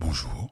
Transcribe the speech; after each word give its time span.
Bonjour. 0.00 0.50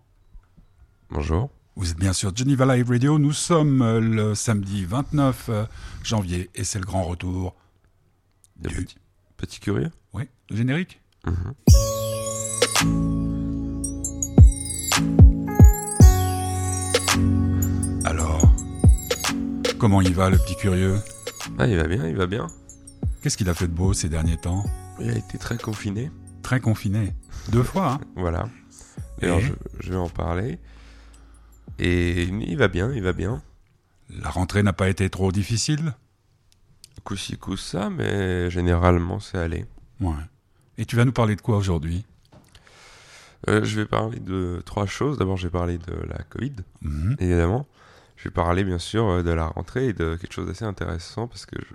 Bonjour. 1.10 1.50
Vous 1.76 1.90
êtes 1.90 1.98
bien 1.98 2.12
sûr 2.12 2.34
Geneva 2.34 2.76
Live 2.76 2.88
Radio. 2.90 3.18
Nous 3.18 3.32
sommes 3.32 3.82
euh, 3.82 4.00
le 4.00 4.34
samedi 4.34 4.84
29 4.84 5.46
euh, 5.48 5.64
janvier 6.02 6.50
et 6.54 6.64
c'est 6.64 6.78
le 6.78 6.84
grand 6.86 7.04
retour 7.04 7.54
du... 8.56 8.68
petit, 8.74 8.96
petit 9.36 9.60
curieux 9.60 9.90
Oui, 10.12 10.24
le 10.50 10.56
générique 10.56 11.00
Mhm. 11.26 11.54
Alors, 18.04 18.40
comment 19.78 20.00
il 20.00 20.14
va 20.14 20.30
le 20.30 20.38
petit 20.38 20.56
curieux? 20.56 20.96
Ah, 21.58 21.66
il 21.66 21.76
va 21.76 21.84
bien, 21.86 22.06
il 22.06 22.16
va 22.16 22.26
bien. 22.26 22.46
Qu'est-ce 23.22 23.36
qu'il 23.36 23.48
a 23.48 23.54
fait 23.54 23.66
de 23.66 23.72
beau 23.72 23.92
ces 23.92 24.08
derniers 24.08 24.36
temps? 24.36 24.64
Il 25.00 25.10
a 25.10 25.16
été 25.16 25.38
très 25.38 25.58
confiné. 25.58 26.10
Très 26.42 26.60
confiné. 26.60 27.12
Deux 27.50 27.62
fois, 27.62 27.92
hein? 27.92 28.00
Voilà. 28.16 28.48
Alors, 29.22 29.40
je, 29.40 29.52
je 29.80 29.90
vais 29.90 29.96
en 29.96 30.08
parler. 30.08 30.58
Et 31.78 32.22
il 32.24 32.56
va 32.56 32.68
bien, 32.68 32.92
il 32.92 33.02
va 33.02 33.12
bien. 33.12 33.42
La 34.10 34.30
rentrée 34.30 34.62
n'a 34.62 34.72
pas 34.72 34.88
été 34.88 35.08
trop 35.10 35.30
difficile? 35.32 35.94
Coup 37.40 37.56
ça, 37.56 37.88
mais 37.88 38.50
généralement, 38.50 39.18
c'est 39.18 39.38
allé. 39.38 39.64
Ouais. 40.00 40.12
Et 40.76 40.84
tu 40.84 40.94
vas 40.96 41.06
nous 41.06 41.12
parler 41.12 41.36
de 41.36 41.40
quoi 41.40 41.56
aujourd'hui? 41.56 42.04
Euh, 43.48 43.64
je 43.64 43.76
vais 43.80 43.86
parler 43.86 44.18
de 44.20 44.60
trois 44.66 44.84
choses. 44.84 45.16
D'abord, 45.16 45.36
je 45.38 45.46
vais 45.46 45.50
parler 45.52 45.78
de 45.78 45.94
la 46.06 46.18
Covid, 46.24 46.56
Mhm. 46.82 47.16
évidemment. 47.18 47.66
Je 48.16 48.24
vais 48.24 48.30
parler, 48.30 48.62
bien 48.64 48.78
sûr, 48.78 49.06
euh, 49.08 49.22
de 49.22 49.30
la 49.30 49.46
rentrée 49.46 49.88
et 49.88 49.92
de 49.94 50.16
quelque 50.16 50.32
chose 50.34 50.46
d'assez 50.48 50.64
intéressant 50.66 51.28
parce 51.28 51.46
que 51.46 51.56
je... 51.58 51.74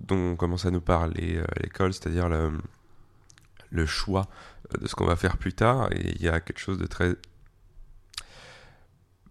dont 0.00 0.32
on 0.32 0.36
commence 0.36 0.64
à 0.64 0.70
nous 0.70 0.80
parler 0.80 1.36
euh, 1.36 1.44
à 1.56 1.60
l'école, 1.62 1.92
c'est-à-dire 1.92 2.28
le, 2.28 2.52
le 3.70 3.86
choix 3.86 4.28
euh, 4.74 4.78
de 4.78 4.86
ce 4.86 4.94
qu'on 4.94 5.06
va 5.06 5.16
faire 5.16 5.36
plus 5.36 5.52
tard. 5.52 5.90
Et 5.92 6.14
il 6.16 6.22
y 6.22 6.28
a 6.28 6.40
quelque 6.40 6.60
chose 6.60 6.78
de 6.78 6.86
très 6.86 7.16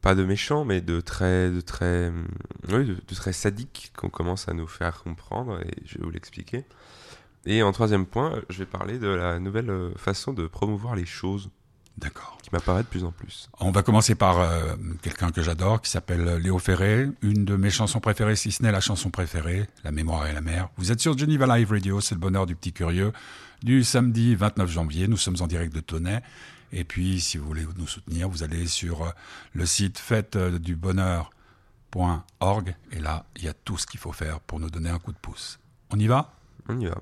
pas 0.01 0.15
de 0.15 0.23
méchant, 0.23 0.65
mais 0.65 0.81
de 0.81 1.01
très, 1.01 1.49
de 1.49 1.61
très, 1.61 2.11
oui, 2.69 2.85
de, 2.85 3.15
très 3.15 3.33
sadique 3.33 3.91
qu'on 3.97 4.09
commence 4.09 4.47
à 4.47 4.53
nous 4.53 4.67
faire 4.67 5.03
comprendre, 5.03 5.59
et 5.61 5.73
je 5.85 5.97
vais 5.97 6.05
vous 6.05 6.09
l'expliquer. 6.09 6.63
Et 7.45 7.63
en 7.63 7.71
troisième 7.71 8.05
point, 8.05 8.41
je 8.49 8.59
vais 8.59 8.65
parler 8.65 8.99
de 8.99 9.07
la 9.07 9.39
nouvelle 9.39 9.69
euh, 9.69 9.91
façon 9.95 10.33
de 10.33 10.47
promouvoir 10.47 10.95
les 10.95 11.05
choses 11.05 11.49
D'accord. 11.99 12.37
qui 12.41 12.49
m'apparaît 12.53 12.83
de 12.83 12.87
plus 12.87 13.03
en 13.03 13.11
plus. 13.11 13.49
On 13.59 13.71
va 13.71 13.83
commencer 13.83 14.15
par 14.15 14.39
euh, 14.39 14.75
quelqu'un 15.01 15.31
que 15.31 15.41
j'adore, 15.41 15.81
qui 15.81 15.91
s'appelle 15.91 16.37
Léo 16.37 16.57
Ferré, 16.59 17.07
une 17.21 17.45
de 17.45 17.55
mes 17.55 17.69
chansons 17.69 17.99
préférées, 17.99 18.35
si 18.35 18.51
ce 18.51 18.63
n'est 18.63 18.71
la 18.71 18.79
chanson 18.79 19.09
préférée, 19.09 19.67
La 19.83 19.91
mémoire 19.91 20.27
et 20.27 20.33
la 20.33 20.41
mer. 20.41 20.69
Vous 20.77 20.91
êtes 20.91 21.01
sur 21.01 21.17
Geneva 21.17 21.57
Live 21.57 21.71
Radio, 21.71 21.99
c'est 21.99 22.15
le 22.15 22.21
bonheur 22.21 22.45
du 22.45 22.55
petit 22.55 22.71
curieux, 22.71 23.11
du 23.63 23.83
samedi 23.83 24.35
29 24.35 24.69
janvier. 24.69 25.07
Nous 25.07 25.17
sommes 25.17 25.37
en 25.41 25.47
direct 25.47 25.73
de 25.73 25.81
Tonnet. 25.81 26.21
Et 26.71 26.83
puis, 26.83 27.19
si 27.19 27.37
vous 27.37 27.47
voulez 27.47 27.65
nous 27.77 27.87
soutenir, 27.87 28.29
vous 28.29 28.43
allez 28.43 28.67
sur 28.67 29.03
euh, 29.03 29.09
le 29.53 29.65
site 29.65 29.97
fête-du-bonheur.org. 29.97 32.75
Et 32.91 32.99
là, 32.99 33.25
il 33.35 33.43
y 33.43 33.47
a 33.47 33.53
tout 33.53 33.77
ce 33.77 33.87
qu'il 33.87 33.99
faut 33.99 34.13
faire 34.13 34.39
pour 34.39 34.59
nous 34.59 34.69
donner 34.69 34.89
un 34.89 34.99
coup 34.99 35.11
de 35.11 35.17
pouce. 35.17 35.59
On 35.89 35.99
y 35.99 36.07
va? 36.07 36.31
On 36.67 36.79
y 36.79 36.85
va. 36.85 37.01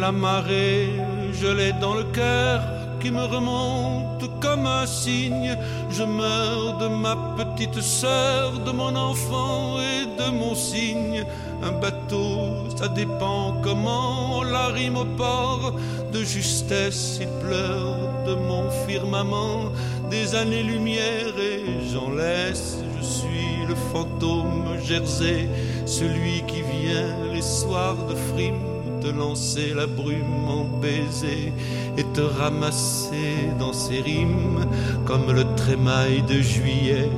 La 0.00 0.12
marée, 0.12 0.88
je 1.30 1.46
l'ai 1.46 1.74
dans 1.74 1.92
le 1.92 2.04
cœur 2.04 2.62
qui 3.00 3.10
me 3.10 3.22
remonte 3.22 4.30
comme 4.40 4.64
un 4.64 4.86
cygne. 4.86 5.54
Je 5.90 6.04
meurs 6.04 6.78
de 6.78 6.88
ma 6.88 7.16
petite 7.36 7.82
sœur, 7.82 8.60
de 8.60 8.70
mon 8.70 8.96
enfant 8.96 9.76
et 9.78 10.06
de 10.18 10.30
mon 10.30 10.54
cygne. 10.54 11.26
Un 11.62 11.72
bateau, 11.72 12.66
ça 12.78 12.88
dépend 12.88 13.60
comment 13.62 14.38
on 14.38 14.42
la 14.42 14.68
rime 14.68 14.96
au 14.96 15.04
port. 15.04 15.74
De 16.14 16.24
justesse, 16.24 17.18
il 17.20 17.28
pleure 17.44 17.98
de 18.26 18.34
mon 18.36 18.70
firmament. 18.86 19.70
Des 20.10 20.34
années-lumière 20.34 21.34
et 21.38 21.92
j'en 21.92 22.10
laisse. 22.14 22.78
Je 22.98 23.04
suis 23.04 23.66
le 23.68 23.74
fantôme 23.92 24.64
Jersey, 24.82 25.46
celui 25.84 26.42
qui 26.46 26.62
vient 26.62 27.34
les 27.34 27.42
soirs 27.42 28.06
de 28.08 28.14
frime 28.14 28.69
te 29.00 29.08
lancer 29.08 29.74
la 29.74 29.86
brume 29.86 30.48
en 30.48 30.64
baiser 30.80 31.52
et 31.96 32.04
te 32.12 32.20
ramasser 32.20 33.48
dans 33.58 33.72
ses 33.72 34.00
rimes 34.00 34.66
comme 35.06 35.32
le 35.32 35.44
trémail 35.56 36.22
de 36.22 36.40
juillet 36.40 37.08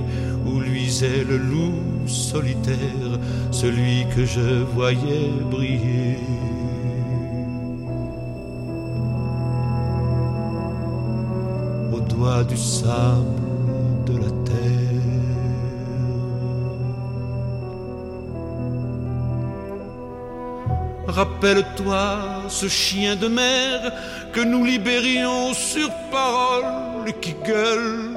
où 0.47 0.61
luisait 0.61 1.25
le 1.25 1.37
loup 1.37 1.75
solitaire, 2.07 3.19
celui 3.51 4.07
que 4.15 4.25
je 4.25 4.65
voyais 4.75 5.31
briller. 5.51 6.19
Au 11.93 12.01
doigt 12.01 12.45
du 12.45 12.57
sable 12.57 13.42
Rappelle-toi 21.15 22.49
ce 22.49 22.69
chien 22.69 23.17
de 23.17 23.29
mer 23.29 23.93
que 24.33 24.41
nous 24.41 24.65
libérions 24.65 25.53
sur 25.53 25.91
parole 26.11 27.13
qui 27.21 27.35
gueule 27.47 28.09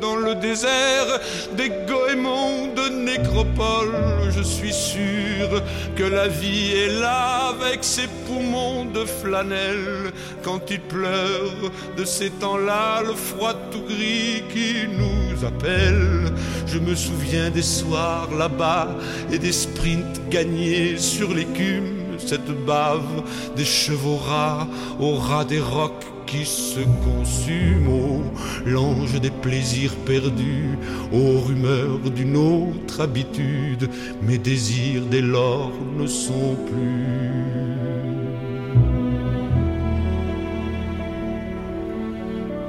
dans 0.00 0.16
le 0.16 0.34
désert 0.34 1.20
des 1.58 1.70
goémons 1.86 2.72
de 2.74 2.88
nécropole. 3.04 4.30
Je 4.30 4.40
suis 4.40 4.72
sûr 4.72 5.62
que 5.94 6.04
la 6.04 6.28
vie 6.28 6.72
est 6.72 6.98
là 6.98 7.48
avec 7.48 7.84
ses 7.84 8.08
poumons 8.26 8.86
de 8.86 9.04
flanelle 9.04 10.10
quand 10.42 10.70
il 10.70 10.80
pleure 10.80 11.70
de 11.98 12.04
ces 12.06 12.30
temps-là 12.30 13.02
le 13.02 13.12
froid 13.12 13.52
tout 13.70 13.82
gris 13.82 14.42
qui 14.54 14.86
nous 14.88 15.44
appelle. 15.44 16.32
Je 16.66 16.78
me 16.78 16.94
souviens 16.94 17.50
des 17.50 17.62
soirs 17.62 18.30
là-bas 18.38 18.88
et 19.30 19.38
des 19.38 19.52
sprints 19.52 20.30
gagnés 20.30 20.96
sur 20.96 21.34
l'écume 21.34 21.97
cette 22.18 22.50
bave 22.66 23.22
des 23.56 23.64
chevaux 23.64 24.16
rats 24.16 24.66
au 25.00 25.14
ras 25.14 25.44
des 25.44 25.60
rocs 25.60 26.06
qui 26.28 26.44
se 26.44 26.80
consument, 26.80 27.88
oh, 27.88 28.22
l'ange 28.66 29.18
des 29.18 29.30
plaisirs 29.30 29.96
perdus, 30.04 30.78
aux 31.10 31.40
rumeurs 31.40 32.10
d'une 32.14 32.36
autre 32.36 33.00
habitude, 33.00 33.88
mes 34.22 34.36
désirs 34.36 35.06
dès 35.10 35.22
lors 35.22 35.72
ne 35.96 36.06
sont 36.06 36.54
plus 36.66 37.38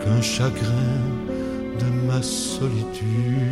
qu'un 0.01 0.21
chagrin 0.21 0.95
de 1.79 2.07
ma 2.07 2.21
solitude. 2.21 3.48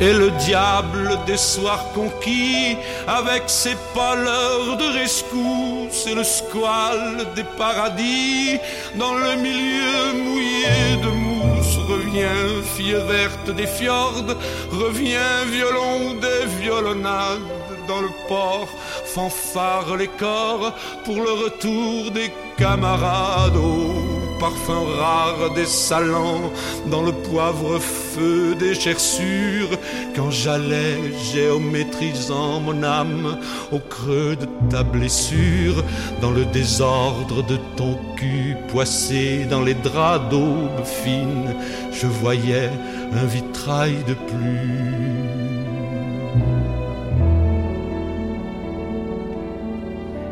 Et 0.00 0.12
le 0.14 0.30
diable 0.30 1.18
des 1.26 1.36
soirs 1.36 1.84
conquis, 1.94 2.76
avec 3.06 3.42
ses 3.46 3.76
pâleurs 3.94 4.78
de 4.78 4.98
rescousse 4.98 6.06
et 6.06 6.14
le 6.14 6.24
squale 6.24 7.26
des 7.36 7.44
paradis, 7.44 8.58
dans 8.94 9.12
le 9.12 9.36
milieu 9.36 10.24
mouillé 10.24 10.96
de 11.04 11.10
mousse, 11.10 11.76
revient 11.88 12.64
fille 12.74 12.96
verte 13.08 13.50
des 13.54 13.66
fjords, 13.66 14.34
revient 14.72 15.44
violon 15.48 16.14
des 16.14 16.46
violonnades 16.62 17.40
dans 17.86 18.00
le 18.00 18.10
port, 18.26 18.68
fanfare 19.04 19.96
les 19.96 20.08
corps 20.08 20.72
pour 21.04 21.16
le 21.16 21.32
retour 21.44 22.10
des 22.10 22.32
camarades. 22.56 24.09
Parfum 24.40 24.86
rare 24.98 25.52
des 25.54 25.66
salants, 25.66 26.50
dans 26.90 27.02
le 27.02 27.12
poivre 27.12 27.78
feu 27.78 28.54
des 28.54 28.72
gerçures, 28.72 29.68
quand 30.16 30.30
j'allais 30.30 30.96
géométrisant 31.30 32.60
mon 32.60 32.82
âme 32.82 33.36
au 33.70 33.78
creux 33.78 34.36
de 34.36 34.48
ta 34.70 34.82
blessure, 34.82 35.84
dans 36.22 36.30
le 36.30 36.46
désordre 36.46 37.42
de 37.42 37.58
ton 37.76 37.98
cul 38.16 38.56
poissé 38.68 39.44
dans 39.44 39.60
les 39.60 39.74
draps 39.74 40.30
d'aube 40.30 40.84
fine, 40.84 41.54
je 41.92 42.06
voyais 42.06 42.70
un 43.12 43.26
vitrail 43.26 43.96
de 44.08 44.14
plus. 44.14 45.20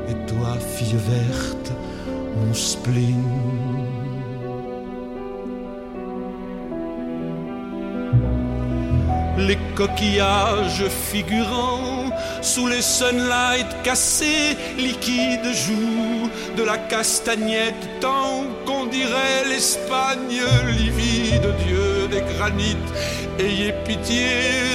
Et 0.09 0.17
toi, 0.27 0.57
fille 0.77 0.97
verte, 0.97 1.73
mon 2.39 2.55
spleen. 2.55 3.58
Les 9.39 9.59
coquillages 9.77 10.85
figurants 10.89 12.11
sous 12.43 12.67
les 12.67 12.83
sunlights 12.83 13.83
cassés, 13.85 14.57
liquides 14.77 15.53
jouent 15.55 16.31
de 16.57 16.63
la 16.63 16.77
castagnette 16.77 18.01
tant 18.01 18.45
qu'on 18.67 18.87
dirait 18.87 19.45
l'Espagne 19.49 20.43
livide 20.67 21.55
Dieu 21.67 22.09
des 22.11 22.23
granites. 22.35 22.93
Ayez 23.39 23.73
pitié 23.85 24.27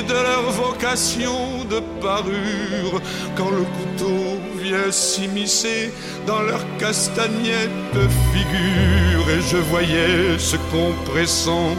de 0.07 0.13
leur 0.13 0.44
vocation 0.51 1.66
de 1.69 1.80
parure 2.01 3.01
quand 3.36 3.50
le 3.50 3.63
couteau 3.63 4.39
s'immiscer 4.92 5.92
dans 6.25 6.42
leur 6.42 6.62
castagnette 6.77 7.98
figure. 8.33 9.30
Et 9.30 9.42
je 9.51 9.57
voyais 9.57 10.38
ce 10.38 10.56
qu'on 10.56 10.94
pressent 11.12 11.75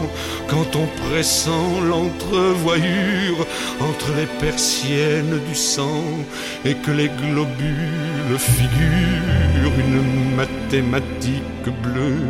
quand 0.47 0.75
on 0.75 0.87
pressent 1.09 1.49
l'entrevoyure 1.89 3.45
entre 3.79 4.09
les 4.17 4.27
persiennes 4.39 5.39
du 5.47 5.55
sang 5.55 6.03
et 6.63 6.75
que 6.75 6.91
les 6.91 7.09
globules 7.09 8.37
figurent 8.37 9.79
une 9.79 10.35
mathématique 10.35 11.69
bleue 11.83 12.27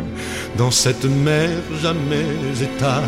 dans 0.56 0.70
cette 0.70 1.04
mer 1.04 1.50
jamais 1.82 2.26
étale 2.62 3.04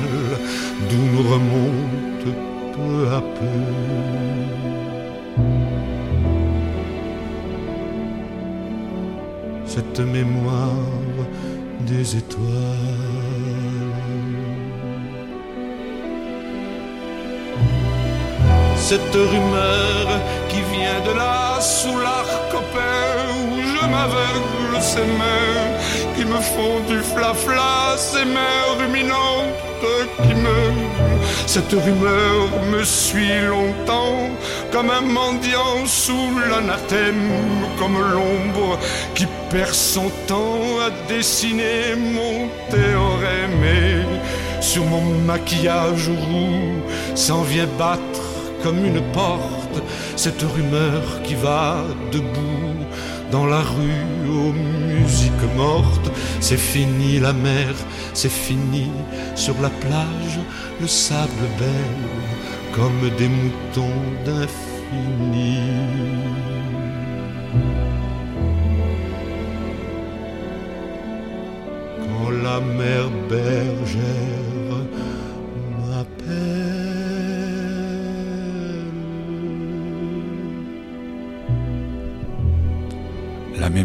d'où 0.88 1.02
nous 1.12 1.30
remonte 1.30 2.36
peu 2.74 3.08
à 3.14 3.20
peu. 3.20 4.87
Cette 9.78 10.00
mémoire 10.00 10.74
des 11.86 12.16
étoiles. 12.16 12.42
Cette 18.76 19.14
rumeur 19.14 20.06
qui 20.48 20.62
vient 20.72 21.00
de 21.08 21.16
là 21.16 21.60
sous 21.60 21.96
l'arc 21.96 22.50
où 22.54 23.27
je 23.72 23.86
m'aveugle 23.86 24.80
ces 24.80 25.06
mains 25.20 25.68
qui 26.14 26.24
me 26.24 26.40
font 26.40 26.80
du 26.88 26.98
flafla, 27.00 27.96
ces 27.96 28.24
mains 28.24 28.66
ruminantes 28.78 29.68
qui 30.22 30.34
me. 30.34 30.60
Cette 31.46 31.72
rumeur 31.72 32.62
me 32.70 32.84
suit 32.84 33.40
longtemps 33.48 34.28
comme 34.72 34.90
un 34.90 35.00
mendiant 35.00 35.86
sous 35.86 36.30
l'anathème, 36.50 37.30
comme 37.78 37.98
l'ombre 37.98 38.78
qui 39.14 39.26
perd 39.50 39.72
son 39.72 40.10
temps 40.26 40.80
à 40.86 40.90
dessiner 41.08 41.94
mon 41.96 42.48
théorème. 42.70 43.64
Et 43.64 44.62
sur 44.62 44.84
mon 44.84 45.02
maquillage 45.26 46.08
roux 46.08 46.82
s'en 47.14 47.42
vient 47.42 47.68
battre 47.78 48.22
comme 48.62 48.84
une 48.84 49.00
porte 49.12 49.82
cette 50.16 50.42
rumeur 50.42 51.22
qui 51.22 51.34
va 51.34 51.84
debout 52.10 52.67
dans 53.30 53.46
la 53.46 53.60
rue 53.60 54.28
aux 54.28 54.52
musiques 54.52 55.56
mortes. 55.56 56.10
C'est 56.40 56.58
fini 56.58 57.18
la 57.18 57.32
mer, 57.32 57.74
c'est 58.14 58.30
fini 58.30 58.90
sur 59.34 59.54
la 59.60 59.70
plage, 59.70 60.38
le 60.80 60.86
sable 60.86 61.46
belle 61.58 62.18
comme 62.72 63.10
des 63.18 63.28
moutons 63.28 64.02
d'infini. 64.24 65.58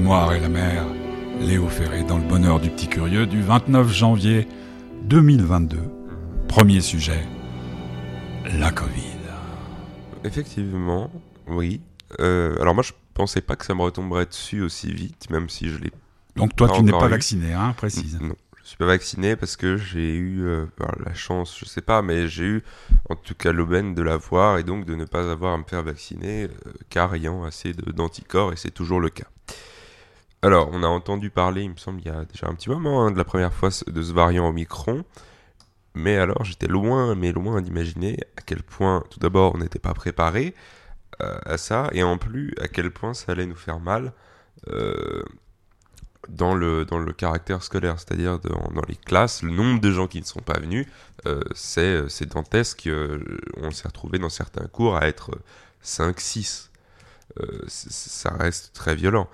Mémoire 0.04 0.34
et 0.34 0.40
la 0.42 0.50
mer, 0.50 0.86
Léo 1.40 1.70
Ferré 1.70 2.04
dans 2.04 2.18
le 2.18 2.28
bonheur 2.28 2.60
du 2.60 2.70
petit 2.70 2.90
curieux 2.90 3.26
du 3.26 3.42
29 3.42 3.90
janvier 3.90 4.50
2022. 5.04 5.80
Premier 6.50 6.82
sujet, 6.82 7.26
la 8.60 8.70
Covid. 8.72 9.18
Effectivement, 10.26 11.10
oui. 11.48 11.80
Euh, 12.20 12.60
alors 12.60 12.74
moi, 12.74 12.84
je 12.84 12.92
pensais 13.14 13.40
pas 13.40 13.56
que 13.56 13.64
ça 13.64 13.76
me 13.76 13.82
retomberait 13.82 14.26
dessus 14.26 14.62
aussi 14.62 14.92
vite, 14.92 15.30
même 15.30 15.48
si 15.48 15.70
je 15.70 15.78
l'ai. 15.78 15.94
Donc 16.36 16.54
toi, 16.54 16.68
tu 16.68 16.84
n'es 16.84 16.92
pas 16.92 17.08
eu. 17.08 17.10
vacciné, 17.10 17.54
hein, 17.54 17.74
précise. 17.78 18.20
Non, 18.20 18.36
je 18.62 18.68
suis 18.68 18.78
pas 18.78 18.88
vacciné 18.88 19.38
parce 19.38 19.56
que 19.56 19.78
j'ai 19.78 20.16
eu 20.16 20.44
euh, 20.46 20.66
la 21.06 21.14
chance, 21.14 21.58
je 21.58 21.64
sais 21.64 21.82
pas, 21.82 22.02
mais 22.02 22.28
j'ai 22.28 22.44
eu 22.44 22.64
en 23.10 23.16
tout 23.16 23.36
cas 23.36 23.54
l'aubaine 23.54 23.96
de 23.96 24.02
l'avoir 24.02 24.58
et 24.58 24.64
donc 24.64 24.84
de 24.84 24.96
ne 24.96 25.06
pas 25.06 25.32
avoir 25.32 25.54
à 25.54 25.58
me 25.58 25.64
faire 25.64 25.82
vacciner 25.82 26.44
euh, 26.44 26.74
car 26.90 27.16
ayant 27.16 27.46
assez 27.46 27.72
d'anticorps 27.72 28.52
et 28.52 28.58
c'est 28.58 28.72
toujours 28.72 29.00
le 29.00 29.10
cas. 29.10 29.28
Alors, 30.44 30.70
on 30.74 30.84
a 30.84 30.88
entendu 30.88 31.30
parler, 31.30 31.64
il 31.64 31.72
me 31.72 31.78
semble, 31.78 32.02
il 32.02 32.08
y 32.08 32.10
a 32.10 32.26
déjà 32.26 32.48
un 32.48 32.54
petit 32.54 32.70
moment 32.70 33.06
hein, 33.06 33.12
de 33.12 33.18
la 33.18 33.24
première 33.24 33.54
fois 33.54 33.70
de 33.88 34.02
ce 34.04 34.12
variant 34.12 34.50
Omicron. 34.50 35.06
Mais 35.96 36.18
alors, 36.18 36.44
j'étais 36.44 36.68
loin, 36.68 37.16
mais 37.16 37.32
loin 37.32 37.62
d'imaginer 37.62 38.18
à 38.38 38.42
quel 38.42 38.62
point, 38.62 39.04
tout 39.10 39.20
d'abord, 39.20 39.56
on 39.56 39.60
n'était 39.60 39.80
pas 39.80 39.94
préparé 39.94 40.54
euh, 41.22 41.40
à 41.46 41.58
ça, 41.58 41.90
et 41.94 42.04
en 42.04 42.18
plus, 42.18 42.54
à 42.60 42.68
quel 42.68 42.92
point 42.92 43.14
ça 43.14 43.32
allait 43.32 43.46
nous 43.46 43.56
faire 43.56 43.80
mal 43.80 44.12
euh, 44.70 45.24
dans, 46.30 46.56
le, 46.56 46.86
caractère 47.16 47.64
scolaire, 47.64 48.00
c'est-à-dire 48.00 48.40
dans, 48.40 48.82
les 48.88 48.96
classes, 48.98 49.44
le 49.44 49.52
nombre 49.52 49.80
de 49.80 49.92
gens 49.92 50.08
qui 50.08 50.20
ne 50.20 50.26
sont 50.26 50.42
pas 50.42 50.60
venus, 50.60 50.88
euh, 51.26 51.42
c'est 51.56 52.10
c'est 52.10 52.26
dantesque. 52.26 52.90
on 53.58 53.72
s'est 53.72 53.88
retrouvé 53.88 54.20
dans 54.20 54.30
certains 54.30 54.68
cours 54.68 54.98
à 54.98 55.08
être 55.08 55.32
5-6. 55.84 56.70
Euh, 57.40 57.64
c- 57.68 57.88
ça 57.90 58.32
reste 58.32 58.74
très 58.74 58.96
violent. 58.96 59.30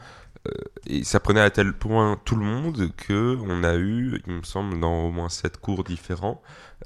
Euh, 0.47 0.51
et 0.87 1.03
ça 1.03 1.19
prenait 1.19 1.41
à 1.41 1.49
tel 1.49 1.73
point 1.73 2.19
tout 2.23 2.35
le 2.35 2.45
monde 2.45 2.91
que 2.95 3.37
on 3.41 3.63
a 3.63 3.75
eu, 3.75 4.21
il 4.25 4.33
me 4.33 4.43
semble, 4.43 4.79
dans 4.79 5.05
au 5.05 5.11
moins 5.11 5.29
sept 5.29 5.57
cours 5.57 5.83
différents, 5.83 6.41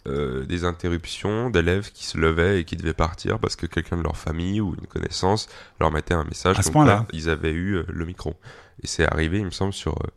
euh, 0.08 0.46
des 0.46 0.66
interruptions 0.66 1.50
d'élèves 1.50 1.92
qui 1.92 2.06
se 2.06 2.18
levaient 2.18 2.60
et 2.60 2.66
qui 2.66 2.76
devaient 2.76 2.94
partir 2.94 3.40
parce 3.40 3.56
que 3.56 3.66
quelqu'un 3.68 3.98
de 3.98 4.04
leur 4.04 4.18
famille 4.18 4.60
ou 4.60 4.74
une 4.74 4.88
connaissance 4.88 5.48
leur 5.80 5.92
mettait 5.92 6.16
un 6.16 6.24
message 6.24 6.58
À 6.60 6.64
ce 6.64 6.72
point-là. 6.72 7.06
ils 7.14 7.30
avaient 7.30 7.52
eu 7.52 7.76
euh, 7.76 7.86
le 7.88 8.06
micro. 8.06 8.36
Et 8.82 8.88
c'est 8.88 9.06
arrivé, 9.06 9.38
il 9.40 9.46
me 9.46 9.52
semble, 9.52 9.72
sur 9.72 9.94
euh, 9.94 10.08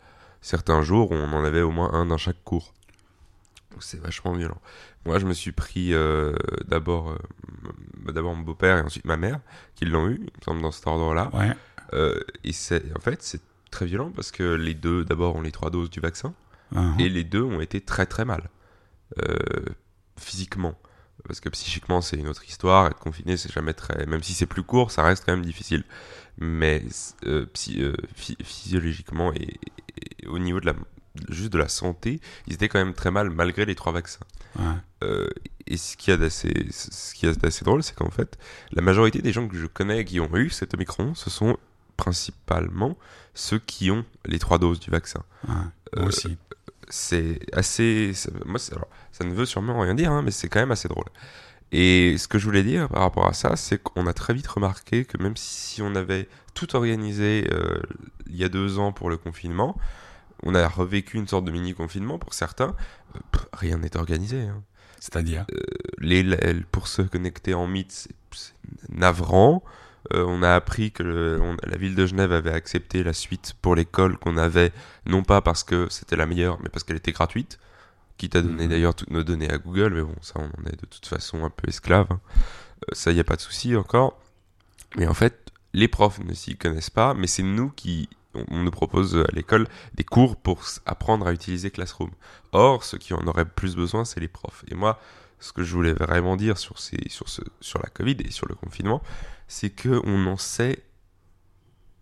certains 0.41 0.83
jours 0.83 1.11
où 1.11 1.15
on 1.15 1.33
en 1.33 1.45
avait 1.45 1.61
au 1.61 1.71
moins 1.71 1.93
un 1.93 2.07
dans 2.07 2.17
chaque 2.17 2.43
cours. 2.43 2.73
Donc 3.71 3.83
c'est 3.83 4.01
vachement 4.01 4.33
violent. 4.33 4.61
Moi, 5.05 5.19
je 5.19 5.27
me 5.27 5.35
suis 5.35 5.53
pris 5.53 5.93
euh, 5.93 6.35
d'abord 6.67 7.17
d'abord 8.13 8.35
mon 8.35 8.43
beau-père 8.43 8.79
et 8.79 8.81
ensuite 8.81 9.05
ma 9.05 9.17
mère 9.17 9.41
qui 9.75 9.85
l'ont 9.85 10.09
eu, 10.09 10.17
il 10.17 10.25
me 10.25 10.45
semble, 10.45 10.63
dans 10.63 10.71
cet 10.71 10.87
ordre-là. 10.87 11.31
Ouais. 11.35 11.53
Euh, 11.93 12.21
et 12.45 12.53
c'est 12.53 12.83
en 12.97 13.01
fait 13.01 13.23
c'est 13.23 13.41
très 13.71 13.87
violent 13.87 14.11
parce 14.15 14.31
que 14.31 14.55
les 14.55 14.75
deux 14.75 15.05
d'abord 15.05 15.37
ont 15.37 15.43
les 15.43 15.53
trois 15.53 15.71
doses 15.71 15.91
du 15.91 16.01
vaccin 16.01 16.35
Uhum. 16.75 16.99
et 16.99 17.09
les 17.09 17.23
deux 17.23 17.43
ont 17.43 17.61
été 17.61 17.81
très 17.81 18.07
très 18.07 18.25
mal 18.25 18.51
euh, 19.23 19.37
physiquement 20.19 20.77
parce 21.29 21.39
que 21.39 21.49
psychiquement 21.49 22.01
c'est 22.01 22.17
une 22.17 22.27
autre 22.29 22.45
histoire 22.45 22.89
être 22.89 22.99
confiné 22.99 23.37
c'est 23.37 23.53
jamais 23.53 23.73
très 23.73 24.05
même 24.07 24.23
si 24.23 24.35
c'est 24.35 24.47
plus 24.47 24.65
court 24.65 24.91
ça 24.91 25.05
reste 25.05 25.25
quand 25.25 25.33
même 25.33 25.45
difficile 25.45 25.85
mais 26.39 26.83
euh, 27.25 27.47
psy- 27.55 27.81
euh, 27.83 27.95
physiologiquement 28.43 29.33
et, 29.33 29.59
et 30.23 30.27
au 30.27 30.39
niveau 30.41 30.59
de 30.61 30.67
la 30.67 30.75
juste 31.29 31.53
de 31.53 31.59
la 31.59 31.69
santé 31.69 32.21
ils 32.49 32.55
étaient 32.55 32.69
quand 32.69 32.79
même 32.81 32.95
très 32.95 33.11
mal 33.13 33.31
malgré 33.31 33.65
les 33.65 33.75
trois 33.75 33.93
vaccins 33.93 34.27
Ouais. 34.59 34.65
euh, 35.05 35.29
et 35.67 35.77
ce 35.77 35.97
qu'il 35.99 36.11
y 36.13 36.15
a 36.15 36.17
d'assez, 36.17 36.67
ce 36.71 37.15
qu'il 37.15 37.29
y 37.29 37.33
a 37.33 37.35
d'assez 37.35 37.63
drôle, 37.63 37.83
c'est 37.83 37.95
qu'en 37.95 38.09
fait, 38.11 38.39
la 38.73 38.81
majorité 38.81 39.21
des 39.21 39.31
gens 39.31 39.47
que 39.49 39.57
je 39.59 39.67
connais 39.67 40.03
qui 40.07 40.19
ont 40.19 40.35
eu 40.35 40.49
cet 40.49 40.73
Omicron, 40.73 41.15
ce 41.15 41.29
sont 41.29 41.59
principalement 41.97 42.97
ceux 43.35 43.59
qui 43.59 43.91
ont 43.91 44.05
les 44.25 44.39
trois 44.39 44.59
doses 44.59 44.81
du 44.81 44.91
vaccin. 44.91 45.23
Ouais. 45.49 45.55
Moi 45.55 45.71
Euh, 45.97 46.07
aussi. 46.07 46.37
C'est 46.89 47.41
assez, 47.53 48.13
ça- 48.15 48.31
moi, 48.45 48.61
alors, 48.71 48.87
ça 49.11 49.25
ne 49.25 49.35
veut 49.35 49.45
sûrement 49.47 49.81
rien 49.81 49.95
dire, 49.95 50.13
hein, 50.13 50.23
mais 50.23 50.31
c'est 50.31 50.49
quand 50.49 50.61
même 50.61 50.71
assez 50.71 50.89
drôle. 50.89 51.07
Et 51.73 52.17
ce 52.17 52.29
que 52.29 52.39
je 52.39 52.45
voulais 52.45 52.63
dire 52.63 52.89
par 52.89 53.03
rapport 53.03 53.27
à 53.27 53.33
ça, 53.33 53.57
c'est 53.57 53.83
qu'on 53.83 54.07
a 54.07 54.13
très 54.13 54.35
vite 54.35 54.47
remarqué 54.47 55.05
que 55.05 55.21
même 55.21 55.37
si 55.37 55.83
on 55.83 55.97
avait 55.97 56.29
tout 56.55 56.77
organisé 56.77 57.49
euh, 57.53 57.81
il 58.29 58.37
y 58.37 58.45
a 58.45 58.49
deux 58.49 58.79
ans 58.79 58.93
pour 58.93 59.11
le 59.11 59.17
confinement, 59.17 59.77
on 60.45 60.55
a 60.55 60.69
revécu 60.69 61.17
une 61.17 61.27
sorte 61.27 61.45
de 61.45 61.51
mini-confinement 61.51 62.19
pour 62.21 62.35
certains, 62.35 62.77
euh, 63.17 63.19
pff, 63.33 63.47
rien 63.53 63.79
n'est 63.79 63.97
organisé. 63.97 64.43
hein 64.43 64.63
C'est-à-dire? 65.01 65.45
Les- 65.99 66.23
pour 66.71 66.87
se 66.87 67.03
connecter 67.03 67.53
en 67.55 67.67
mythe, 67.67 67.91
c'est 67.93 68.15
c'est 68.33 68.53
navrant. 68.91 69.63
Euh, 70.13 70.25
on 70.27 70.43
a 70.43 70.55
appris 70.55 70.93
que 70.93 71.03
le- 71.03 71.41
on- 71.41 71.57
la 71.65 71.77
ville 71.77 71.95
de 71.95 72.07
Genève 72.07 72.33
avait 72.33 72.53
accepté 72.53 73.03
la 73.03 73.13
suite 73.13 73.55
pour 73.63 73.75
l'école 73.75 74.17
qu'on 74.19 74.37
avait, 74.37 74.73
non 75.07 75.23
pas 75.23 75.41
parce 75.41 75.65
que 75.65 75.89
c'était 75.91 76.17
la 76.17 76.27
meilleure, 76.27 76.59
mais 76.63 76.69
parce 76.69 76.85
qu'elle 76.85 76.97
était 76.97 77.13
gratuite. 77.13 77.59
Quitte 78.19 78.37
à 78.37 78.43
donner 78.43 78.65
Mhm. 78.65 78.71
d'ailleurs 78.71 78.95
toutes 78.95 79.11
nos 79.11 79.23
données 79.25 79.51
à 79.51 79.59
Google, 79.59 79.93
mais 79.95 80.03
bon, 80.03 80.15
ça 80.23 80.35
on 80.37 80.45
en 80.45 80.65
est 80.67 80.81
de 80.81 80.87
toute 80.87 81.07
façon 81.07 81.45
un 81.45 81.51
peu 81.51 81.69
esclave. 81.69 82.07
hein. 82.11 82.21
Euh, 82.85 82.95
ça 82.95 83.13
y 83.13 83.21
a 83.21 83.25
pas 83.25 83.37
de 83.37 83.41
souci 83.41 83.75
encore. 83.77 84.19
Mais 84.97 85.07
en 85.07 85.15
fait, 85.15 85.51
les 85.75 85.89
profs 85.89 86.21
ne 86.21 86.33
s'y 86.33 86.57
connaissent 86.57 86.91
pas, 86.91 87.13
mais 87.15 87.27
c'est 87.27 87.43
nous 87.43 87.71
qui 87.71 88.09
on, 88.35 88.63
nous 88.63 88.71
propose 88.71 89.17
à 89.17 89.27
l'école 89.33 89.67
des 89.95 90.05
cours 90.05 90.37
pour 90.37 90.63
apprendre 90.87 91.27
à 91.27 91.33
utiliser 91.33 91.71
Classroom. 91.71 92.11
Or, 92.53 92.85
ceux 92.85 92.99
qui 92.99 93.13
en 93.15 93.27
auraient 93.27 93.45
plus 93.47 93.77
besoin, 93.77 94.05
c'est 94.05 94.21
les 94.21 94.29
profs. 94.29 94.65
Et 94.71 94.75
moi, 94.75 95.01
ce 95.41 95.53
que 95.53 95.63
je 95.63 95.75
voulais 95.75 95.93
vraiment 95.95 96.37
dire 96.37 96.57
sur, 96.59 96.79
ces, 96.79 96.99
sur, 97.09 97.29
ce, 97.29 97.43
sur 97.61 97.81
la 97.83 97.89
Covid 97.89 98.17
et 98.25 98.31
sur 98.31 98.47
le 98.47 98.55
confinement, 98.55 99.03
c'est 99.49 99.71
que 99.71 100.01
on 100.05 100.27
en 100.27 100.37
sait 100.37 100.83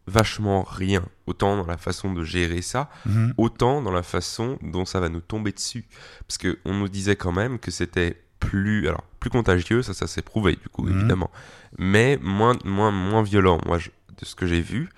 vachement 0.06 0.62
rien, 0.64 1.02
autant 1.26 1.56
dans 1.56 1.66
la 1.66 1.78
façon 1.78 2.12
de 2.12 2.22
gérer 2.24 2.60
ça, 2.60 2.90
Mhm. 3.06 3.34
autant 3.38 3.80
dans 3.80 3.90
la 3.92 4.02
façon 4.02 4.58
dont 4.62 4.84
ça 4.84 5.00
va 5.00 5.08
nous 5.08 5.20
tomber 5.20 5.52
dessus. 5.52 5.86
Parce 6.28 6.36
que 6.36 6.58
on 6.66 6.74
nous 6.74 6.88
disait 6.88 7.16
quand 7.16 7.32
même 7.32 7.58
que 7.58 7.70
c'était 7.70 8.22
plus, 8.38 8.86
alors 8.86 9.02
plus 9.20 9.30
contagieux, 9.30 9.82
ça, 9.82 9.94
ça 9.94 10.06
s'est 10.06 10.20
prouvé 10.20 10.56
du 10.56 10.68
coup 10.68 10.84
Mhm. 10.84 10.98
évidemment, 10.98 11.30
mais 11.78 12.18
moins, 12.20 12.54
moins, 12.66 12.90
moins 12.90 13.22
violent. 13.22 13.58
Moi, 13.64 13.78
je- 13.78 13.88
de 14.18 14.24
ce 14.24 14.34
que 14.34 14.46
j'ai 14.46 14.60
vu 14.60 14.90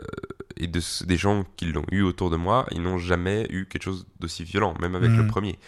euh, 0.00 0.04
et 0.56 0.66
de 0.66 0.80
des 1.06 1.16
gens 1.16 1.44
qui 1.56 1.66
l'ont 1.66 1.84
eu 1.90 2.00
autour 2.02 2.30
de 2.30 2.36
moi, 2.36 2.66
ils 2.70 2.80
n'ont 2.82 2.98
jamais 2.98 3.46
eu 3.50 3.66
quelque 3.66 3.82
chose 3.84 4.06
d'aussi 4.20 4.44
violent, 4.44 4.74
même 4.80 4.94
avec 4.94 5.10
Mhm. 5.10 5.18
le 5.18 5.26
premier. 5.26 5.58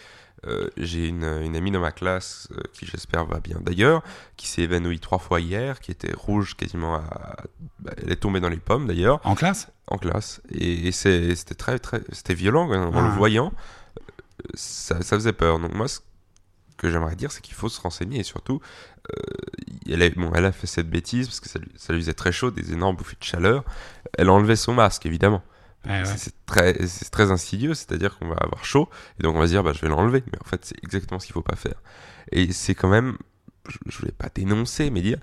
Euh, 0.46 0.68
j'ai 0.76 1.08
une, 1.08 1.24
une 1.24 1.56
amie 1.56 1.72
dans 1.72 1.80
ma 1.80 1.90
classe 1.90 2.48
euh, 2.52 2.62
qui 2.72 2.86
j'espère 2.86 3.26
va 3.26 3.40
bien 3.40 3.58
d'ailleurs, 3.60 4.02
qui 4.36 4.46
s'est 4.46 4.62
évanouie 4.62 5.00
trois 5.00 5.18
fois 5.18 5.40
hier, 5.40 5.80
qui 5.80 5.90
était 5.90 6.12
rouge 6.12 6.54
quasiment 6.56 6.94
à... 6.94 7.36
bah, 7.80 7.92
elle 7.96 8.12
est 8.12 8.16
tombée 8.16 8.38
dans 8.38 8.48
les 8.48 8.58
pommes 8.58 8.86
d'ailleurs. 8.86 9.20
En 9.24 9.34
classe? 9.34 9.68
En 9.88 9.98
classe. 9.98 10.40
Et, 10.50 10.92
c'était 10.92 11.54
très 11.56 11.78
très 11.80 12.02
c'était 12.12 12.34
violent 12.34 12.70
en 12.70 12.92
Ah. 12.96 13.08
le 13.08 13.14
voyant. 13.14 13.52
Euh, 13.98 14.44
ça, 14.54 15.02
ça 15.02 15.16
faisait 15.16 15.32
peur. 15.32 15.58
Donc 15.58 15.74
moi 15.74 15.88
ce 15.88 15.98
que 16.76 16.88
j'aimerais 16.88 17.16
dire 17.16 17.32
c'est 17.32 17.40
qu'il 17.40 17.54
faut 17.54 17.68
se 17.68 17.80
renseigner. 17.80 18.20
Et 18.20 18.24
surtout 18.24 18.60
euh, 19.10 19.22
elle, 19.90 20.02
a, 20.02 20.10
bon, 20.10 20.30
elle 20.34 20.44
a 20.44 20.52
fait 20.52 20.68
cette 20.68 20.88
bêtise 20.88 21.26
parce 21.26 21.40
que 21.40 21.48
ça 21.48 21.58
lui, 21.58 21.72
ça 21.76 21.92
lui 21.92 22.00
faisait 22.00 22.14
très 22.14 22.30
chaud 22.30 22.52
des 22.52 22.72
énormes 22.72 22.94
bouffées 22.94 23.16
de 23.18 23.24
chaleur. 23.24 23.64
Elle 24.16 24.28
a 24.28 24.32
enlevé 24.32 24.54
son 24.54 24.74
masque 24.74 25.04
évidemment 25.04 25.42
Ouais, 25.86 26.00
ouais. 26.02 26.16
c'est- 26.16 26.34
très 26.46 26.74
très 27.10 27.30
insidieux 27.30 27.72
c'est 27.74 27.92
à 27.92 27.98
dire 27.98 28.18
qu'on 28.18 28.28
va 28.28 28.34
avoir 28.36 28.64
chaud 28.64 28.88
et 29.18 29.22
donc 29.22 29.36
on 29.36 29.38
va 29.38 29.46
se 29.46 29.52
dire 29.52 29.62
bah 29.62 29.72
je 29.72 29.80
vais 29.80 29.88
l'enlever 29.88 30.24
mais 30.32 30.38
en 30.40 30.44
fait 30.48 30.64
c'est 30.64 30.76
exactement 30.82 31.20
ce 31.20 31.26
qu'il 31.26 31.34
faut 31.34 31.42
pas 31.42 31.56
faire 31.56 31.80
et 32.32 32.52
c'est 32.52 32.74
quand 32.74 32.88
même 32.88 33.16
je, 33.68 33.78
je 33.86 33.98
voulais 33.98 34.12
pas 34.12 34.28
dénoncer 34.34 34.90
mais 34.90 35.02
dire 35.02 35.18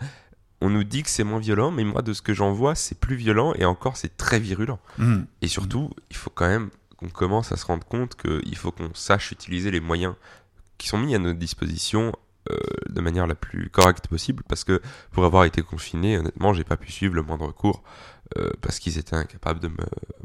on 0.62 0.70
nous 0.70 0.84
dit 0.86 1.04
que 1.04 1.10
c'est 1.10 1.26
moins 1.26 1.40
violent 1.40 1.72
mais 1.72 1.84
moi 1.84 2.02
de 2.02 2.14
ce 2.14 2.22
que 2.22 2.34
j'en 2.34 2.54
vois 2.54 2.74
c'est 2.74 2.98
plus 2.98 3.16
violent 3.18 3.54
et 3.56 3.66
encore 3.66 3.98
c'est 3.98 4.16
très 4.18 4.40
virulent 4.40 4.80
Mhm. 4.98 5.26
et 5.42 5.48
surtout, 5.50 5.92
il 6.10 6.16
faut 6.16 6.30
quand 6.30 6.48
même 6.48 6.70
qu'on 6.98 7.10
commence 7.10 7.52
à 7.52 7.58
se 7.58 7.66
rendre 7.66 7.86
compte 7.86 8.16
qu'il 8.16 8.56
faut 8.58 8.72
qu'on 8.72 8.94
sache 8.94 9.32
utiliser 9.34 9.70
les 9.72 9.82
moyens 9.82 10.16
qui 10.78 10.88
sont 10.88 10.98
mis 10.98 11.14
à 11.16 11.20
notre 11.20 11.38
disposition 11.38 12.14
euh, 12.52 12.56
de 12.90 13.02
manière 13.02 13.28
la 13.28 13.36
plus 13.36 13.70
correcte 13.70 14.08
possible. 14.08 14.44
Parce 14.48 14.64
que 14.64 14.82
pour 15.12 15.26
avoir 15.26 15.46
été 15.46 15.62
confiné, 15.62 16.18
honnêtement, 16.18 16.54
j'ai 16.54 16.64
pas 16.64 16.78
pu 16.78 16.92
suivre 16.92 17.16
le 17.16 17.22
moindre 17.24 17.52
cours 17.52 17.84
euh, 18.38 18.50
parce 18.62 18.80
qu'ils 18.80 18.98
étaient 18.98 19.16
incapables 19.16 19.60
de 19.60 19.68
me- 19.68 19.76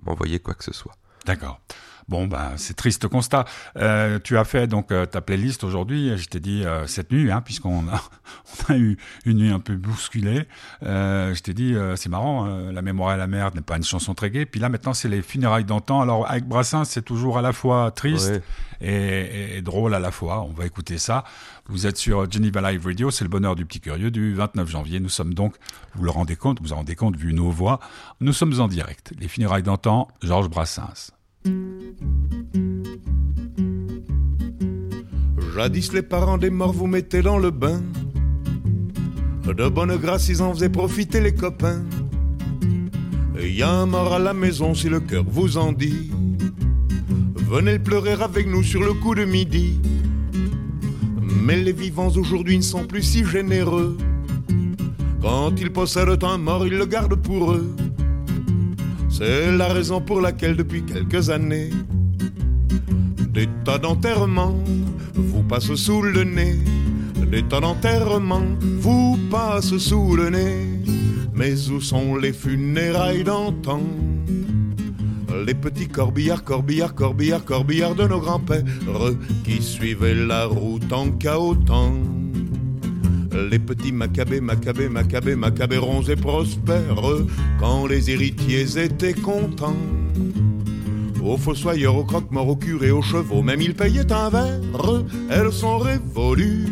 m'envoyer 0.04 0.38
quoi 0.40 0.54
que 0.54 0.64
ce 0.64 0.72
soit. 0.72 0.96
D'accord. 1.26 1.60
Bon, 2.08 2.26
ben, 2.26 2.54
c'est 2.56 2.74
triste 2.74 3.06
constat. 3.06 3.44
Euh, 3.76 4.18
tu 4.18 4.36
as 4.36 4.42
fait 4.44 4.66
donc 4.66 4.90
euh, 4.90 5.06
ta 5.06 5.20
playlist 5.20 5.62
aujourd'hui. 5.62 6.16
Je 6.18 6.26
t'ai 6.28 6.40
dit 6.40 6.64
euh, 6.64 6.84
cette 6.88 7.12
nuit, 7.12 7.30
hein, 7.30 7.40
puisqu'on 7.40 7.86
a, 7.88 8.02
on 8.68 8.72
a 8.72 8.76
eu 8.76 8.96
une 9.26 9.36
nuit 9.38 9.50
un 9.52 9.60
peu 9.60 9.76
bousculée. 9.76 10.48
Je 10.82 11.40
t'ai 11.40 11.54
dit, 11.54 11.76
c'est 11.94 12.08
marrant, 12.08 12.46
euh, 12.48 12.72
La 12.72 12.82
mémoire 12.82 13.14
et 13.14 13.18
la 13.18 13.28
merde 13.28 13.54
n'est 13.54 13.60
pas 13.60 13.76
une 13.76 13.84
chanson 13.84 14.14
très 14.14 14.30
gaie. 14.30 14.44
Puis 14.46 14.60
là, 14.60 14.68
maintenant, 14.68 14.92
c'est 14.94 15.08
les 15.08 15.22
funérailles 15.22 15.64
d'antan. 15.64 16.00
Alors, 16.00 16.28
avec 16.28 16.46
Brassens, 16.46 16.84
c'est 16.86 17.02
toujours 17.02 17.38
à 17.38 17.42
la 17.42 17.52
fois 17.52 17.92
triste 17.92 18.30
Ouais. 18.30 18.42
et, 18.80 18.90
et- 18.92 19.56
et 19.58 19.62
drôle 19.62 19.94
à 19.94 20.00
la 20.00 20.10
fois. 20.10 20.42
On 20.42 20.52
va 20.52 20.66
écouter 20.66 20.98
ça. 20.98 21.22
Vous 21.70 21.86
êtes 21.86 21.98
sur 21.98 22.28
Geneva 22.28 22.72
Live 22.72 22.84
Radio, 22.84 23.12
c'est 23.12 23.22
le 23.22 23.30
bonheur 23.30 23.54
du 23.54 23.64
petit 23.64 23.78
curieux 23.78 24.10
du 24.10 24.34
29 24.34 24.68
janvier. 24.68 24.98
Nous 24.98 25.08
sommes 25.08 25.34
donc, 25.34 25.54
vous 25.94 26.02
le 26.02 26.10
rendez 26.10 26.34
compte, 26.34 26.60
vous 26.60 26.72
en 26.72 26.76
rendez 26.76 26.96
compte 26.96 27.16
vu 27.16 27.32
nos 27.32 27.48
voix, 27.48 27.78
nous 28.20 28.32
sommes 28.32 28.60
en 28.60 28.66
direct. 28.66 29.12
Les 29.20 29.28
funérailles 29.28 29.62
d'antan, 29.62 30.08
Georges 30.20 30.50
Brassens. 30.50 31.12
Jadis 35.54 35.92
les 35.92 36.02
parents 36.02 36.38
des 36.38 36.50
morts 36.50 36.72
vous 36.72 36.88
mettaient 36.88 37.22
dans 37.22 37.38
le 37.38 37.52
bain. 37.52 37.80
De 39.44 39.68
bonne 39.68 39.96
grâce 39.96 40.28
ils 40.28 40.42
en 40.42 40.52
faisaient 40.52 40.70
profiter 40.70 41.20
les 41.20 41.34
copains. 41.34 41.84
Et 43.38 43.52
y 43.52 43.62
a 43.62 43.70
un 43.70 43.86
mort 43.86 44.12
à 44.12 44.18
la 44.18 44.34
maison 44.34 44.74
si 44.74 44.88
le 44.88 44.98
cœur 44.98 45.22
vous 45.24 45.56
en 45.56 45.72
dit. 45.72 46.10
Venez 47.36 47.74
le 47.74 47.82
pleurer 47.82 48.20
avec 48.20 48.48
nous 48.48 48.64
sur 48.64 48.80
le 48.80 48.92
coup 48.92 49.14
de 49.14 49.24
midi. 49.24 49.78
Mais 51.30 51.56
les 51.56 51.72
vivants 51.72 52.08
aujourd'hui 52.08 52.56
ne 52.56 52.62
sont 52.62 52.84
plus 52.84 53.02
si 53.02 53.24
généreux. 53.24 53.96
Quand 55.20 55.52
ils 55.60 55.72
possèdent 55.72 56.24
un 56.24 56.38
mort, 56.38 56.66
ils 56.66 56.76
le 56.76 56.86
gardent 56.86 57.20
pour 57.20 57.52
eux. 57.52 57.74
C'est 59.08 59.52
la 59.56 59.68
raison 59.68 60.00
pour 60.00 60.20
laquelle 60.20 60.56
depuis 60.56 60.82
quelques 60.82 61.30
années, 61.30 61.70
des 63.32 63.48
tas 63.64 63.78
d'enterrements 63.78 64.58
vous 65.14 65.42
passent 65.42 65.74
sous 65.74 66.02
le 66.02 66.24
nez. 66.24 66.56
Des 67.30 67.42
tas 67.42 67.60
d'enterrements 67.60 68.56
vous 68.78 69.18
passent 69.30 69.76
sous 69.76 70.16
le 70.16 70.30
nez. 70.30 70.66
Mais 71.34 71.68
où 71.70 71.80
sont 71.80 72.16
les 72.16 72.32
funérailles 72.32 73.24
d'antan? 73.24 73.82
Les 75.34 75.54
petits 75.54 75.88
corbillards, 75.88 76.44
corbillards, 76.44 76.94
corbillards, 76.94 77.44
corbillards 77.44 77.94
de 77.94 78.06
nos 78.06 78.20
grands-pères 78.20 78.64
qui 79.44 79.62
suivaient 79.62 80.14
la 80.14 80.46
route 80.46 80.92
en 80.92 81.10
cahotant. 81.12 81.94
Les 83.50 83.58
petits 83.58 83.92
macabées, 83.92 84.40
macabées, 84.40 84.88
macabées, 84.88 85.36
macabérons 85.36 86.02
et 86.02 86.16
prospères 86.16 87.24
quand 87.58 87.86
les 87.86 88.10
héritiers 88.10 88.76
étaient 88.78 89.14
contents. 89.14 89.76
Aux 91.24 91.36
fossoyeurs, 91.36 91.96
aux 91.96 92.04
croque-morts, 92.04 92.48
aux 92.48 92.56
curés, 92.56 92.90
aux 92.90 93.02
chevaux, 93.02 93.42
même 93.42 93.60
ils 93.60 93.74
payaient 93.74 94.12
un 94.12 94.30
verre. 94.30 95.04
Elles 95.30 95.52
sont 95.52 95.78
révolues, 95.78 96.66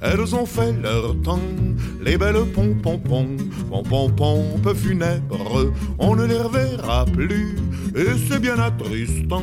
elles 0.00 0.34
ont 0.34 0.46
fait 0.46 0.72
leur 0.80 1.20
temps. 1.20 1.38
Les 2.02 2.16
belles 2.16 2.46
pompons, 2.54 2.98
pompons, 2.98 4.10
pompes 4.10 4.74
funèbres, 4.74 5.70
on 5.98 6.16
ne 6.16 6.24
les 6.24 6.38
reverra 6.38 7.04
plus. 7.04 7.56
Et 7.94 8.06
c'est 8.28 8.38
bien 8.38 8.58
attristant, 8.58 9.42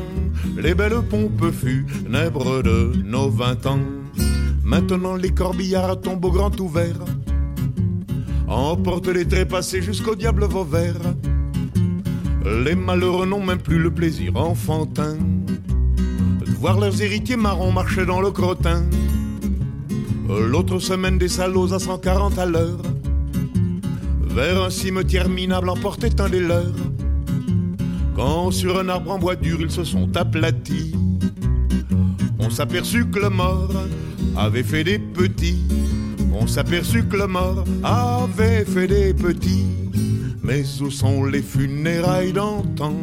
les 0.57 0.73
belles 0.73 1.01
pompes 1.09 1.51
funèbres 1.51 2.63
de 2.63 2.93
nos 3.03 3.29
vingt 3.29 3.65
ans. 3.65 3.79
Maintenant 4.63 5.15
les 5.15 5.31
corbillards 5.31 5.99
tombent 6.01 6.25
au 6.25 6.31
grand 6.31 6.57
ouvert, 6.59 6.99
emportent 8.47 9.09
les 9.09 9.25
trépassés 9.25 9.81
jusqu'au 9.81 10.15
diable 10.15 10.45
Vauvert. 10.45 11.01
Les 12.63 12.75
malheureux 12.75 13.25
n'ont 13.25 13.43
même 13.43 13.61
plus 13.61 13.79
le 13.79 13.91
plaisir 13.91 14.37
enfantin 14.37 15.15
de 16.45 16.51
voir 16.51 16.79
leurs 16.79 17.01
héritiers 17.01 17.35
marrons 17.35 17.71
marcher 17.71 18.05
dans 18.05 18.21
le 18.21 18.31
crottin. 18.31 18.83
L'autre 20.29 20.79
semaine, 20.79 21.17
des 21.17 21.29
salauds 21.29 21.73
à 21.73 21.79
140 21.79 22.37
à 22.39 22.45
l'heure 22.45 22.81
vers 24.37 24.61
un 24.61 24.69
cimetière 24.69 25.29
minable 25.29 25.67
emportait 25.67 26.21
un 26.21 26.29
des 26.29 26.39
leurs. 26.39 26.86
Quand 28.17 28.49
sur 28.49 28.79
un 28.79 28.89
arbre 28.89 29.11
en 29.11 29.19
bois 29.19 29.35
dur 29.35 29.61
ils 29.61 29.69
se 29.69 29.83
sont 29.83 30.17
aplatis, 30.17 30.91
on 32.39 32.49
s'aperçut 32.49 33.05
que 33.05 33.19
le 33.19 33.29
mort 33.29 33.71
avait 34.35 34.63
fait 34.63 34.83
des 34.83 34.97
petits. 34.97 35.61
On 36.33 36.47
s'aperçut 36.47 37.05
que 37.05 37.15
le 37.15 37.27
mort 37.27 37.63
avait 37.83 38.65
fait 38.65 38.87
des 38.87 39.13
petits. 39.13 39.67
Mais 40.41 40.63
où 40.81 40.89
sont 40.89 41.25
les 41.25 41.43
funérailles 41.43 42.33
d'antan 42.33 42.95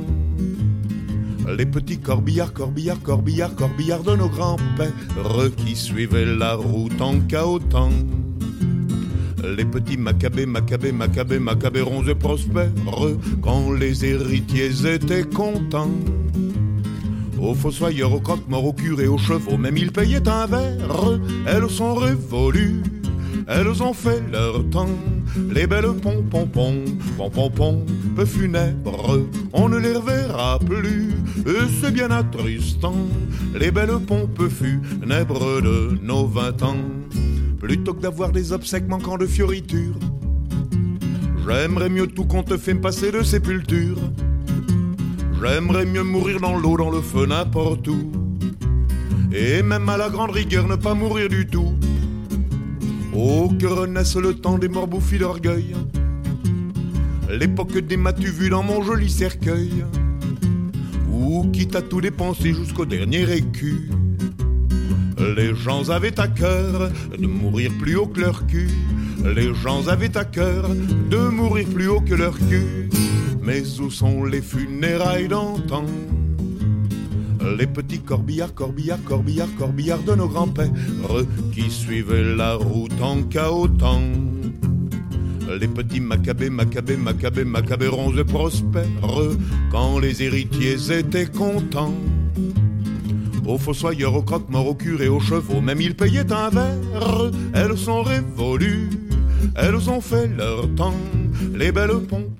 Les 1.56 1.66
petits 1.66 1.98
corbillards, 1.98 2.52
corbillards, 2.52 3.00
corbillards, 3.00 3.54
corbillards 3.54 4.02
de 4.02 4.16
nos 4.16 4.28
grands-pères 4.28 5.54
qui 5.56 5.76
suivaient 5.76 6.26
la 6.26 6.56
route 6.56 7.00
en 7.00 7.20
cahotant. 7.20 7.90
Les 9.56 9.64
petits 9.64 9.96
macabées, 9.96 10.46
macabées, 10.46 10.92
macabées, 10.92 11.38
macabérons 11.38 12.04
et 12.04 12.14
prospères 12.14 12.70
quand 13.42 13.72
les 13.72 14.04
héritiers 14.04 14.86
étaient 14.86 15.24
contents. 15.24 15.90
Aux 17.40 17.54
fossoyeurs, 17.54 18.12
aux 18.12 18.20
croque-morts, 18.20 18.64
aux 18.64 18.72
curés, 18.72 19.08
aux 19.08 19.18
chevaux, 19.18 19.58
même 19.58 19.76
ils 19.76 19.92
payaient 19.92 20.26
un 20.28 20.46
verre. 20.46 21.20
Elles 21.46 21.68
sont 21.68 21.94
révolues, 21.94 22.82
elles 23.46 23.82
ont 23.82 23.92
fait 23.92 24.22
leur 24.32 24.64
temps. 24.70 24.88
Les 25.52 25.66
belles 25.66 25.92
pompes 26.00 26.46
funèbres, 28.24 29.20
on 29.52 29.68
ne 29.68 29.78
les 29.78 29.96
reverra 29.96 30.58
plus. 30.58 31.10
Et 31.46 31.66
c'est 31.80 31.92
bien 31.92 32.10
attristant, 32.10 32.96
les 33.58 33.70
belles 33.70 33.98
pompes 34.06 34.48
funèbres 34.48 35.60
de 35.60 35.98
nos 36.02 36.26
vingt 36.26 36.62
ans. 36.62 36.76
Plutôt 37.64 37.94
que 37.94 38.02
d'avoir 38.02 38.30
des 38.30 38.52
obsèques 38.52 38.86
manquant 38.88 39.16
de 39.16 39.26
fioritures, 39.26 39.98
j'aimerais 41.48 41.88
mieux 41.88 42.06
tout 42.06 42.26
qu'on 42.26 42.42
te 42.42 42.58
fait 42.58 42.74
passer 42.74 43.10
de 43.10 43.22
sépulture. 43.22 43.96
J'aimerais 45.40 45.86
mieux 45.86 46.02
mourir 46.02 46.40
dans 46.40 46.58
l'eau, 46.58 46.76
dans 46.76 46.90
le 46.90 47.00
feu, 47.00 47.24
n'importe 47.24 47.88
où. 47.88 48.12
Et 49.32 49.62
même 49.62 49.88
à 49.88 49.96
la 49.96 50.10
grande 50.10 50.32
rigueur, 50.32 50.68
ne 50.68 50.76
pas 50.76 50.92
mourir 50.92 51.30
du 51.30 51.46
tout. 51.46 51.72
Oh, 53.14 53.50
que 53.58 53.66
renaisse 53.66 54.16
le 54.16 54.34
temps 54.34 54.58
des 54.58 54.68
morts 54.68 54.86
bouffis 54.86 55.18
d'orgueil. 55.18 55.74
L'époque 57.30 57.78
des 57.78 57.96
m'as-tu 57.96 58.50
dans 58.50 58.62
mon 58.62 58.82
joli 58.82 59.08
cercueil. 59.08 59.86
Ou 61.10 61.50
quitte 61.50 61.76
à 61.76 61.80
tout 61.80 62.02
dépenser 62.02 62.52
jusqu'au 62.52 62.84
dernier 62.84 63.22
écu. 63.34 63.88
Les 65.36 65.54
gens 65.54 65.88
avaient 65.88 66.20
à 66.20 66.28
cœur 66.28 66.90
de 67.18 67.26
mourir 67.26 67.70
plus 67.78 67.96
haut 67.96 68.06
que 68.06 68.20
leur 68.20 68.46
cul. 68.46 68.68
Les 69.34 69.54
gens 69.54 69.88
avaient 69.88 70.16
à 70.16 70.24
cœur 70.24 70.68
de 70.68 71.28
mourir 71.28 71.66
plus 71.68 71.88
haut 71.88 72.00
que 72.00 72.14
leur 72.14 72.36
cul. 72.36 72.90
Mais 73.42 73.62
où 73.80 73.90
sont 73.90 74.24
les 74.24 74.42
funérailles 74.42 75.28
d'antan? 75.28 75.86
Les 77.58 77.66
petits 77.66 78.00
corbillards, 78.00 78.54
corbillards, 78.54 79.04
corbillards, 79.04 79.54
corbillards 79.58 80.02
de 80.02 80.14
nos 80.14 80.28
grands-pères 80.28 80.70
qui 81.52 81.70
suivaient 81.70 82.34
la 82.34 82.54
route 82.54 83.00
en 83.00 83.22
chaotant. 83.22 84.02
Les 85.60 85.68
petits 85.68 86.00
macabés, 86.00 86.50
macabés, 86.50 86.96
macabés, 86.96 87.44
macabérons 87.44 88.16
et 88.16 88.24
prospères 88.24 88.84
quand 89.70 89.98
les 89.98 90.22
héritiers 90.22 90.98
étaient 90.98 91.26
contents. 91.26 91.94
Aux 93.46 93.58
fossoyeurs, 93.58 94.14
aux 94.14 94.22
croque-morts, 94.22 94.68
aux 94.68 94.74
curés, 94.74 95.08
aux 95.08 95.20
chevaux, 95.20 95.60
même 95.60 95.80
ils 95.80 95.94
payaient 95.94 96.32
un 96.32 96.48
verre. 96.50 97.30
Elles 97.54 97.76
sont 97.76 98.02
révolues, 98.02 98.90
elles 99.56 99.90
ont 99.90 100.00
fait 100.00 100.28
leur 100.28 100.68
temps. 100.74 100.94
Les 101.54 101.72
belles 101.72 102.00
pompes 102.08 102.38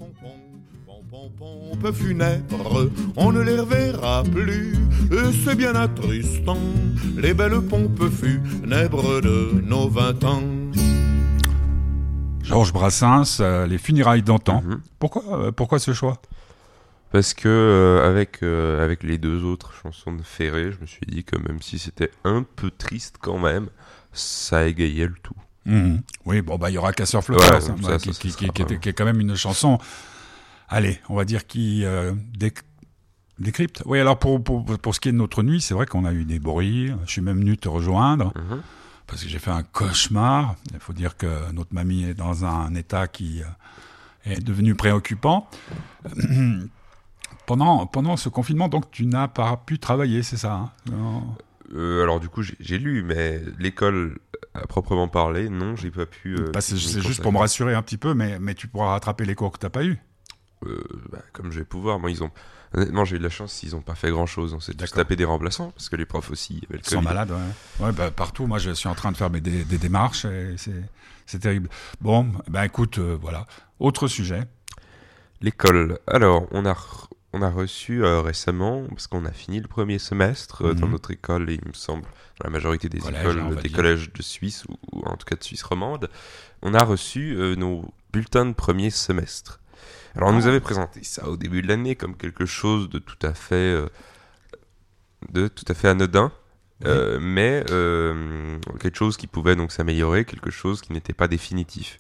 pompes 1.39 1.95
funèbres, 1.95 2.89
on 3.17 3.33
ne 3.33 3.41
les 3.41 3.59
reverra 3.59 4.23
plus, 4.23 4.75
et 5.11 5.33
c'est 5.45 5.55
bien 5.55 5.75
attristant, 5.75 6.59
les 7.17 7.35
belles 7.35 7.61
pompes 7.61 8.09
funèbres 8.11 9.21
de 9.21 9.63
nos 9.65 9.89
vingt 9.89 10.23
ans. 10.25 10.43
Georges 12.43 12.73
Brassens, 12.73 13.39
euh, 13.41 13.67
les 13.67 13.79
funérailles 13.79 14.23
d'antan. 14.23 14.63
Mhm. 14.63 14.81
Pourquoi, 14.99 15.23
euh, 15.33 15.53
pourquoi 15.53 15.79
ce 15.79 15.95
choix? 15.95 16.19
Parce 17.15 17.33
que 17.33 17.49
euh, 17.49 18.09
avec, 18.09 18.43
avec 18.43 19.05
les 19.05 19.19
deux 19.19 19.45
autres 19.45 19.73
chansons 19.73 20.13
de 20.13 20.23
Ferré, 20.23 20.73
je 20.73 20.81
me 20.81 20.87
suis 20.87 21.07
dit 21.07 21.23
que 21.23 21.37
même 21.37 21.63
si 21.63 21.79
c'était 21.79 22.11
un 22.25 22.43
peu 22.43 22.71
triste 22.71 23.17
quand 23.21 23.39
même, 23.39 23.69
ça 24.13 24.67
égayait 24.67 25.07
le 25.07 25.15
tout. 25.23 25.37
Mhm. 25.65 26.03
Oui, 26.27 26.43
bon, 26.43 26.59
bah 26.59 26.71
il 26.71 26.75
y 26.75 26.79
aura 26.79 26.93
Casseur 26.93 27.23
Flores, 27.23 27.43
hein, 27.43 27.99
qui, 27.99 28.33
qui, 28.33 28.45
est 28.45 28.93
quand 28.93 29.05
même 29.05 29.21
une 29.21 29.37
chanson 29.37 29.79
allez, 30.69 30.99
on 31.09 31.15
va 31.15 31.25
dire 31.25 31.47
qui 31.47 31.85
euh, 31.85 32.13
décrypte. 33.39 33.83
Oui, 33.87 34.01
alors 34.01 34.19
pour, 34.19 34.43
pour, 34.43 34.65
pour, 34.65 34.95
ce 34.95 35.01
qui 35.01 35.09
est 35.09 35.13
de 35.13 35.17
notre 35.17 35.43
nuit, 35.43 35.61
c'est 35.61 35.75
vrai 35.75 35.87
qu'on 35.87 36.05
a 36.05 36.13
eu 36.13 36.25
des 36.25 36.39
bruits. 36.39 36.93
Je 37.07 37.11
suis 37.11 37.23
même 37.23 37.39
venu 37.39 37.57
te 37.57 37.69
rejoindre 37.69 38.33
mhm. 38.37 38.61
parce 39.07 39.23
que 39.23 39.29
j'ai 39.29 39.39
fait 39.39 39.51
un 39.51 39.63
cauchemar. 39.63 40.57
Il 40.73 40.81
faut 40.81 40.93
dire 40.93 41.17
que 41.17 41.53
notre 41.53 41.73
mamie 41.75 42.05
est 42.05 42.15
dans 42.15 42.45
un 42.45 42.75
état 42.75 43.07
qui 43.07 43.43
euh, 43.43 44.33
est 44.33 44.41
devenu 44.45 44.75
préoccupant. 44.75 45.49
pendant, 47.47 47.87
pendant 47.87 48.17
ce 48.17 48.29
confinement, 48.29 48.69
donc, 48.69 48.91
tu 48.91 49.07
n'as 49.07 49.29
pas 49.29 49.57
pu 49.57 49.79
travailler, 49.79 50.23
c'est 50.23 50.37
ça 50.37 50.73
hein? 50.93 51.23
Euh, 51.75 52.03
alors 52.03 52.21
du 52.21 52.29
coup 52.29 52.43
j'ai 52.43 52.79
lu, 52.79 53.03
mais 53.03 53.41
l'école 53.59 54.19
à 54.55 54.67
proprement 54.67 55.09
parler, 55.09 55.49
non, 55.49 55.75
j'ai 55.77 55.91
pas 55.91 56.07
pu. 56.07 56.37
Bah, 56.53 56.61
c'est 56.61 56.77
juste 56.77 57.23
pour 57.23 57.33
me 57.33 57.39
rassurer 57.39 57.75
un 57.75 57.83
petit 57.83 57.97
peu, 57.97 58.15
mais, 58.15 58.39
mais 58.39 58.55
tu 58.55 58.69
pourras 58.69 58.91
rattraper 58.91 59.25
les 59.25 59.35
cours 59.35 59.51
que 59.51 59.59
tu 59.59 59.67
n'as 59.67 59.71
pas 59.71 59.85
eu. 59.85 59.99
Euh, 60.67 60.83
bah, 61.11 61.19
comme 61.33 61.51
je 61.51 61.59
vais 61.59 61.65
pouvoir, 61.65 61.99
moi, 61.99 62.11
ils 62.11 62.23
ont. 62.23 62.31
Honnêtement, 62.75 63.05
j'ai 63.05 63.17
eu 63.17 63.19
de 63.19 63.25
la 63.25 63.31
chance, 63.31 63.63
ils 63.63 63.73
n'ont 63.73 63.83
pas 63.83 63.95
fait 63.95 64.11
grand 64.11 64.27
chose. 64.27 64.53
On 64.53 64.61
s'est 64.61 64.75
tous 64.75 64.93
tapé 64.93 65.17
des 65.17 65.25
remplaçants, 65.25 65.71
parce 65.71 65.89
que 65.89 65.97
les 65.97 66.07
profs 66.07 66.31
aussi 66.31 66.63
avaient 66.69 66.79
le 66.79 66.85
Sont 66.85 67.03
malades, 67.03 67.31
ouais. 67.31 67.87
ouais 67.87 67.93
bah, 67.93 68.11
partout, 68.11 68.47
moi, 68.47 68.59
je 68.59 68.73
suis 68.73 68.89
en 68.89 68.95
train 68.95 69.13
de 69.13 69.17
faire 69.17 69.31
des, 69.31 69.41
des 69.41 69.79
démarches, 69.79 70.25
et 70.25 70.57
c'est 71.27 71.39
terrible. 71.39 71.69
Bon, 72.01 72.27
ben 72.49 72.65
écoute, 72.65 72.99
euh, 72.99 73.17
voilà. 73.21 73.47
Autre 73.79 74.09
sujet. 74.09 74.43
L'école. 75.41 75.99
Alors, 76.07 76.47
on 76.51 76.67
a, 76.67 76.77
on 77.35 77.43
a 77.43 77.51
reçu 77.51 78.05
euh, 78.05 78.21
récemment, 78.21 78.85
parce 78.89 79.07
qu'on 79.07 79.25
a 79.25 79.33
fini 79.33 79.61
le 79.61 79.69
premier 79.69 79.99
semestre 79.99 80.75
dans 80.75 80.87
mhm. 80.87 80.93
notre 80.93 81.11
école, 81.11 81.51
et 81.51 81.55
il 81.55 81.69
me 81.69 81.75
semble, 81.75 82.05
dans 82.41 82.45
la 82.45 82.51
majorité 82.51 82.89
des 82.89 82.99
écoles, 82.99 83.41
hein, 83.41 83.51
des 83.63 83.71
collèges 83.71 84.13
de 84.13 84.23
Suisse, 84.23 84.65
ou, 84.69 84.77
ou, 84.93 85.03
en 85.05 85.17
tout 85.17 85.27
cas 85.27 85.37
de 85.37 85.45
Suisse 85.45 85.63
romande, 85.63 86.09
on 86.63 86.75
a 86.75 86.83
reçu 86.83 87.37
nos 87.59 87.85
bulletins 88.13 88.47
de 88.47 88.55
premier 88.55 88.91
semestre. 88.91 89.61
Alors 90.17 90.29
on 90.29 90.33
nous 90.33 90.47
avait 90.47 90.61
présenté 90.61 91.03
ça 91.03 91.29
au 91.29 91.37
début 91.37 91.61
de 91.61 91.69
l'année 91.69 91.97
comme 91.97 92.17
quelque 92.17 92.47
chose 92.47 92.89
de 92.89 92.99
tout 92.99 93.19
à 93.23 93.35
fait, 93.35 93.55
euh, 93.55 93.89
de 95.31 95.49
tout 95.49 95.65
à 95.69 95.75
fait 95.75 95.89
anodin, 95.89 96.31
euh, 96.85 97.19
mais 97.21 97.65
euh, 97.71 98.59
quelque 98.79 98.97
chose 98.97 99.17
qui 99.17 99.27
pouvait 99.27 99.57
donc 99.57 99.73
s'améliorer, 99.73 100.25
quelque 100.25 100.51
chose 100.51 100.81
qui 100.83 100.93
n'était 100.93 101.13
pas 101.13 101.27
définitif. 101.27 101.99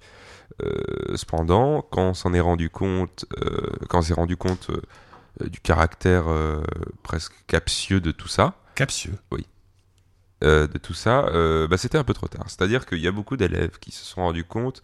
cependant, 1.16 1.82
quand 1.82 2.10
on 2.10 2.14
s'en 2.14 2.32
est 2.32 2.40
rendu 2.40 2.70
compte, 2.70 3.24
quand 3.88 3.98
on 3.98 4.02
s'est 4.02 4.14
rendu 4.14 4.36
compte 4.36 4.70
du 5.40 5.60
caractère 5.60 6.24
presque 7.02 7.32
captieux 7.46 8.00
de 8.00 8.10
tout 8.10 8.28
ça, 8.28 8.54
captieux, 8.74 9.14
oui, 9.32 9.46
de 10.42 10.78
tout 10.78 10.94
ça, 10.94 11.22
bah, 11.68 11.76
c'était 11.76 11.98
un 11.98 12.04
peu 12.04 12.14
trop 12.14 12.28
tard. 12.28 12.44
C'est-à-dire 12.46 12.86
qu'il 12.86 12.98
y 12.98 13.08
a 13.08 13.12
beaucoup 13.12 13.36
d'élèves 13.36 13.78
qui 13.80 13.90
se 13.90 14.04
sont 14.04 14.22
rendus 14.22 14.44
compte 14.44 14.82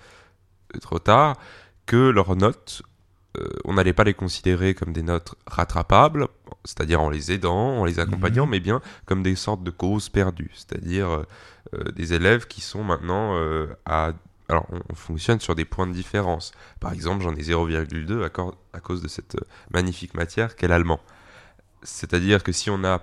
trop 0.80 0.98
tard 0.98 1.36
que 1.86 1.96
leurs 2.10 2.36
notes 2.36 2.82
euh, 3.38 3.48
on 3.64 3.74
n'allait 3.74 3.92
pas 3.92 4.04
les 4.04 4.14
considérer 4.14 4.74
comme 4.74 4.92
des 4.92 5.02
notes 5.02 5.34
rattrapables, 5.46 6.26
c'est-à-dire 6.64 7.00
en 7.00 7.10
les 7.10 7.30
aidant, 7.30 7.78
en 7.78 7.84
les 7.84 8.00
accompagnant, 8.00 8.44
mhm. 8.44 8.50
mais 8.50 8.60
bien 8.60 8.80
comme 9.06 9.22
des 9.22 9.36
sortes 9.36 9.62
de 9.62 9.70
causes 9.70 10.08
perdues, 10.08 10.50
c'est-à-dire 10.54 11.08
euh, 11.08 11.22
euh, 11.74 11.92
des 11.92 12.12
élèves 12.12 12.46
qui 12.46 12.60
sont 12.60 12.82
maintenant 12.82 13.36
à... 13.84 14.12
Alors, 14.50 14.66
on, 14.70 14.94
fonctionne 14.94 15.40
sur 15.40 15.54
des 15.54 15.64
points 15.64 15.86
de 15.86 15.92
différence. 15.92 16.52
Par 16.80 16.92
exemple, 16.92 17.22
j'en 17.22 17.34
ai 17.34 17.42
0,2 17.42 18.22
à, 18.22 18.76
à, 18.76 18.80
cause 18.80 19.00
de 19.00 19.08
cette 19.08 19.36
magnifique 19.70 20.14
matière 20.14 20.56
qu'est 20.56 20.68
l'allemand. 20.68 21.00
C'est-à-dire 21.82 22.42
que 22.42 22.52
si 22.52 22.68
on 22.68 22.84
a 22.84 23.00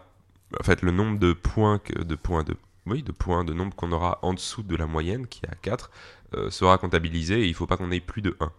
en 0.60 0.63
fait 0.63 0.81
le 0.81 0.91
nombre 0.91 1.19
de 1.19 1.33
points 1.33 1.81
de 1.95 2.15
points 2.15 2.43
de 2.43 2.55
oui, 2.86 3.01
de 3.01 3.12
points 3.12 3.43
de 3.43 3.53
nombre 3.53 3.75
qu'on 3.75 3.91
aura 3.91 4.19
en 4.21 4.33
dessous 4.33 4.63
de 4.63 4.75
la 4.75 4.88
moyenne 4.88 5.27
qui 5.27 5.41
est 5.45 5.49
à 5.49 5.55
4 5.55 5.91
sera 6.49 6.77
comptabilisé 6.77 7.41
et 7.41 7.45
il 7.45 7.51
ne 7.51 7.55
faut 7.55 7.67
pas 7.67 7.77
qu'on 7.77 7.91
ait 7.91 7.99
plus 7.99 8.21
de 8.21 8.36
1. 8.39 8.51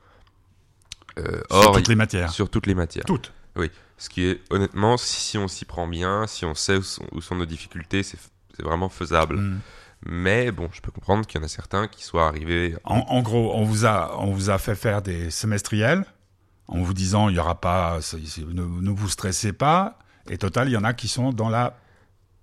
Euh, 1.19 1.41
sur 1.51 1.73
toutes 1.73 1.89
les 1.89 1.95
matières. 1.95 2.31
Sur 2.31 2.51
toutes 2.51 2.67
les 2.67 2.75
matières. 2.75 3.05
Toutes. 3.05 3.33
Oui. 3.57 3.71
Ce 3.97 4.09
qui 4.09 4.25
est, 4.25 4.41
honnêtement, 4.51 4.97
si 4.97 5.37
on 5.39 5.49
s'y 5.49 5.65
prend 5.65 5.89
bien, 5.89 6.27
si 6.27 6.45
on 6.45 6.55
sait 6.55 6.77
où 6.77 7.21
sont, 7.21 7.35
nos 7.35 7.47
difficultés, 7.47 8.03
c'est 8.03 8.19
vraiment 8.63 8.89
faisable. 8.89 9.39
Hmm. 9.39 9.61
Mais 10.07 10.53
bon, 10.53 10.69
je 10.73 10.81
peux 10.81 10.91
comprendre 10.91 11.27
qu'il 11.27 11.41
y 11.41 11.43
en 11.43 11.45
a 11.45 11.49
certains 11.49 11.89
qui 11.89 12.05
soient 12.05 12.27
arrivés. 12.27 12.77
En, 12.85 13.21
gros, 13.23 13.53
on 13.55 13.65
vous, 13.65 13.85
a, 13.85 14.17
on 14.19 14.33
vous 14.33 14.51
a 14.51 14.59
fait 14.59 14.75
faire 14.75 15.03
des 15.03 15.31
semestriels 15.31 16.05
en 16.69 16.83
vous 16.83 16.95
disant 16.95 17.29
il 17.29 17.33
n'y 17.33 17.39
aura 17.39 17.61
pas, 17.61 17.99
ne, 17.99 18.91
vous 18.91 19.09
stressez 19.09 19.53
pas. 19.53 19.99
Et 20.31 20.39
total, 20.39 20.69
il 20.69 20.73
y 20.73 20.77
en 20.77 20.85
a 20.85 20.93
qui 20.93 21.09
sont 21.09 21.33
dans 21.33 21.49
la 21.49 21.79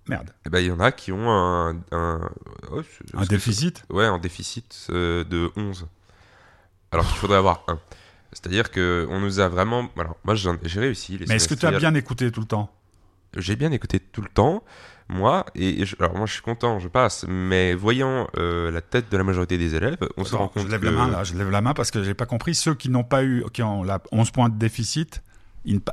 merde. 0.08 0.30
Eh 0.44 0.50
ben, 0.50 0.58
il 0.58 0.66
y 0.66 0.72
en 0.72 0.80
a 0.80 0.92
qui 0.92 1.12
ont 1.12 1.30
un. 1.30 1.76
Un, 1.92 2.28
oh, 2.72 2.82
un 3.14 3.24
déficit? 3.24 3.84
Ouais, 3.90 4.04
un 4.04 4.18
déficit 4.18 4.88
euh, 4.90 5.24
de 5.24 5.50
11. 5.56 5.86
Alors 6.90 7.06
qu'il 7.06 7.16
faudrait 7.16 7.38
avoir 7.38 7.64
un. 7.68 7.78
C'est-à-dire 8.32 8.70
qu'on 8.70 9.20
nous 9.20 9.40
a 9.40 9.48
vraiment. 9.48 9.88
Alors, 9.96 10.16
moi, 10.24 10.34
j'ai 10.34 10.80
réussi. 10.80 11.18
Mais 11.28 11.36
est-ce 11.36 11.48
que 11.48 11.54
tu 11.54 11.64
as 11.64 11.78
bien 11.78 11.94
écouté 11.94 12.30
tout 12.30 12.40
le 12.40 12.46
temps? 12.46 12.70
J'ai 13.36 13.56
bien 13.56 13.72
écouté 13.72 14.00
tout 14.00 14.22
le 14.22 14.28
temps, 14.28 14.64
moi, 15.08 15.46
et, 15.54 15.84
alors 16.00 16.16
moi, 16.16 16.26
je 16.26 16.32
suis 16.32 16.42
content, 16.42 16.80
je 16.80 16.88
passe, 16.88 17.24
mais 17.28 17.74
voyant 17.74 18.26
euh, 18.38 18.70
la 18.70 18.80
tête 18.80 19.10
de 19.10 19.16
la 19.16 19.22
majorité 19.22 19.56
des 19.56 19.74
élèves, 19.74 19.98
on 20.16 20.24
se 20.24 20.34
rend 20.34 20.48
compte. 20.48 20.64
Je 20.64 20.68
lève 20.68 20.84
la 20.84 20.90
main, 20.90 21.08
là, 21.08 21.22
je 21.22 21.34
lève 21.34 21.50
la 21.50 21.60
main 21.60 21.74
parce 21.74 21.90
que 21.90 22.02
j'ai 22.02 22.14
pas 22.14 22.26
compris. 22.26 22.54
Ceux 22.54 22.74
qui 22.74 22.88
n'ont 22.88 23.04
pas 23.04 23.22
eu, 23.22 23.44
qui 23.52 23.62
ont 23.62 23.84
la 23.84 24.00
11 24.10 24.30
points 24.32 24.48
de 24.48 24.56
déficit, 24.56 25.22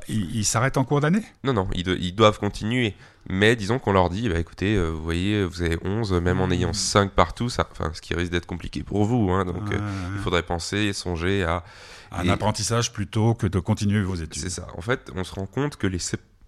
ils, 0.07 0.45
s'arrêtent 0.45 0.77
en 0.77 0.83
cours 0.83 1.01
d'année? 1.01 1.23
Non, 1.43 1.53
non, 1.53 1.67
ils, 1.73 2.15
doivent 2.15 2.39
continuer. 2.39 2.95
Mais 3.29 3.55
disons 3.55 3.79
qu'on 3.79 3.93
leur 3.93 4.09
dit, 4.09 4.29
bah, 4.29 4.37
écoutez, 4.37 4.75
euh, 4.75 4.89
vous 4.89 5.01
voyez, 5.01 5.45
vous 5.45 5.61
avez 5.61 5.77
11, 5.83 6.13
même 6.13 6.41
en 6.41 6.51
ayant 6.51 6.73
5 6.73 7.11
partout, 7.11 7.49
ça, 7.49 7.67
ce 7.93 8.01
qui 8.01 8.13
risque 8.13 8.31
d'être 8.31 8.45
compliqué 8.45 8.83
pour 8.83 9.05
vous. 9.05 9.31
Hein, 9.31 9.45
donc 9.45 9.71
euh, 9.71 9.79
il 10.13 10.21
faudrait 10.21 10.43
penser, 10.43 10.93
songer 10.93 11.43
à 11.43 11.63
un 12.11 12.29
apprentissage 12.29 12.93
plutôt 12.93 13.33
que 13.33 13.47
de 13.47 13.59
continuer 13.59 14.01
vos 14.01 14.15
études. 14.15 14.41
C'est 14.41 14.49
ça. 14.49 14.67
En 14.77 14.81
fait, 14.81 15.09
on 15.15 15.23
se 15.23 15.33
rend 15.33 15.47
compte 15.47 15.77
que 15.77 15.87
les 15.87 15.99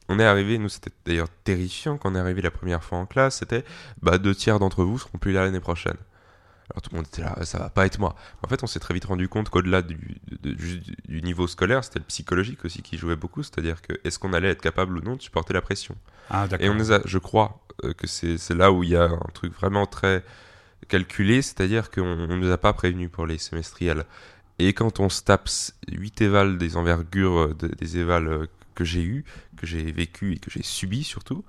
on 0.10 0.20
est 0.20 0.26
arrivé, 0.26 0.58
nous 0.58 0.70
c'était 0.70 0.92
d'ailleurs 1.06 1.30
terrifiant 1.44 1.98
quand 1.98 2.12
on 2.12 2.16
est 2.16 2.20
arrivé 2.20 2.42
la 2.42 2.52
première 2.52 2.84
fois 2.84 2.98
en 2.98 3.06
classe, 3.06 3.38
c'était 3.40 3.64
bah, 4.02 4.18
deux 4.18 4.36
tiers 4.36 4.60
d'entre 4.60 4.84
vous 4.84 5.00
seront 5.00 5.18
plus 5.18 5.32
là 5.32 5.44
l'année 5.44 5.60
prochaine. 5.60 5.98
Alors 6.72 6.82
tout 6.82 6.90
le 6.92 6.98
monde 6.98 7.06
était 7.08 7.22
là, 7.22 7.38
ça 7.46 7.60
va 7.60 7.70
pas 7.70 7.86
être 7.86 8.00
moi. 8.00 8.16
En 8.44 8.48
fait, 8.48 8.64
on 8.64 8.68
s'est 8.68 8.80
très 8.80 8.94
vite 8.94 9.06
rendu 9.06 9.30
compte 9.30 9.50
qu'au-delà 9.50 9.84
du, 9.84 10.20
du, 10.42 11.22
niveau 11.22 11.46
scolaire, 11.46 11.84
c'était 11.84 12.00
le 12.00 12.06
psychologique 12.06 12.66
aussi 12.66 12.82
qui 12.82 12.98
jouait 12.98 13.16
beaucoup, 13.16 13.44
c'est-à-dire 13.44 13.84
que 13.84 13.94
est-ce 14.04 14.18
qu'on 14.18 14.34
allait 14.34 14.50
être 14.50 14.62
capable 14.62 14.98
ou 14.98 15.02
non 15.02 15.16
de 15.16 15.22
supporter 15.22 15.54
la 15.54 15.62
pression? 15.62 15.96
Ah, 16.32 16.48
Et 16.60 16.68
on 16.70 16.74
nous 16.74 16.92
a, 16.92 17.02
je 17.06 17.20
crois 17.20 17.60
euh, 17.84 17.94
que 17.94 18.08
c'est 18.08 18.56
là 18.56 18.72
où 18.72 18.84
il 18.84 18.90
y 18.90 18.96
a 18.96 19.04
un 19.04 19.30
truc 19.34 19.54
vraiment 19.54 19.86
très 19.86 20.24
calculé, 20.88 21.44
c'est-à-dire 21.44 21.92
qu'on 21.92 22.16
ne 22.16 22.36
nous 22.36 22.52
a 22.52 22.58
pas 22.58 22.74
prévenus 22.74 23.12
pour 23.12 23.28
les 23.28 23.38
semestriels. 23.38 24.06
Et 24.58 24.74
quand 24.74 25.00
on 25.00 25.10
se 25.10 25.22
tape 25.22 25.50
8 25.92 26.22
évals 26.22 26.58
des 26.58 26.78
envergures 26.78 27.40
euh, 27.40 27.54
des 27.54 27.98
évals 27.98 28.28
euh, 28.28 28.48
que 28.76 28.84
j'ai 28.84 29.02
eu, 29.02 29.26
que 29.58 29.66
j'ai 29.66 29.92
vécu 29.92 30.34
et 30.34 30.38
que 30.38 30.52
j'ai 30.52 30.64
subi 30.64 31.04
surtout, 31.04 31.44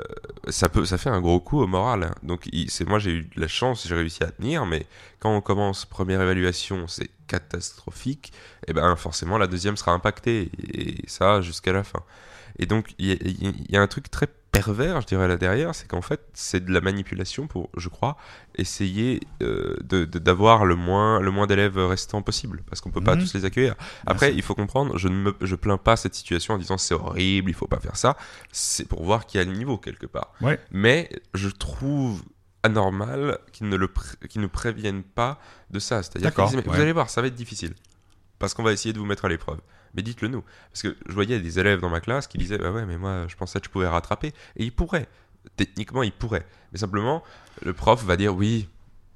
euh, 0.00 0.04
ça 0.48 0.68
peut, 0.68 0.84
ça 0.84 0.96
fait 0.96 1.10
un 1.10 1.20
gros 1.20 1.40
coup 1.40 1.60
au 1.60 1.66
moral. 1.66 2.14
Donc 2.22 2.48
c'est 2.68 2.88
moi 2.88 2.98
j'ai 2.98 3.12
eu 3.12 3.30
la 3.36 3.48
chance, 3.48 3.86
j'ai 3.86 3.94
réussi 3.94 4.22
à 4.24 4.30
tenir, 4.30 4.64
mais 4.64 4.86
quand 5.18 5.34
on 5.36 5.40
commence 5.40 5.84
première 5.84 6.22
évaluation, 6.22 6.86
c'est 6.86 7.10
catastrophique. 7.26 8.32
Et 8.66 8.70
eh 8.70 8.72
ben 8.72 8.96
forcément 8.96 9.38
la 9.38 9.46
deuxième 9.46 9.76
sera 9.76 9.92
impactée 9.92 10.50
et 10.72 11.08
ça 11.08 11.40
jusqu'à 11.40 11.72
la 11.72 11.84
fin. 11.84 12.02
Et 12.58 12.66
donc 12.66 12.94
il 12.98 13.70
y, 13.70 13.76
a 13.76 13.82
un 13.82 13.86
truc 13.86 14.10
très 14.10 14.28
pervers, 14.52 15.00
je 15.02 15.06
dirais 15.06 15.28
là 15.28 15.36
derrière, 15.36 15.74
c'est 15.74 15.86
qu'en 15.86 16.02
fait, 16.02 16.20
c'est 16.34 16.64
de 16.64 16.72
la 16.72 16.80
manipulation 16.80 17.46
pour, 17.46 17.68
je 17.76 17.88
crois, 17.88 18.16
essayer 18.56 19.20
euh, 19.42 19.76
de- 19.84 20.04
de- 20.04 20.18
d'avoir 20.18 20.64
le 20.64 20.74
moins, 20.74 21.20
le 21.20 21.30
moins 21.30 21.46
d'élèves 21.46 21.78
restants 21.78 22.22
possible, 22.22 22.62
parce 22.68 22.80
qu'on 22.80 22.90
peut 22.90 23.00
pas 23.02 23.14
Mhm. 23.14 23.22
tous 23.22 23.34
les 23.34 23.44
accueillir. 23.44 23.74
Après, 24.06 24.34
il 24.34 24.42
faut 24.42 24.54
comprendre, 24.54 24.96
je 24.98 25.08
ne 25.08 25.14
me, 25.14 25.34
je 25.42 25.54
plains 25.54 25.76
pas 25.78 25.96
cette 25.96 26.14
situation 26.14 26.54
en 26.54 26.58
disant 26.58 26.78
c'est 26.78 26.94
horrible, 26.94 27.50
il 27.50 27.54
faut 27.54 27.66
pas 27.68 27.78
faire 27.80 27.96
ça. 27.96 28.16
C'est 28.50 28.88
pour 28.88 29.04
voir 29.04 29.26
qu'il 29.26 29.38
y 29.38 29.42
a 29.42 29.44
le 29.44 29.52
niveau 29.56 29.78
quelque 29.78 30.06
part. 30.06 30.32
Ouais. 30.40 30.58
Mais 30.70 31.08
je 31.34 31.48
trouve 31.48 32.22
anormal 32.62 33.38
qu'ils 33.52 33.68
ne 33.68 33.76
le, 33.76 33.88
ne 34.36 34.46
préviennent 34.46 35.04
pas 35.04 35.38
de 35.70 35.78
ça. 35.78 36.02
C'est-à-dire 36.02 36.36
ouais. 36.36 36.62
vous 36.64 36.80
allez 36.80 36.92
voir, 36.92 37.10
ça 37.10 37.20
va 37.20 37.28
être 37.28 37.34
difficile, 37.34 37.74
parce 38.38 38.54
qu'on 38.54 38.62
va 38.64 38.72
essayer 38.72 38.92
de 38.92 38.98
vous 38.98 39.06
mettre 39.06 39.24
à 39.24 39.28
l'épreuve. 39.28 39.60
Mais 39.94 40.02
dites-le 40.02 40.28
nous. 40.28 40.42
Parce 40.72 40.82
que 40.82 40.96
je 41.08 41.12
voyais 41.14 41.40
des 41.40 41.58
élèves 41.58 41.80
dans 41.80 41.90
ma 41.90 42.00
classe 42.00 42.26
qui 42.26 42.38
disaient 42.38 42.58
Bah 42.58 42.70
ouais, 42.70 42.84
mais 42.86 42.98
moi, 42.98 43.24
je 43.28 43.36
pensais 43.36 43.58
que 43.60 43.66
je 43.66 43.70
pouvais 43.70 43.88
rattraper. 43.88 44.32
Et 44.56 44.64
ils 44.64 44.72
pourraient. 44.72 45.08
Techniquement, 45.56 46.02
ils 46.02 46.12
pourraient. 46.12 46.46
Mais 46.72 46.78
simplement, 46.78 47.22
le 47.64 47.72
prof 47.72 48.04
va 48.04 48.16
dire 48.16 48.34
Oui. 48.34 48.68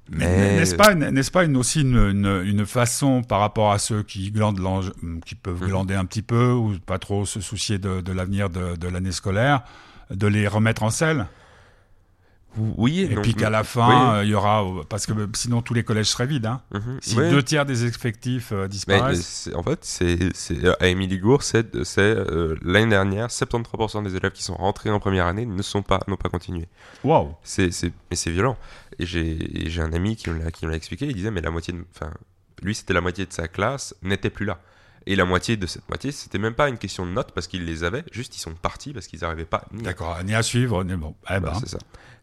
Mais 0.09 0.57
n'est-ce 0.57 0.75
pas, 0.75 0.95
n'est-ce 0.95 1.31
pas 1.31 1.45
une, 1.45 1.55
aussi 1.55 1.81
une, 1.81 1.95
une, 1.95 2.41
une 2.45 2.65
façon 2.65 3.21
par 3.23 3.39
rapport 3.39 3.71
à 3.71 3.79
ceux 3.79 4.03
qui 4.03 4.31
glandent, 4.31 4.59
qui 5.25 5.35
peuvent 5.35 5.61
Mhm. 5.61 5.67
glander 5.69 5.95
un 5.95 6.03
petit 6.05 6.21
peu 6.21 6.51
ou 6.51 6.77
pas 6.85 6.99
trop 6.99 7.25
se 7.25 7.39
soucier 7.39 7.77
de, 7.77 8.01
de 8.01 8.11
l'avenir 8.11 8.49
de, 8.49 8.75
de 8.75 8.87
l'année 8.89 9.13
scolaire, 9.13 9.63
de 10.09 10.27
les 10.27 10.45
remettre 10.47 10.83
en 10.83 10.89
selle? 10.89 11.27
Oui 12.57 13.01
et 13.01 13.15
puis 13.15 13.33
qu'à 13.33 13.49
la 13.49 13.63
fin 13.63 14.15
euh, 14.15 14.23
il 14.23 14.29
y 14.29 14.35
aura 14.35 14.63
parce 14.89 15.05
que 15.05 15.13
sinon 15.33 15.61
tous 15.61 15.73
les 15.73 15.83
collèges 15.83 16.07
seraient 16.07 16.27
vides. 16.27 16.45
Hein. 16.45 16.61
Mhm. 16.73 16.99
Si 17.01 17.15
deux 17.15 17.43
tiers 17.43 17.65
des 17.65 17.85
effectifs 17.85 18.51
euh, 18.51 18.63
Mais 18.63 18.69
disparaissent, 18.69 19.49
en 19.55 19.63
fait, 19.63 19.79
c'est 19.83 20.19
à 20.79 20.87
Émilie 20.87 21.19
Gour, 21.19 21.43
c'est 21.43 21.75
euh, 21.97 22.55
l'année 22.63 22.89
dernière, 22.89 23.27
73% 23.27 24.03
des 24.03 24.15
élèves 24.15 24.31
qui 24.31 24.43
sont 24.43 24.55
rentrés 24.55 24.89
en 24.89 24.99
première 24.99 25.25
année 25.25 25.45
ne 25.45 25.61
sont 25.61 25.81
pas 25.81 26.01
n'ont 26.07 26.17
pas 26.17 26.29
continué. 26.29 26.67
waouh. 27.03 27.35
C'est 27.43 27.71
c'est 27.71 27.91
mais 28.09 28.15
c'est 28.15 28.31
violent. 28.31 28.57
Et 28.99 29.05
j'ai 29.05 29.81
un 29.81 29.93
ami 29.93 30.15
qui 30.15 30.29
me 30.29 30.39
l'a 30.43 30.51
qui 30.51 30.65
me 30.65 30.71
l'a 30.71 30.77
expliqué. 30.77 31.05
Il 31.05 31.15
disait 31.15 31.31
mais 31.31 31.41
la 31.41 31.51
moitié, 31.51 31.73
de, 31.73 31.83
enfin 31.95 32.11
lui 32.61 32.75
c'était 32.75 32.93
la 32.93 33.01
moitié 33.01 33.25
de 33.25 33.33
sa 33.33 33.47
classe 33.47 33.95
n'était 34.03 34.29
plus 34.29 34.45
là. 34.45 34.59
Et 35.05 35.15
la 35.15 35.25
moitié 35.25 35.57
de 35.57 35.65
cette 35.67 35.87
moitié, 35.89 36.11
c'était 36.11 36.37
même 36.39 36.53
pas 36.53 36.69
une 36.69 36.77
question 36.77 37.05
de 37.05 37.11
notes 37.11 37.31
parce 37.33 37.47
qu'ils 37.47 37.65
les 37.65 37.83
avaient, 37.83 38.03
juste 38.11 38.35
ils 38.37 38.39
sont 38.39 38.53
partis 38.53 38.93
parce 38.93 39.07
qu'ils 39.07 39.19
n'arrivaient 39.21 39.45
pas. 39.45 39.63
ni 39.73 39.81
à- 39.81 39.85
D'accord, 39.85 40.17
ni 40.23 40.33
à 40.33 40.41
suivre, 40.43 40.83
ni 40.83 40.95
bon. 40.95 41.15
Eh 41.29 41.33
ben. 41.33 41.41
Bah, 41.41 41.53
c'est 41.59 41.69
ça. 41.69 41.77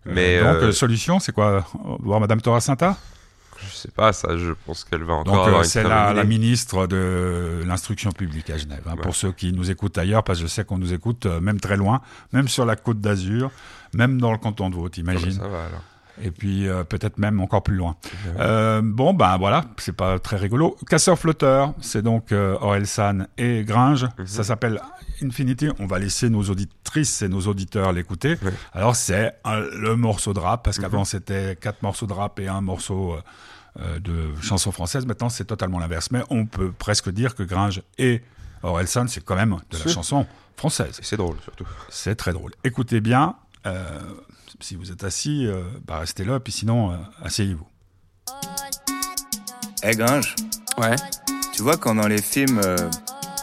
Euh, 0.06 0.12
Mais 0.14 0.38
donc 0.40 0.62
euh, 0.62 0.72
solution, 0.72 1.18
c'est 1.20 1.32
quoi? 1.32 1.66
Voir 2.00 2.20
Madame 2.20 2.40
Toracinta 2.40 2.96
je 3.62 3.74
sais 3.74 3.90
pas 3.90 4.14
ça. 4.14 4.38
Je 4.38 4.52
pense 4.64 4.84
qu'elle 4.84 5.04
va 5.04 5.12
encore 5.12 5.44
Donc 5.46 5.54
euh, 5.54 5.62
c'est 5.64 5.82
la, 5.82 6.24
ministre 6.24 6.86
de 6.86 7.62
l'instruction 7.66 8.10
publique 8.10 8.48
à 8.48 8.56
Genève. 8.56 8.80
hein, 8.86 8.92
Ouais. 8.96 9.02
Pour 9.02 9.14
ceux 9.14 9.32
qui 9.32 9.52
nous 9.52 9.70
écoutent 9.70 9.98
ailleurs, 9.98 10.24
parce 10.24 10.38
que 10.38 10.46
je 10.46 10.50
sais 10.50 10.64
qu'on 10.64 10.78
nous 10.78 10.94
écoute 10.94 11.26
euh, 11.26 11.40
même 11.42 11.60
très 11.60 11.76
loin, 11.76 12.00
même 12.32 12.48
sur 12.48 12.64
la 12.64 12.76
côte 12.76 13.02
d'Azur, 13.02 13.50
même 13.92 14.18
dans 14.18 14.32
le 14.32 14.38
canton 14.38 14.70
de 14.70 14.76
Vaud, 14.76 14.84
Ah 14.84 14.88
bah, 14.88 14.90
t'imagines? 14.94 15.32
ça 15.32 15.46
va 15.48 15.66
alors. 15.66 15.82
Et 16.22 16.30
puis 16.30 16.68
euh, 16.68 16.84
peut-être 16.84 17.18
même 17.18 17.40
encore 17.40 17.62
plus 17.62 17.76
loin. 17.76 17.96
Ouais. 18.26 18.32
Euh, 18.40 18.80
bon, 18.84 19.14
ben 19.14 19.36
voilà, 19.38 19.64
c'est 19.78 19.94
pas 19.96 20.18
très 20.18 20.36
rigolo. 20.36 20.76
Casseur 20.88 21.18
flotteur, 21.18 21.72
c'est 21.80 22.02
donc 22.02 22.32
euh, 22.32 22.56
Orelsan 22.60 23.26
et 23.38 23.64
Gringe. 23.64 24.06
Mhm. 24.18 24.26
Ça 24.26 24.44
s'appelle 24.44 24.80
Infinity. 25.22 25.68
On 25.78 25.86
va 25.86 25.98
laisser 25.98 26.28
nos 26.30 26.42
auditrices 26.44 27.22
et 27.22 27.28
nos 27.28 27.40
auditeurs 27.42 27.92
l'écouter. 27.92 28.36
Alors 28.72 28.96
c'est 28.96 29.34
le 29.44 29.94
morceau 29.96 30.32
de 30.34 30.40
rap, 30.40 30.62
parce 30.64 30.78
Mhm. 30.78 30.82
qu'avant 30.84 31.04
c'était 31.04 31.56
quatre 31.56 31.82
morceaux 31.82 32.06
de 32.06 32.12
rap 32.12 32.38
et 32.40 32.48
un 32.48 32.60
morceau 32.60 33.16
euh, 33.80 33.98
de 34.00 34.34
chanson 34.42 34.72
française. 34.72 35.06
Maintenant 35.06 35.28
c'est 35.28 35.44
totalement 35.44 35.78
l'inverse. 35.78 36.10
Mais 36.10 36.22
on 36.30 36.44
peut 36.46 36.72
presque 36.72 37.10
dire 37.10 37.34
que 37.34 37.42
Gringe 37.42 37.82
et 37.98 38.22
Orelsan, 38.62 39.06
c'est 39.08 39.24
quand 39.24 39.36
même 39.36 39.56
de 39.70 39.78
la 39.78 39.90
chanson 39.90 40.26
française. 40.56 40.98
C'est 41.02 41.16
drôle 41.16 41.36
surtout. 41.42 41.64
C'est 41.88 42.14
très 42.14 42.32
drôle. 42.32 42.52
Écoutez 42.64 43.00
bien. 43.00 43.36
euh, 43.66 43.98
si 44.60 44.76
vous 44.76 44.90
êtes 44.92 45.04
assis, 45.04 45.46
euh, 45.46 45.62
bah 45.86 45.98
restez 46.00 46.24
là, 46.24 46.40
puis 46.40 46.52
sinon, 46.52 46.92
euh, 46.92 46.96
asseyez-vous. 47.22 47.66
Eh 49.82 49.92
Gringe, 49.96 50.34
Ouais. 50.78 50.96
tu 51.54 51.62
vois 51.62 51.76
quand 51.76 51.94
dans 51.94 52.06
les 52.08 52.20
films, 52.20 52.60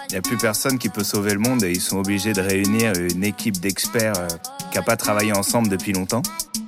il 0.09 0.13
n'y 0.13 0.17
a 0.17 0.21
plus 0.21 0.37
personne 0.37 0.77
qui 0.77 0.89
peut 0.89 1.03
sauver 1.03 1.33
le 1.33 1.39
monde 1.39 1.63
et 1.63 1.71
ils 1.71 1.81
sont 1.81 1.97
obligés 1.97 2.33
de 2.33 2.41
réunir 2.41 2.93
une 2.95 3.23
équipe 3.23 3.59
d'experts 3.59 4.17
euh, 4.17 4.27
qui 4.71 4.77
n'a 4.77 4.83
pas 4.83 4.95
travaillé 4.97 5.33
ensemble 5.33 5.67
depuis 5.67 5.93
longtemps? 5.93 6.21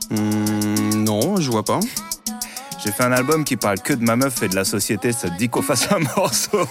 Hmm, 0.10 1.04
non, 1.04 1.38
je 1.38 1.50
vois 1.52 1.64
pas. 1.64 1.80
J'ai 2.84 2.92
fait 2.94 3.04
un 3.04 3.12
album 3.12 3.44
qui 3.44 3.58
parle 3.58 3.80
que 3.80 3.94
de 3.94 4.04
ma 4.04 4.16
meuf 4.16 4.42
et 4.42 4.48
de 4.48 4.56
la 4.56 4.64
société, 4.64 5.12
ça 5.12 5.30
te 5.30 5.38
dit 5.38 5.50
qu'on 5.50 5.62
fasse 5.62 5.88
un 5.92 6.00
morceau. 6.18 6.66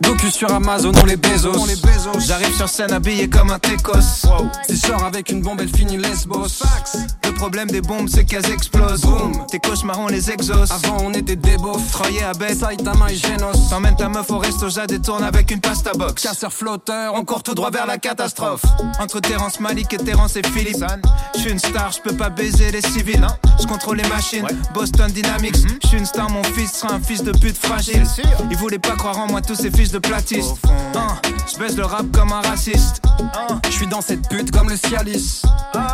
Docu 0.00 0.30
sur 0.30 0.52
Amazon, 0.52 0.92
on 1.02 1.06
les 1.06 1.16
Bezos. 1.16 1.52
J'arrive 2.20 2.54
sur 2.54 2.68
scène 2.68 2.92
habillé 2.92 3.28
comme 3.28 3.50
un 3.50 3.58
Técos 3.58 4.00
Si 4.68 4.76
je 4.76 4.86
sors 4.86 5.04
avec 5.04 5.30
une 5.30 5.42
bombe, 5.42 5.60
elle 5.60 5.74
finit 5.74 5.96
lesbos. 5.96 6.46
Le 7.24 7.25
problème 7.36 7.70
des 7.70 7.80
bombes 7.80 8.08
c'est 8.08 8.24
qu'elles 8.24 8.50
explosent 8.50 9.02
Boum. 9.02 9.32
Tes 9.48 9.58
cauchemars 9.58 10.00
on 10.00 10.08
les 10.08 10.30
exauce 10.30 10.70
Avant, 10.70 10.98
on 11.02 11.12
était 11.12 11.36
des 11.36 11.56
beaufs. 11.56 11.90
Troyer 11.92 12.22
à 12.22 12.32
bête 12.32 12.58
Saitama 12.58 13.10
et 13.12 13.16
Genos. 13.16 13.68
T'emmènes 13.70 13.96
ta 13.96 14.08
meuf 14.08 14.30
au 14.30 14.38
resto, 14.38 14.68
Jade 14.68 14.92
et 14.92 15.00
tourne 15.00 15.22
avec 15.22 15.50
une 15.50 15.60
pasta 15.60 15.92
box 15.92 16.22
Casseur 16.22 16.52
flotteur, 16.52 17.14
On 17.14 17.24
court 17.24 17.42
tout 17.42 17.54
droit 17.54 17.70
vers 17.70 17.86
la 17.86 17.98
catastrophe. 17.98 18.62
Entre 18.98 19.20
Terence 19.20 19.60
Malik 19.60 19.92
et 19.92 19.98
Terence 19.98 20.36
et 20.36 20.42
Philippe. 20.42 20.84
Je 21.34 21.40
suis 21.40 21.50
une 21.50 21.58
star, 21.58 21.92
je 21.92 22.00
peux 22.00 22.16
pas 22.16 22.30
baiser 22.30 22.70
les 22.72 22.80
civils. 22.80 23.26
Je 23.60 23.66
contrôle 23.66 23.98
les 23.98 24.08
machines. 24.08 24.46
Boston 24.74 25.10
Dynamics. 25.10 25.56
Je 25.82 25.88
suis 25.88 25.98
une 25.98 26.06
star, 26.06 26.30
mon 26.30 26.42
fils 26.42 26.72
sera 26.72 26.94
un 26.94 27.00
fils 27.00 27.22
de 27.22 27.32
pute 27.32 27.56
fragile. 27.56 28.04
Ils 28.50 28.56
voulaient 28.56 28.78
pas 28.78 28.96
croire 28.96 29.18
en 29.18 29.26
moi, 29.26 29.40
tous 29.42 29.54
ces 29.54 29.70
fils 29.70 29.90
de 29.92 29.98
platistes. 29.98 30.56
Hein, 30.94 31.16
je 31.52 31.58
baisse 31.58 31.76
le 31.76 31.84
rap 31.84 32.06
comme 32.12 32.32
un 32.32 32.40
raciste. 32.40 33.02
Hein, 33.20 33.60
Je 33.66 33.70
suis 33.70 33.86
dans 33.86 34.00
cette 34.00 34.28
pute 34.28 34.50
comme 34.50 34.68
le 34.68 34.76
Cialis. 34.76 35.42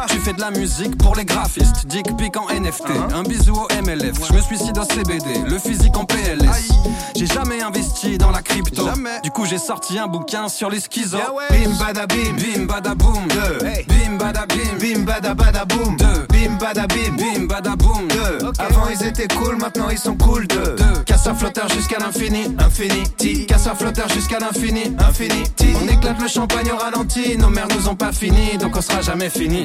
Tu 0.09 0.19
fais 0.19 0.33
de 0.33 0.41
la 0.41 0.51
musique 0.51 0.97
pour 0.99 1.17
les 1.17 1.25
graphistes. 1.33 1.87
Dick 1.87 2.17
pic 2.17 2.37
en 2.37 2.47
NFT. 2.49 2.91
Un 3.15 3.23
bisou 3.23 3.55
au 3.55 3.69
MLF. 3.83 4.17
Je 4.29 4.35
me 4.35 4.41
suicide 4.41 4.79
au 4.79 4.85
CBD. 4.85 5.43
Le 5.47 5.59
physique 5.59 5.97
en 5.97 6.05
PLS. 6.05 6.71
J'ai 7.17 7.27
jamais 7.27 7.63
investi 7.63 8.19
dans 8.19 8.31
la 8.31 8.43
crypto. 8.43 8.89
Du 9.23 9.31
coup, 9.31 9.47
j'ai 9.47 9.59
sorti 9.59 9.99
un 9.99 10.07
bouquin 10.07 10.49
sur 10.49 10.71
les 10.71 10.81
schizos. 10.81 11.19
Bim 11.51 11.71
bada 11.79 12.07
bim. 12.07 12.35
Bim 12.37 12.65
bada 12.67 12.95
boom. 12.95 13.27
Deux. 13.29 13.67
Hey. 13.67 13.85
Bim 13.89 14.17
bada 14.19 14.47
bim. 14.47 14.79
Bim 14.79 15.05
bada 15.05 15.35
bada 15.35 15.65
boom. 15.65 15.97
Deux. 15.97 16.27
Bim 16.31 16.57
bada 16.59 16.87
bim. 16.87 17.17
Bim 17.17 17.47
bada 17.47 17.77
boom. 17.77 18.09
Deux. 18.09 18.51
Avant 18.59 18.89
ils 18.89 19.07
étaient 19.07 19.29
cool, 19.29 19.57
maintenant 19.57 19.89
ils 19.91 19.99
sont 19.99 20.17
cool. 20.17 20.47
Deux. 20.47 20.77
Deux. 20.77 21.03
Casseur 21.07 21.37
flotteur 21.37 21.69
jusqu'à 21.69 21.99
l'infini. 21.99 22.55
Infinity. 22.59 23.47
Casseur 23.47 23.77
flotteur 23.77 24.09
jusqu'à 24.09 24.39
l'infini. 24.39 24.95
Infinity. 24.99 25.75
On 25.83 25.89
éclate 25.89 26.21
le 26.21 26.29
champagne 26.29 26.71
au 26.73 26.77
ralenti. 26.77 27.37
Nos 27.39 27.49
mères 27.49 27.69
nous 27.77 27.89
ont 27.89 27.97
pas 27.97 28.13
fini, 28.13 28.59
donc 28.59 28.77
on 28.77 28.83
sera 28.83 29.01
jamais 29.01 29.31
fini. 29.31 29.65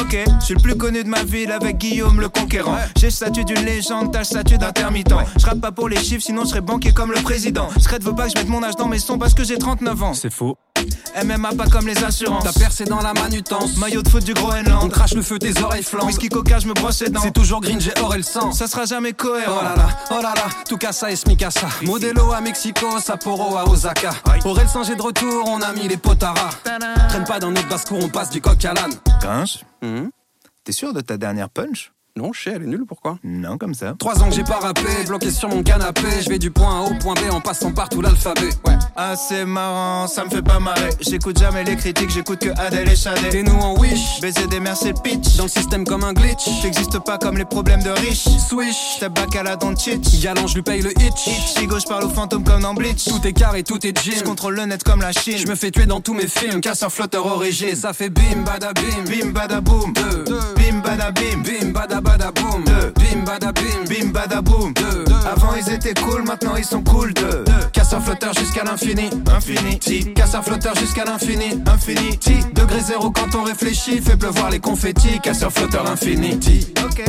Ok, 0.00 0.16
je 0.40 0.44
suis 0.44 0.54
le 0.54 0.60
plus 0.60 0.76
connu 0.76 1.02
de 1.02 1.07
ma 1.08 1.22
ville 1.24 1.50
avec 1.52 1.78
Guillaume 1.78 2.20
le 2.20 2.28
conquérant. 2.28 2.76
J'ai 2.98 3.06
le 3.06 3.10
statut 3.12 3.44
d'une 3.44 3.64
légende, 3.64 4.12
t'as 4.12 4.20
le 4.20 4.24
statut 4.24 4.58
d'intermittent. 4.58 5.14
Je 5.38 5.46
rappe 5.46 5.60
pas 5.60 5.72
pour 5.72 5.88
les 5.88 5.96
chiffres, 5.98 6.22
sinon 6.24 6.44
je 6.44 6.48
serais 6.50 6.60
banquier 6.60 6.92
comme 6.92 7.12
le 7.12 7.20
président. 7.20 7.68
Scred 7.80 8.02
veut 8.02 8.14
pas 8.14 8.24
que 8.26 8.30
je 8.30 8.38
mette 8.38 8.48
mon 8.48 8.62
âge 8.62 8.76
dans 8.76 8.88
mes 8.88 8.98
sons 8.98 9.18
parce 9.18 9.34
que 9.34 9.44
j'ai 9.44 9.58
39 9.58 10.02
ans. 10.02 10.14
C'est 10.14 10.32
faux. 10.32 10.56
MMA 11.24 11.54
pas 11.54 11.66
comme 11.66 11.86
les 11.88 12.04
assurances. 12.04 12.44
T'as 12.44 12.52
percé 12.52 12.84
dans 12.84 13.00
la 13.00 13.12
manutence. 13.12 13.76
Maillot 13.78 14.02
de 14.02 14.08
foot 14.08 14.22
du 14.22 14.32
On 14.32 14.34
Groenland. 14.40 14.90
crache 14.92 15.14
le 15.14 15.22
feu, 15.22 15.38
tes 15.38 15.60
oreilles 15.60 15.82
flambent. 15.82 16.06
Whisky 16.06 16.28
coca, 16.28 16.60
je 16.60 16.68
me 16.68 16.74
brosse 16.74 17.00
les 17.02 17.08
dents. 17.08 17.20
C'est 17.22 17.32
toujours 17.32 17.60
green, 17.60 17.80
j'ai 17.80 17.92
or 18.00 18.14
et 18.14 18.18
le 18.18 18.22
sang. 18.22 18.52
Ça 18.52 18.68
sera 18.68 18.84
jamais 18.84 19.12
cohérent. 19.12 19.58
Oh 19.60 19.64
là 19.64 19.74
là, 19.76 19.88
oh 20.10 20.22
là 20.22 20.34
là, 20.36 20.44
tout 20.68 20.76
casa 20.76 21.10
et 21.10 21.16
smicasa. 21.16 21.66
Modelo 21.82 22.32
à 22.32 22.40
Mexico, 22.40 22.86
Sapporo 23.00 23.56
à 23.56 23.68
Osaka. 23.68 24.10
Aurel 24.44 24.68
Singer 24.68 24.94
de 24.94 25.02
retour, 25.02 25.48
on 25.48 25.60
a 25.62 25.72
mis 25.72 25.88
les 25.88 25.96
potaras. 25.96 26.50
Traîne 27.08 27.24
pas 27.24 27.40
dans 27.40 27.50
notre 27.50 27.68
basse-cour, 27.68 27.98
on 28.00 28.08
passe 28.08 28.30
du 28.30 28.40
coq 28.40 28.64
à 28.64 28.74
l'âne. 28.74 28.94
Gringe, 29.20 29.64
t'es 30.68 30.72
sûr 30.72 30.92
de 30.92 31.00
ta 31.00 31.16
dernière 31.16 31.48
punch? 31.48 31.94
Non, 32.18 32.32
je 32.32 32.42
sais, 32.42 32.50
elle 32.56 32.62
est 32.64 32.66
nulle, 32.66 32.84
pourquoi 32.84 33.16
Non, 33.22 33.58
comme 33.58 33.74
ça. 33.74 33.94
Trois 33.96 34.20
ans 34.22 34.28
que 34.28 34.34
j'ai 34.34 34.42
pas 34.42 34.58
rappé, 34.58 34.82
bloqué 35.06 35.30
sur 35.30 35.48
mon 35.48 35.62
canapé. 35.62 36.02
Je 36.20 36.28
vais 36.28 36.40
du 36.40 36.50
point 36.50 36.80
A 36.80 36.90
au 36.90 36.94
point 36.98 37.14
B 37.14 37.32
en 37.32 37.40
passant 37.40 37.70
par 37.70 37.88
tout 37.88 38.00
l'alphabet. 38.02 38.48
Ouais. 38.66 38.76
Ah, 38.96 39.14
c'est 39.14 39.44
marrant, 39.44 40.08
ça 40.08 40.24
me 40.24 40.30
fait 40.30 40.42
pas 40.42 40.58
marrer. 40.58 40.90
J'écoute 41.00 41.38
jamais 41.38 41.62
les 41.62 41.76
critiques, 41.76 42.10
j'écoute 42.10 42.40
que 42.40 42.48
Adèle 42.58 42.88
et 42.88 42.96
Chadé. 42.96 43.36
Et 43.36 43.42
nous 43.44 43.52
en 43.60 43.78
wish, 43.78 44.20
Baiser 44.20 44.48
des 44.48 44.58
mers, 44.58 44.76
c'est 44.76 44.88
le 44.88 45.00
pitch. 45.00 45.36
dans 45.36 45.44
le 45.44 45.48
système 45.48 45.84
comme 45.84 46.02
un 46.02 46.12
glitch. 46.12 46.44
T'existes 46.60 46.98
pas 47.04 47.18
comme 47.18 47.38
les 47.38 47.44
problèmes 47.44 47.84
de 47.84 47.90
riches. 47.90 48.26
Swish, 48.48 48.98
T'es 48.98 49.08
bac 49.08 49.36
à 49.36 49.44
la 49.44 49.56
cheat. 49.78 50.20
galant, 50.20 50.48
je 50.48 50.56
lui 50.56 50.62
paye 50.62 50.82
le 50.82 50.90
hitch. 51.00 51.28
Chigo, 51.56 51.78
je 51.78 51.86
parle 51.86 52.02
aux 52.04 52.08
fantômes 52.10 52.42
comme 52.42 52.62
dans 52.62 52.74
Bleach. 52.74 53.04
Tout 53.04 53.24
est 53.24 53.32
carré, 53.32 53.62
tout 53.62 53.86
est 53.86 53.96
Je 53.96 54.10
gym. 54.10 54.22
contrôle 54.24 54.56
le 54.56 54.64
net 54.66 54.82
comme 54.82 55.02
la 55.02 55.12
Chine. 55.12 55.38
Je 55.38 55.46
me 55.46 55.54
fais 55.54 55.70
tuer 55.70 55.86
dans 55.86 56.00
tous 56.00 56.14
mes 56.14 56.26
films, 56.26 56.60
casseur 56.60 56.90
flotteur 56.90 57.26
origine. 57.26 57.76
Ça 57.76 57.92
fait 57.92 58.10
bim 58.10 58.42
bada 58.44 58.72
bim, 58.72 59.04
Bim 59.08 59.30
bada 59.30 59.60
boom. 59.60 59.92
Deux. 59.92 60.24
Bim 60.56 60.80
bada 60.82 61.12
bim. 61.12 61.42
bim 61.44 61.70
bada 61.72 62.00
bada 62.08 62.32
boom. 62.32 62.64
Deux. 62.64 62.92
Bim 62.96 63.24
bada 63.24 63.52
bim, 63.52 63.84
Bim 63.88 64.12
bada 64.12 64.40
boom. 64.40 64.72
Deux. 64.74 65.04
Avant 65.30 65.54
ils 65.54 65.72
étaient 65.72 65.94
cool, 65.94 66.22
maintenant 66.22 66.56
ils 66.56 66.64
sont 66.64 66.82
cool. 66.82 67.12
Deux. 67.14 67.44
Casseur 67.72 68.02
flotteur 68.02 68.32
jusqu'à 68.32 68.64
l'infini. 68.64 69.10
Infinity. 69.36 70.14
Casseur 70.14 70.42
flotteur 70.44 70.74
jusqu'à 70.76 71.04
l'infini. 71.04 71.62
Infinity. 71.66 72.38
Degré 72.54 72.80
zéro 72.80 73.10
quand 73.10 73.34
on 73.34 73.44
réfléchit, 73.44 74.00
fait 74.00 74.16
pleuvoir 74.16 74.50
les 74.50 74.60
confettis. 74.60 75.20
Casseur 75.20 75.52
flotteur 75.52 75.88
infinity. 75.90 76.72
Ok. 76.84 77.04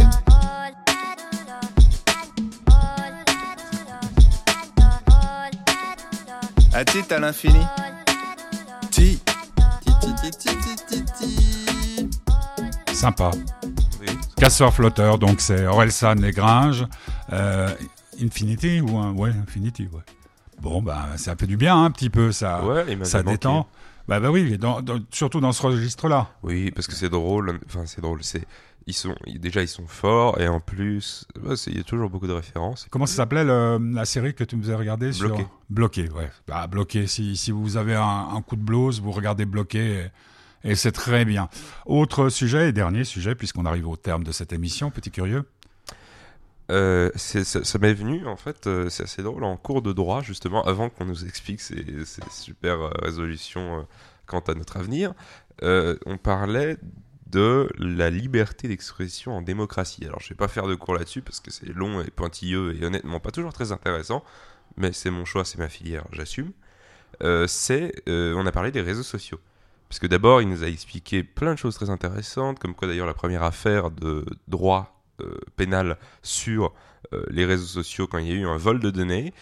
À 6.74 6.86
titre 6.86 7.16
à 7.16 7.20
l'infini. 7.20 7.66
Ti. 8.92 9.20
Ti, 9.86 9.94
ti, 10.02 10.14
ti, 10.22 10.32
ti, 10.32 10.56
ti, 10.56 10.76
ti, 10.88 11.04
ti. 11.04 12.10
sympa. 12.94 13.32
Casseur 14.40 14.74
flotteur, 14.74 15.18
donc 15.20 15.42
c'est 15.42 15.66
Orelsan 15.68 16.24
et 16.24 16.32
Gringe. 16.32 16.86
Euh, 17.34 17.70
Infinity 18.22 18.82
ou 18.82 18.98
un... 18.98 19.12
Ouais, 19.14 19.30
Infinity, 19.32 19.88
ouais. 19.92 20.02
Bon, 20.62 20.82
bah, 20.82 21.08
ça 21.18 21.36
fait 21.36 21.48
du 21.48 21.58
bien 21.58 21.84
un 21.84 21.92
petit 21.92 22.10
peu, 22.10 22.32
ça, 22.32 22.64
Ouais, 22.66 22.86
ça 23.04 23.20
manqué. 23.20 23.32
détend. 23.32 23.68
Bah, 24.08 24.20
bah 24.20 24.32
oui, 24.32 24.58
dans- 24.58 24.82
dans- 24.82 25.00
surtout 25.12 25.40
dans 25.40 25.52
ce 25.52 25.62
registre-là. 25.62 26.28
Oui, 26.44 26.72
parce 26.72 26.88
que 26.88 26.94
c'est 26.94 27.10
drôle. 27.10 27.60
Enfin, 27.68 27.84
c'est 27.86 28.02
drôle. 28.02 28.24
C'est 28.24 28.46
ils 28.88 28.94
sont 28.94 29.14
déjà 29.28 29.62
ils 29.62 29.68
sont 29.68 29.86
forts 29.86 30.40
et 30.42 30.48
en 30.48 30.60
plus, 30.60 31.28
c'est- 31.56 31.70
il 31.72 31.78
y 31.78 31.80
a 31.80 31.84
toujours 31.84 32.10
beaucoup 32.10 32.26
de 32.28 32.34
références. 32.34 32.88
Comment 32.90 33.06
ça 33.06 33.16
s'appelait 33.18 33.44
la 33.46 34.06
série 34.06 34.34
que 34.34 34.44
tu 34.44 34.56
nous 34.58 34.72
as 34.72 34.76
regardée 34.78 35.12
sur 35.14 35.28
Bloqué. 35.30 35.48
Bloqué, 35.70 36.10
ouais. 36.12 36.30
Bah, 36.48 36.66
bloqué. 36.68 37.06
Si, 37.08 37.38
si 37.38 37.52
vous 37.52 37.78
avez 37.78 37.96
un, 37.96 38.30
un 38.36 38.42
coup 38.42 38.56
de 38.56 38.64
blues, 38.64 39.00
vous 39.00 39.12
regardez 39.12 39.46
Bloqué 39.46 39.80
et, 39.80 40.12
et 40.64 40.76
c'est 40.76 40.92
très 40.92 41.26
bien. 41.26 41.50
Autre 41.86 42.30
sujet 42.30 42.70
et 42.70 42.72
dernier 42.72 43.04
sujet, 43.04 43.36
puisqu'on 43.36 43.66
arrive 43.66 43.88
au 43.88 43.96
terme 43.96 44.24
de 44.24 44.32
cette 44.32 44.54
émission, 44.54 44.92
petit 44.92 45.12
curieux. 45.12 45.46
Euh, 46.72 47.10
ça 47.16 47.80
m'est 47.80 47.94
venu 47.94 48.28
en 48.28 48.36
fait, 48.36 48.68
euh, 48.68 48.90
c'est 48.90 49.04
assez 49.04 49.24
drôle 49.24 49.44
en 49.44 49.58
cours 49.58 49.82
de 49.82 49.92
droit 49.92 50.22
justement 50.22 50.64
avant 50.66 50.90
qu'on 50.90 51.06
nous 51.06 51.26
explique 51.26 51.62
ces, 51.62 51.84
super 52.30 52.80
euh, 52.80 52.92
résolutions 53.02 53.88
quant 54.28 54.42
à 54.42 54.54
notre 54.54 54.78
avenir. 54.78 55.14
on 55.62 56.18
parlait 56.22 56.78
de 57.26 57.70
la 57.80 58.12
liberté 58.12 58.68
d'expression 58.68 59.36
en 59.36 59.42
démocratie. 59.42 60.06
Alors 60.06 60.20
je 60.20 60.30
vais 60.30 60.36
pas 60.36 60.48
faire 60.48 60.68
de 60.68 60.76
cours 60.76 60.94
là-dessus 60.94 61.22
parce 61.22 61.40
que 61.40 61.50
c'est 61.50 61.70
long 61.74 62.02
et 62.02 62.12
pointilleux 62.12 62.76
et 62.80 62.86
honnêtement 62.86 63.20
pas 63.20 63.32
toujours 63.32 63.54
très 63.54 63.72
intéressant, 63.72 64.24
mais 64.78 64.94
c'est 64.94 65.10
mon 65.10 65.26
choix, 65.26 65.46
c'est 65.46 65.58
ma 65.58 65.70
filière, 65.70 66.06
j'assume. 66.12 66.52
C'est, 67.48 68.04
on 68.08 68.46
a 68.46 68.52
parlé 68.52 68.72
des 68.72 68.82
réseaux 68.82 69.04
sociaux. 69.04 69.40
Parce 69.90 70.00
que 70.00 70.08
d'abord, 70.08 70.42
il 70.42 70.48
nous 70.50 70.64
a 70.64 70.68
expliqué 70.68 71.24
plein 71.24 71.54
de 71.54 71.60
choses 71.60 71.76
très 71.76 71.90
intéressantes, 71.90 72.60
comme 72.60 72.76
quoi 72.76 72.88
d'ailleurs 72.88 73.08
la 73.08 73.14
première 73.16 73.44
affaire 73.44 73.90
de 73.92 74.24
droit 74.48 75.02
euh, 75.22 75.38
pénal 75.56 75.98
sur 76.22 76.74
euh, 77.14 77.24
les 77.30 77.44
réseaux 77.46 77.66
sociaux 77.66 78.06
quand 78.08 78.20
il 78.20 78.28
y 78.28 78.32
a 78.32 78.36
eu 78.36 78.46
un 78.46 78.58
vol 78.58 78.80
de 78.80 78.92
données, 78.92 79.34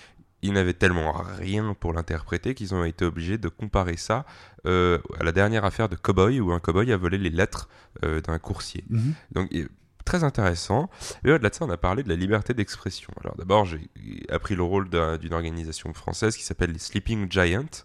ils 0.41 0.53
n'avaient 0.53 0.73
tellement 0.73 1.12
rien 1.12 1.73
pour 1.73 1.91
l'interpréter 1.93 2.55
qu'ils 2.55 2.73
ont 2.73 2.83
été 2.86 3.03
obligés 3.03 3.38
de 3.38 3.49
comparer 3.49 3.97
ça 3.97 4.25
euh, 4.65 4.99
à 5.19 5.23
la 5.23 5.31
dernière 5.31 5.65
affaire 5.65 5.89
de 5.89 5.95
Cowboy 5.95 6.39
où 6.39 6.51
un 6.51 6.60
cowboy 6.60 6.91
a 6.93 6.97
volé 6.97 7.17
les 7.17 7.29
lettres 7.29 7.67
d'un 8.03 8.38
coursier. 8.39 8.83
Donc 9.31 9.51
et- 9.51 9.67
très 10.05 10.23
intéressant. 10.23 10.89
Et 11.25 11.31
au-delà 11.33 11.49
de 11.49 11.55
ça, 11.55 11.65
on 11.65 11.69
a 11.69 11.75
parlé 11.75 12.01
de 12.03 12.07
la 12.07 12.15
liberté 12.15 12.53
d'expression. 12.53 13.12
Alors 13.21 13.36
d'abord, 13.36 13.65
j'ai 13.65 13.89
appris 14.29 14.55
le 14.55 14.63
rôle 14.63 14.88
d'un- 14.89 15.17
d'une 15.17 15.33
organisation 15.33 15.93
française 15.93 16.38
qui 16.38 16.43
s'appelle 16.43 16.71
les 16.71 16.79
Sleeping 16.79 17.29
Giants. 17.29 17.83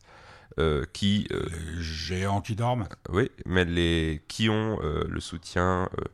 Euh, 0.59 0.85
qui 0.93 1.27
euh, 1.33 1.45
Les 1.77 1.83
géants 1.83 2.41
qui 2.41 2.55
dorment. 2.57 2.88
oui, 3.11 3.31
mais 3.47 3.65
les 3.65 4.23
qui 4.29 4.49
ont 4.49 4.79
euh, 4.83 5.05
le 5.09 5.21
soutien 5.21 5.88
euh, 5.99 6.05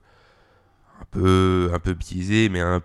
un 1.01 1.05
peu 1.11 1.71
un 1.73 1.79
peu 1.79 1.95
biaisé, 1.95 2.49
mais 2.49 2.61
un 2.61 2.83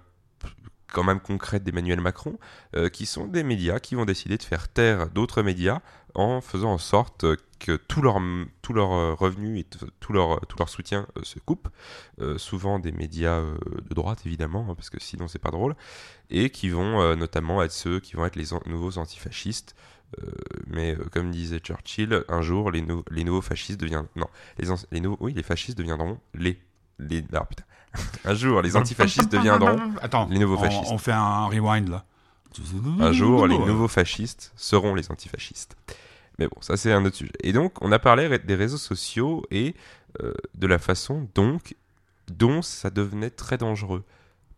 quand 0.91 1.03
même 1.03 1.19
concret 1.19 1.59
d'Emmanuel 1.59 2.01
Macron, 2.01 2.37
euh, 2.75 2.87
qui 2.87 3.07
sont 3.07 3.25
des 3.25 3.43
médias 3.43 3.79
qui 3.79 3.95
vont 3.95 4.05
décider 4.05 4.37
de 4.37 4.43
faire 4.43 4.67
taire 4.69 5.09
d'autres 5.09 5.41
médias 5.41 5.79
en 6.13 6.39
faisant 6.39 6.73
en 6.73 6.77
sorte 6.77 7.25
que 7.59 7.75
tout 7.75 8.03
leur 8.03 8.19
tout 8.61 8.73
leur 8.73 8.91
euh, 8.93 9.13
revenu 9.15 9.57
et 9.57 9.65
tout 9.99 10.13
leur 10.13 10.39
tout 10.47 10.57
leur 10.59 10.69
soutien 10.69 11.07
euh, 11.17 11.23
se 11.23 11.39
coupe. 11.39 11.67
Euh, 12.21 12.37
souvent 12.37 12.77
des 12.77 12.91
médias 12.91 13.39
euh, 13.39 13.57
de 13.89 13.95
droite 13.95 14.21
évidemment, 14.25 14.67
hein, 14.69 14.75
parce 14.75 14.91
que 14.91 14.99
sinon 14.99 15.27
c'est 15.27 15.39
pas 15.39 15.49
drôle, 15.51 15.75
et 16.29 16.49
qui 16.51 16.69
vont 16.69 17.01
euh, 17.01 17.15
notamment 17.15 17.63
être 17.63 17.71
ceux 17.71 17.99
qui 17.99 18.15
vont 18.15 18.25
être 18.25 18.35
les 18.35 18.53
an- 18.53 18.61
nouveaux 18.67 18.97
antifascistes. 18.99 19.75
Euh, 20.21 20.31
mais 20.67 20.95
euh, 20.95 21.05
comme 21.11 21.31
disait 21.31 21.59
Churchill, 21.59 22.23
un 22.27 22.41
jour 22.41 22.71
les, 22.71 22.81
nou- 22.81 23.03
les 23.09 23.23
nouveaux 23.23 23.41
fascistes 23.41 23.79
deviendront 23.79 24.09
non 24.15 24.27
les, 24.59 24.67
les 24.91 24.99
nouveaux 24.99 25.17
oui 25.21 25.33
les 25.33 25.43
fascistes 25.43 25.77
deviendront 25.77 26.19
les 26.33 26.59
les 26.99 27.23
ah, 27.33 27.45
putain. 27.45 27.63
un 28.25 28.33
jour 28.33 28.61
les 28.61 28.75
antifascistes 28.75 29.31
deviendront 29.31 29.79
Attends, 30.01 30.27
les 30.29 30.39
nouveaux 30.39 30.57
fascistes. 30.57 30.91
On, 30.91 30.97
fait 30.97 31.11
un 31.11 31.45
rewind 31.45 31.89
là. 31.89 32.05
un 32.99 33.11
jour 33.11 33.47
les 33.47 33.57
nouveaux 33.57 33.87
fascistes 33.87 34.51
seront 34.55 34.95
les 34.95 35.11
antifascistes. 35.11 35.75
Mais 36.39 36.47
bon, 36.47 36.57
ça 36.61 36.77
c'est 36.77 36.91
un 36.91 37.05
autre 37.05 37.15
sujet. 37.15 37.31
Et 37.41 37.53
donc 37.53 37.73
on 37.81 37.91
a 37.91 37.99
parlé 37.99 38.37
des 38.39 38.55
réseaux 38.55 38.77
sociaux 38.77 39.43
et 39.51 39.75
euh, 40.21 40.33
de 40.55 40.67
la 40.67 40.79
façon 40.79 41.27
donc 41.33 41.75
dont 42.31 42.61
ça 42.61 42.89
devenait 42.89 43.29
très 43.29 43.57
dangereux 43.57 44.03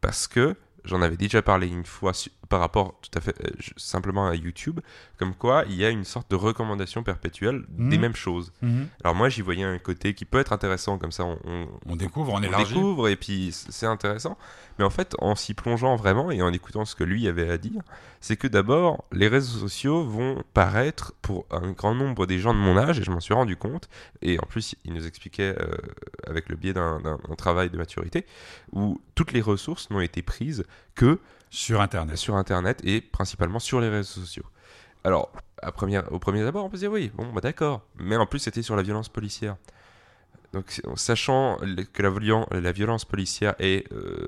parce 0.02 0.28
que 0.28 0.56
j'en 0.84 1.02
avais 1.02 1.18
déjà 1.18 1.41
parlé 1.41 1.68
une 1.68 1.86
fois 1.86 2.13
par 2.50 2.60
rapport 2.60 3.00
tout 3.02 3.18
à 3.18 3.22
fait 3.22 3.36
euh, 3.44 3.50
simplement 3.78 4.28
à 4.28 4.36
YouTube, 4.36 4.80
comme 5.18 5.34
quoi 5.34 5.64
il 5.68 5.76
y 5.76 5.86
a 5.86 5.90
une 5.90 6.04
sorte 6.06 6.30
de 6.32 6.36
recommandation 6.36 7.04
perpétuelle 7.04 7.64
des 7.70 7.96
Mhm. 7.98 8.02
mêmes 8.02 8.16
choses. 8.16 8.52
Mhm. 8.62 8.88
Alors 9.04 9.16
moi 9.16 9.30
j'y 9.30 9.42
voyais 9.42 9.64
un 9.64 9.78
côté 9.80 10.14
qui 10.14 10.26
peut 10.26 10.40
être 10.40 10.54
intéressant 10.54 10.98
comme 10.98 11.12
ça 11.12 11.24
on, 11.26 11.38
on- 11.46 11.68
On 11.88 11.96
découvre, 11.96 12.34
on 12.34 12.38
on 12.38 12.58
découvre 12.58 13.08
et 13.08 13.16
puis 13.16 13.50
c'est 13.52 13.86
intéressant. 13.88 14.38
Mais 14.78 14.84
en 14.84 14.90
fait, 14.90 15.16
en 15.20 15.36
s'y 15.36 15.54
plongeant 15.54 15.96
vraiment 15.96 16.32
et 16.32 16.42
en 16.42 16.52
écoutant 16.52 16.84
ce 16.84 16.96
que 16.96 17.06
lui 17.06 17.28
avait 17.30 17.50
à 17.50 17.58
dire, 17.58 17.82
c'est 18.20 18.36
que 18.36 18.48
d'abord, 18.48 19.06
les 19.14 19.30
réseaux 19.30 19.58
sociaux 19.60 20.04
vont 20.04 20.44
paraître 20.54 21.14
pour 21.22 21.46
un 21.50 21.72
grand 21.72 21.96
nombre 21.96 22.26
des 22.26 22.40
gens 22.40 22.54
de 22.54 22.60
mon 22.60 22.76
âge, 22.78 23.00
et 23.00 23.04
je 23.04 23.10
m'en 23.12 23.22
suis 23.22 23.34
rendu 23.34 23.56
compte, 23.56 23.88
et 24.22 24.38
en 24.38 24.46
plus, 24.46 24.76
il 24.84 24.92
nous 24.94 25.08
expliquait 25.08 25.56
euh, 25.62 25.78
avec 26.28 26.50
le 26.50 26.58
biais 26.58 26.74
d'un 26.74 27.00
travail 27.38 27.70
de 27.70 27.78
maturité, 27.78 28.26
où 28.74 29.00
toutes 29.16 29.32
les 29.32 29.40
ressources 29.42 29.90
n'ont 29.92 30.02
été 30.02 30.22
prises 30.22 30.66
que 30.94 31.20
Sur 31.56 31.82
Internet. 31.82 32.18
sur 32.18 32.36
Internet 32.36 32.82
et 32.84 33.02
principalement 33.02 33.60
sur 33.60 33.80
les 33.82 33.89
réseaux 33.89 34.22
sociaux. 34.22 34.46
Alors, 35.04 35.32
à 35.62 35.72
première, 35.72 36.12
au 36.12 36.20
premier 36.20 36.41
abord, 36.44 36.65
on 36.65 36.70
peut 36.70 36.78
se 36.78 36.82
dire 36.82 36.91
oui, 36.91 37.12
bon, 37.13 37.32
bah 37.32 37.41
d'accord. 37.41 37.82
Mais 37.98 38.18
en 38.18 38.26
plus, 38.26 38.39
c'était 38.39 38.62
sur 38.62 38.76
la 38.76 38.82
violence 38.84 39.08
policière. 39.10 39.56
Donc, 40.54 40.82
sachant 40.96 41.58
que 41.94 42.02
la, 42.02 42.10
violen- 42.10 42.48
la 42.54 42.72
violence 42.72 43.06
policière 43.06 43.56
est 43.60 43.91
euh, 43.94 44.28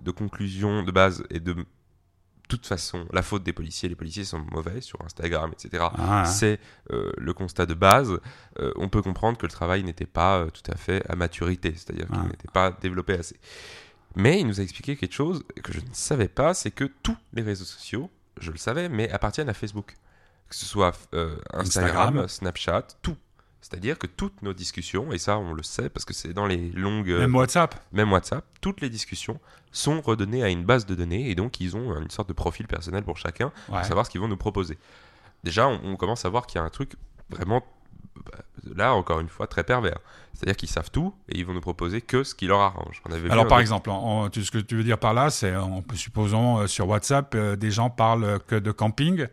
de 0.00 0.10
conclusion 0.10 0.82
de 0.82 0.90
base 0.90 1.24
et 1.30 1.40
de 1.40 1.54
toute 2.48 2.66
façon 2.66 3.06
la 3.12 3.22
faute 3.22 3.42
des 3.42 3.52
policiers, 3.52 3.88
les 3.88 3.94
policiers 3.94 4.24
sont 4.24 4.38
mauvais 4.52 4.80
sur 4.80 5.00
Instagram, 5.04 5.50
etc. 5.52 5.84
Ah, 5.96 6.20
hein. 6.22 6.24
C'est 6.24 6.58
euh, 6.92 7.12
le 7.18 7.32
constat 7.34 7.66
de 7.66 7.74
base. 7.74 8.18
Euh, 8.58 8.72
on 8.76 8.88
peut 8.88 9.02
comprendre 9.02 9.36
que 9.38 9.46
le 9.46 9.52
travail 9.52 9.82
n'était 9.84 10.06
pas 10.06 10.38
euh, 10.38 10.50
tout 10.50 10.68
à 10.70 10.76
fait 10.76 11.02
à 11.10 11.14
maturité, 11.16 11.72
c'est-à-dire 11.74 12.06
qu'il 12.06 12.16
Ah. 12.20 12.26
n'était 12.26 12.48
pas 12.52 12.70
développé 12.70 13.14
assez. 13.14 13.36
Mais 14.18 14.40
il 14.40 14.46
nous 14.46 14.60
a 14.60 14.62
expliqué 14.62 14.96
quelque 14.96 15.14
chose 15.14 15.44
que 15.62 15.72
je 15.72 15.80
ne 15.80 15.86
savais 15.92 16.28
pas, 16.28 16.52
c'est 16.52 16.70
que 16.72 16.84
tous 17.02 17.16
les 17.32 17.42
réseaux 17.42 17.64
sociaux, 17.64 18.10
je 18.40 18.50
le 18.50 18.58
savais, 18.58 18.88
mais 18.88 19.10
appartiennent 19.10 19.48
à 19.48 19.54
Facebook. 19.54 19.94
Que 20.48 20.54
ce 20.56 20.64
soit 20.66 20.92
euh, 21.14 21.36
Instagram, 21.52 22.18
Instagram. 22.18 22.28
Snapchat, 22.28 22.86
tout. 23.02 23.16
C'est-à-dire 23.60 23.98
que 23.98 24.06
toutes 24.06 24.42
nos 24.42 24.52
discussions, 24.54 25.12
et 25.12 25.18
ça 25.18 25.36
on 25.38 25.52
le 25.52 25.62
sait 25.62 25.88
parce 25.90 26.04
que 26.04 26.14
c'est 26.14 26.32
dans 26.32 26.46
les 26.46 26.70
longues 26.70 27.10
Même 27.10 27.34
WhatsApp. 27.34 27.74
même 27.92 28.10
WhatsApp, 28.12 28.44
toutes 28.60 28.80
les 28.80 28.88
discussions 28.88 29.40
sont 29.72 30.00
redonnées 30.00 30.42
à 30.42 30.48
une 30.48 30.64
base 30.64 30.86
de 30.86 30.94
données 30.94 31.28
et 31.30 31.34
donc 31.34 31.60
ils 31.60 31.76
ont 31.76 32.00
une 32.00 32.08
sorte 32.10 32.28
de 32.28 32.32
profil 32.34 32.66
personnel 32.66 33.02
pour 33.04 33.18
chacun 33.18 33.46
Ouais. 33.68 33.78
pour 33.78 33.84
savoir 33.84 34.06
ce 34.06 34.10
qu'ils 34.10 34.20
vont 34.20 34.28
nous 34.28 34.36
proposer. 34.36 34.78
Déjà, 35.44 35.68
on, 35.68 35.80
on 35.84 35.96
commence 35.96 36.24
à 36.24 36.28
voir 36.28 36.46
qu'il 36.46 36.58
y 36.58 36.62
a 36.62 36.64
un 36.64 36.70
truc 36.70 36.92
vraiment, 37.30 37.64
là 38.76 38.94
encore 38.94 39.20
une 39.20 39.28
fois, 39.28 39.46
très 39.46 39.64
pervers. 39.64 39.98
C'est-à-dire 40.34 40.56
qu'ils 40.56 40.68
savent 40.68 40.90
tout 40.90 41.12
et 41.28 41.38
ils 41.38 41.44
vont 41.44 41.52
nous 41.54 41.60
proposer 41.60 42.00
que 42.00 42.22
ce 42.22 42.34
qui 42.34 42.46
leur 42.46 42.60
arrange. 42.60 43.02
On 43.08 43.10
avait 43.10 43.22
vu 43.22 43.30
Alors 43.30 43.48
par 43.48 43.58
exemple, 43.60 43.90
ce 43.90 44.50
que 44.50 44.58
tu 44.58 44.76
veux 44.76 44.84
dire 44.84 44.98
par 44.98 45.14
là, 45.14 45.30
c'est, 45.30 45.56
en 45.56 45.82
supposons 45.94 46.58
euh, 46.58 46.66
sur 46.68 46.86
WhatsApp, 46.88 47.34
euh, 47.34 47.56
des 47.56 47.70
gens 47.72 47.90
parlent 47.90 48.24
euh, 48.24 48.38
que 48.38 48.54
de 48.54 48.70
camping, 48.70 49.26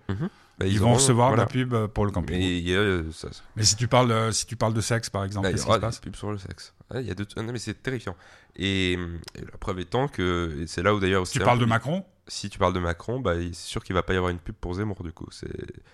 bah, 0.58 0.66
ils, 0.66 0.80
vont 0.80 0.88
auront- 0.88 0.96
recevoir 0.96 1.28
voilà. 1.30 1.44
de 1.46 1.48
la 1.50 1.52
pub 1.52 1.74
euh, 1.74 1.88
pour 1.88 2.06
le 2.06 2.12
camping. 2.12 2.38
Mais 2.40 2.72
euh, 2.74 3.12
ça, 3.12 3.28
si 3.60 3.76
tu 3.76 3.88
parles, 3.88 4.08
de- 4.10 4.32
si 4.32 4.48
tu 4.48 4.56
parles 4.56 4.74
de 4.74 4.82
sexe 4.82 5.10
par 5.12 5.24
exemple, 5.26 5.48
y 5.48 5.52
qu'est-ce 5.52 5.66
qui 5.68 5.74
se 5.74 5.78
passe 5.80 6.00
pubs 6.00 6.16
sur 6.16 6.32
le 6.32 6.38
sexe. 6.40 6.74
Il 6.96 7.02
y 7.02 7.12
a 7.12 7.16
de... 7.16 7.26
non, 7.38 7.52
mais 7.52 7.60
c'est 7.60 7.84
terrifiant. 7.84 8.16
Et, 8.56 8.94
et 8.94 8.98
la 9.42 9.58
preuve 9.60 9.80
étant 9.82 10.08
que 10.08 10.64
c'est 10.66 10.82
là 10.82 10.96
où 10.96 11.00
d'ailleurs 11.00 11.28
Tu 11.28 11.40
parles 11.40 11.60
de 11.60 11.66
Macron 11.66 12.04
Si 12.28 12.50
tu 12.50 12.58
parles 12.58 12.74
de 12.74 12.80
Macron, 12.80 13.20
bah, 13.20 13.34
c'est 13.36 13.54
sûr 13.54 13.84
qu'il 13.84 13.94
va 13.94 14.02
pas 14.02 14.14
y 14.14 14.18
avoir 14.18 14.32
une 14.32 14.40
pub 14.40 14.56
pour 14.56 14.74
Zemmour 14.74 15.04
du 15.04 15.12
coup. 15.12 15.28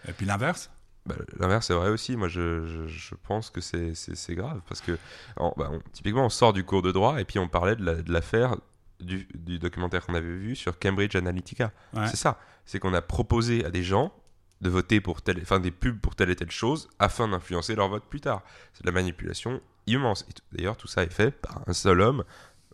Et 0.07 0.11
puis 0.13 0.25
l'inverse. 0.25 0.69
Bah, 1.05 1.15
L'inverse 1.39 1.67
c'est 1.67 1.73
vrai 1.73 1.89
aussi. 1.89 2.15
Moi, 2.15 2.27
je, 2.27 2.65
je, 2.67 2.87
je 2.87 3.15
pense 3.27 3.49
que 3.49 3.59
c'est- 3.61 3.93
grave 4.35 4.61
parce 4.67 4.81
que 4.81 4.93
bah, 5.37 5.69
on- 5.71 5.81
typiquement, 5.93 6.25
on 6.25 6.29
sort 6.29 6.53
du 6.53 6.63
cours 6.63 6.81
de 6.83 6.91
droit 6.91 7.19
et 7.19 7.25
puis 7.25 7.39
on 7.39 7.47
parlait 7.47 7.75
de 7.75 7.83
la- 7.83 7.95
de 7.95 8.11
l'affaire 8.13 8.55
du, 8.99 9.27
du 9.33 9.57
documentaire 9.57 10.05
qu'on 10.05 10.13
avait 10.13 10.27
vu 10.35 10.55
sur 10.55 10.77
Cambridge 10.77 11.15
Analytica. 11.15 11.71
Ouais. 11.95 12.07
C'est 12.07 12.17
ça. 12.17 12.39
C'est 12.65 12.77
qu'on 12.79 12.93
a 12.93 13.01
proposé 13.01 13.65
à 13.65 13.71
des 13.71 13.81
gens 13.83 14.13
de 14.61 14.69
voter 14.69 15.01
pour 15.01 15.23
telle, 15.23 15.39
enfin 15.41 15.59
des 15.59 15.71
pubs 15.71 15.99
pour 15.99 16.13
telle 16.15 16.29
et 16.29 16.35
telle 16.35 16.51
chose 16.51 16.87
afin 16.99 17.27
d'influencer 17.27 17.73
leur 17.73 17.89
vote 17.89 18.03
plus 18.07 18.21
tard. 18.21 18.43
C'est 18.73 18.83
de 18.83 18.87
la 18.87 18.93
manipulation 18.93 19.59
immense. 19.87 20.23
D'ailleurs, 20.51 20.77
tout 20.77 20.87
ça 20.87 21.01
est 21.01 21.11
fait 21.11 21.31
par 21.31 21.61
un 21.65 21.73
seul 21.73 21.99
homme, 21.99 22.23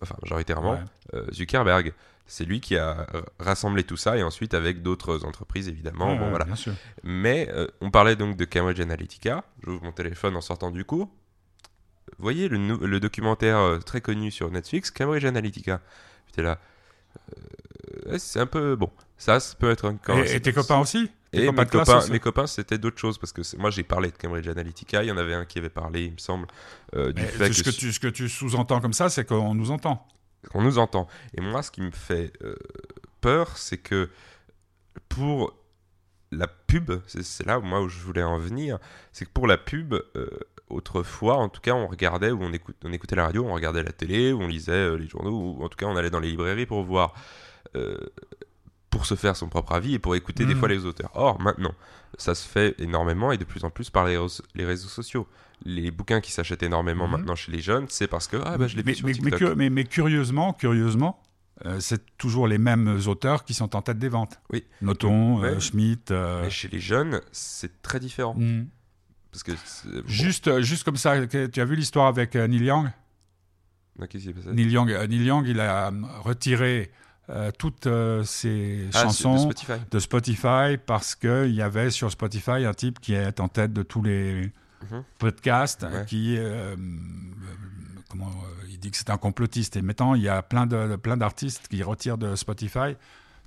enfin 0.01 0.15
majoritairement 0.21 0.71
Ouais. 0.73 0.83
euh, 1.13 1.25
Zuckerberg. 1.31 1.93
C'est 2.27 2.43
lui 2.45 2.59
qui 2.59 2.77
a 2.77 3.07
euh, 3.15 3.21
rassemblé 3.39 3.83
tout 3.83 3.97
ça 3.97 4.17
et 4.17 4.23
ensuite 4.23 4.53
avec 4.53 4.83
d'autres 4.83 5.23
entreprises 5.25 5.69
évidemment. 5.69 6.11
Ouais, 6.11 6.19
bon 6.19 6.29
voilà. 6.29 6.45
Bien 6.45 6.55
sûr. 6.55 6.73
Mais 7.03 7.49
euh, 7.51 7.67
on 7.81 7.89
parlait 7.89 8.15
donc 8.17 8.35
de 8.35 8.45
Cambridge 8.45 8.79
Analytica. 8.81 9.45
J'ouvre 9.63 9.81
mon 9.83 9.91
téléphone 9.93 10.35
en 10.35 10.41
sortant 10.41 10.69
du 10.69 10.83
cours. 10.83 11.07
Vous 12.17 12.23
voyez 12.23 12.47
le, 12.49 12.99
documentaire 12.99 13.57
euh, 13.57 13.79
très 13.79 14.01
connu 14.01 14.31
sur 14.31 14.49
Netflix, 14.51 14.91
Cambridge 14.91 15.25
Analytica. 15.25 15.81
J'étais 16.27 16.41
là. 16.41 16.59
euh, 18.07 18.17
c'est 18.17 18.39
un 18.39 18.45
peu 18.45 18.75
bon. 18.75 18.89
Ça, 19.17 19.39
ça 19.39 19.55
peut 19.57 19.69
être 19.71 19.87
encore. 19.89 20.17
Et, 20.19 20.35
et 20.35 20.41
tes 20.41 20.53
copains 20.53 20.79
aussi? 20.79 21.09
Tes 21.31 21.43
Et 21.43 21.45
copains 21.47 21.63
mes 21.63 21.69
copains, 21.69 21.97
aussi? 21.97 22.11
mes 22.11 22.19
copains, 22.19 22.47
c'était 22.47 22.77
d'autres 22.77 22.99
choses 22.99 23.17
parce 23.17 23.33
que 23.33 23.41
moi 23.57 23.69
j'ai 23.69 23.83
parlé 23.83 24.09
de 24.11 24.17
Cambridge 24.17 24.47
Analytica. 24.47 25.03
Il 25.03 25.07
y 25.07 25.11
en 25.11 25.17
avait 25.17 25.33
un 25.33 25.45
qui 25.45 25.59
avait 25.59 25.69
parlé, 25.69 26.05
il 26.05 26.13
me 26.13 26.17
semble, 26.17 26.47
euh, 26.95 27.11
du 27.11 27.21
Mais 27.21 27.27
fait 27.27 27.53
ce, 27.53 27.63
que 27.63 27.69
tu, 27.69 27.91
ce 27.91 27.99
que 27.99 28.07
tu 28.07 28.29
sous-entends 28.29 28.79
comme 28.79 28.93
ça, 28.93 29.09
c'est 29.09 29.25
qu'on 29.25 29.53
nous 29.53 29.71
entend. 29.71 30.07
Qu'on 30.52 30.62
nous 30.62 30.78
entend. 30.78 31.08
Et 31.34 31.41
moi, 31.41 31.62
ce 31.63 31.71
qui 31.71 31.82
me 31.82 31.91
fait 31.91 32.34
euh, 32.41 32.56
peur, 33.21 33.58
c'est 33.58 33.78
que 33.78 34.10
pour 35.10 35.54
la 36.32 36.47
pub, 36.47 36.91
c'est 37.08 37.45
là 37.45 37.60
où 37.60 37.62
moi 37.62 37.82
où 37.82 37.89
je 37.89 38.00
voulais 38.00 38.23
en 38.23 38.38
venir, 38.38 38.80
c'est 39.13 39.26
que 39.26 39.32
pour 39.32 39.47
la 39.47 39.58
pub, 39.58 39.93
euh, 39.93 40.28
autrefois, 40.69 41.36
en 41.38 41.50
tout 41.50 41.62
cas, 41.62 41.73
on 41.73 41.88
regardait 41.88 42.32
ou 42.32 42.41
on, 42.41 42.52
écoutait 42.91 43.15
la 43.15 43.26
radio, 43.26 43.45
on 43.45 43.54
regardait 43.54 43.84
la 43.84 43.93
télé, 43.93 44.34
ou 44.34 44.41
on 44.41 44.47
lisait 44.47 44.71
euh, 44.73 44.97
les 44.97 45.08
journaux, 45.08 45.32
ou 45.58 45.63
en 45.63 45.69
tout 45.69 45.78
cas, 45.78 45.86
on 45.86 45.95
allait 45.95 46.10
dans 46.10 46.19
les 46.19 46.30
librairies 46.30 46.65
pour 46.65 46.84
voir, 46.84 47.13
euh, 47.76 47.97
pour 48.89 49.06
se 49.06 49.15
faire 49.15 49.36
son 49.36 49.47
propre 49.47 49.73
avis 49.73 49.93
et 49.93 50.00
pour 50.00 50.15
écouter 50.15 50.45
des 50.45 50.54
Mhm. 50.54 50.60
fois 50.60 50.69
les 50.69 50.86
auteurs. 50.86 51.12
Or, 51.13 51.39
maintenant, 51.39 51.73
ça 52.17 52.36
se 52.36 52.47
fait 52.47 52.76
énormément 52.80 53.32
et 53.32 53.38
de 53.38 53.45
plus 53.45 53.63
en 53.63 53.69
plus 53.69 53.89
par 53.89 54.06
les 54.06 54.65
réseaux 54.65 54.89
sociaux. 54.89 55.28
Les 55.65 55.91
bouquins 55.91 56.21
qui 56.21 56.31
s'achètent 56.31 56.63
énormément 56.63 57.05
Mhm. 57.07 57.11
maintenant 57.11 57.35
chez 57.35 57.51
les 57.51 57.59
jeunes, 57.59 57.85
c'est 57.89 58.07
parce 58.07 58.27
que 58.27 58.37
ah 58.45 58.57
bah 58.57 58.67
je 58.67 58.75
l'ai 58.77 58.83
mais, 58.83 58.93
sur 58.93 59.05
mais- 59.07 59.13
mais 59.21 59.31
TikTok. 59.31 59.49
cu- 59.51 59.55
mais- 59.55 59.69
mais 59.69 59.83
curieusement, 59.85 60.53
curieusement, 60.53 61.19
euh, 61.65 61.79
c'est 61.79 62.15
toujours 62.17 62.47
les 62.47 62.59
mêmes 62.59 62.99
auteurs 63.07 63.43
qui 63.43 63.53
sont 63.55 63.75
en 63.75 63.81
tête 63.81 63.97
des 63.97 64.09
ventes. 64.09 64.39
Oui. 64.53 64.63
Noton, 64.81 65.39
Ouais. 65.41 65.49
euh, 65.49 65.59
Schmitt. 65.59 66.11
euh, 66.11 66.43
Mais 66.43 66.49
chez 66.51 66.67
les 66.67 66.79
jeunes, 66.79 67.21
c'est 67.31 67.81
très 67.81 67.99
différent. 67.99 68.35
hmm. 68.37 68.67
Parce 69.31 69.43
que. 69.43 69.51
bon, 69.51 70.03
Juste, 70.07 70.61
juste 70.61 70.83
comme 70.83 70.95
ça, 70.97 71.25
tu 71.27 71.59
as 71.59 71.65
vu 71.65 71.75
l'histoire 71.75 72.07
avec 72.07 72.35
Neil 72.35 72.63
Young? 72.63 72.89
Qui 74.09 74.31
passé? 74.31 74.49
Neil 74.53 74.69
Young, 74.71 74.89
Neil 75.09 75.23
Young, 75.25 75.47
il 75.47 75.59
a 75.59 75.91
retiré 76.23 76.91
euh, 77.29 77.51
toutes 77.57 77.87
euh, 77.87 78.23
ses 78.23 78.87
Ah, 78.93 78.99
de 78.99 79.03
chansons 79.07 79.37
Spotify. 79.39 79.73
de 79.91 79.99
Spotify 79.99 80.77
parce 80.85 81.15
qu'il 81.15 81.51
y 81.53 81.61
avait 81.63 81.89
sur 81.89 82.09
Spotify 82.11 82.63
un 82.65 82.73
type 82.73 82.99
qui 83.01 83.15
est 83.15 83.39
en 83.41 83.47
tête 83.49 83.73
de 83.73 83.81
tous 83.83 84.01
les 84.03 84.51
Mhm. 84.83 85.03
podcasts 85.19 85.83
Ouais. 85.83 86.05
qui 86.05 86.37
euh, 86.37 86.75
euh, 86.75 86.75
comment 88.09 88.27
euh, 88.29 88.65
il 88.69 88.79
dit 88.79 88.91
que 88.91 88.97
c'est 88.97 89.09
un 89.09 89.17
complotiste 89.17 89.75
et 89.75 89.81
maintenant 89.81 90.13
il 90.13 90.21
y 90.21 90.29
a 90.29 90.41
plein 90.41 90.65
de 90.65 90.95
plein 90.95 91.17
d'artistes 91.17 91.67
qui 91.67 91.81
retirent 91.83 92.17
de 92.17 92.35
Spotify 92.35 92.95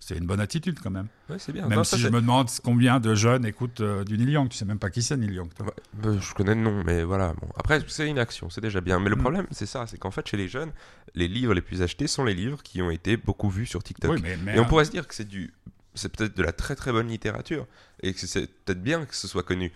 c'est 0.02 0.16
une 0.16 0.26
bonne 0.26 0.40
attitude 0.40 0.78
quand 0.82 0.90
même 0.90 1.08
Ouais, 1.28 1.36
c'est 1.38 1.52
bien. 1.52 1.66
même 1.68 1.76
Non, 1.78 1.84
si 1.84 1.98
je 1.98 2.08
me 2.08 2.20
demande 2.22 2.48
combien 2.64 2.98
de 3.00 3.14
jeunes 3.14 3.44
écoutent 3.44 3.80
euh, 3.82 4.02
du 4.02 4.16
Neil 4.18 4.30
Young 4.30 4.48
tu 4.48 4.56
sais 4.56 4.64
même 4.64 4.78
pas 4.78 4.88
qui 4.90 5.02
c'est 5.02 5.16
Neil 5.16 5.34
Young 5.34 5.52
toi. 5.54 5.66
Ouais, 5.66 5.72
bah, 5.92 6.10
je 6.18 6.32
connais 6.34 6.54
le 6.54 6.62
nom, 6.62 6.82
mais 6.84 7.04
voilà. 7.04 7.34
Bon. 7.34 7.46
Après, 7.56 7.80
c'est 7.86 8.08
une 8.08 8.18
action, 8.18 8.48
c'est 8.50 8.62
déjà 8.62 8.80
bien. 8.80 8.98
Mais 8.98 9.10
le 9.10 9.16
Mm. 9.16 9.20
problème, 9.20 9.46
c'est 9.50 9.66
ça 9.66 9.86
c'est 9.86 9.98
qu'en 9.98 10.10
fait, 10.10 10.26
chez 10.26 10.38
les 10.38 10.48
jeunes, 10.48 10.72
les 11.14 11.28
livres 11.28 11.52
les 11.54 11.60
plus 11.60 11.82
achetés 11.82 12.06
sont 12.06 12.24
les 12.24 12.34
livres 12.34 12.62
qui 12.62 12.80
ont 12.80 12.90
été 12.90 13.16
beaucoup 13.18 13.50
vus 13.50 13.66
sur 13.66 13.82
TikTok. 13.82 14.12
oui 14.12 14.20
mais, 14.22 14.36
mais, 14.38 14.56
Et 14.56 14.58
on 14.58 14.62
euh, 14.62 14.66
pourrait 14.66 14.86
se 14.86 14.90
dire 14.90 15.06
que 15.06 15.14
c'est 15.14 15.28
du. 15.28 15.52
C'est 15.94 16.08
peut-être 16.08 16.36
de 16.36 16.42
la 16.42 16.52
très 16.52 16.74
très 16.76 16.92
bonne 16.92 17.08
littérature. 17.08 17.66
Et 18.02 18.14
que 18.14 18.20
c'est 18.20 18.46
peut-être 18.64 18.82
bien 18.82 19.04
que 19.04 19.14
ce 19.14 19.28
soit 19.28 19.42
connu. 19.42 19.70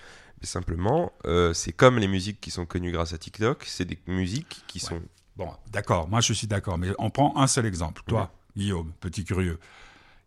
Simplement, 0.44 1.12
euh, 1.26 1.52
c'est 1.52 1.72
comme 1.72 1.98
les 1.98 2.09
musiques 2.09 2.40
qui 2.40 2.50
sont 2.50 2.66
connues 2.66 2.92
grâce 2.92 3.12
à 3.12 3.18
TikTok, 3.18 3.64
c'est 3.66 3.85
des 3.85 3.98
musiques 4.07 4.62
qui 4.66 4.78
Ouais. 4.83 4.88
sont. 4.88 5.02
Bon, 5.37 5.50
d'accord, 5.72 6.09
moi 6.09 6.20
je 6.20 6.33
suis 6.33 6.46
d'accord, 6.46 6.78
mais 6.78 6.90
on 6.98 7.11
prend 7.11 7.37
un 7.37 7.46
seul 7.46 7.66
exemple. 7.66 8.02
Toi, 8.07 8.30
Guillaume, 8.57 8.92
petit 9.00 9.24
curieux, 9.24 9.59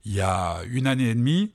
il 0.04 0.14
y 0.14 0.22
a 0.22 0.58
une 0.70 0.86
année 0.88 1.10
et 1.10 1.16
demie, 1.16 1.54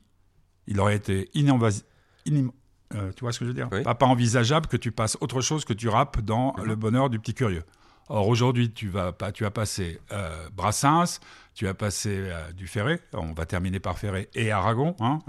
il 0.66 0.80
aurait 0.80 0.96
été 0.96 1.28
ininvasi- 1.34 1.84
inim- 2.26 2.50
euh, 2.94 3.12
tu 3.14 3.20
vois 3.24 3.32
ce 3.32 3.38
que 3.40 3.44
je 3.44 3.50
veux 3.50 3.54
dire? 3.54 3.68
Oui. 3.72 3.82
pas, 3.82 3.94
pas 3.94 4.06
envisageable 4.06 4.66
que 4.68 4.76
tu 4.78 4.90
passes 4.92 5.18
autre 5.20 5.40
chose 5.42 5.64
que 5.66 5.72
tu 5.74 5.88
rappes 5.88 6.20
dans 6.20 6.54
le 6.64 6.74
bonheur 6.76 7.10
du 7.10 7.18
petit 7.18 7.34
curieux. 7.34 7.64
Or 8.08 8.26
aujourd'hui, 8.28 8.72
tu 8.72 8.88
vas 8.88 9.12
pas, 9.12 9.32
tu 9.32 9.44
as 9.46 9.50
passé 9.50 10.00
euh, 10.12 10.48
Brassens, 10.50 11.20
tu 11.54 11.68
as 11.68 11.74
passé 11.74 12.10
euh, 12.10 12.52
du 12.52 12.66
Ferré, 12.66 13.00
on 13.12 13.32
va 13.32 13.46
terminer 13.46 13.80
par 13.80 13.98
Ferré 13.98 14.28
et 14.34 14.50
Aragon, 14.50 14.96
hein, 15.00 15.20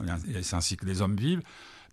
c'est 0.41 0.55
ainsi 0.55 0.75
que 0.77 0.85
les 0.85 1.01
hommes 1.01 1.15
vivent. 1.15 1.43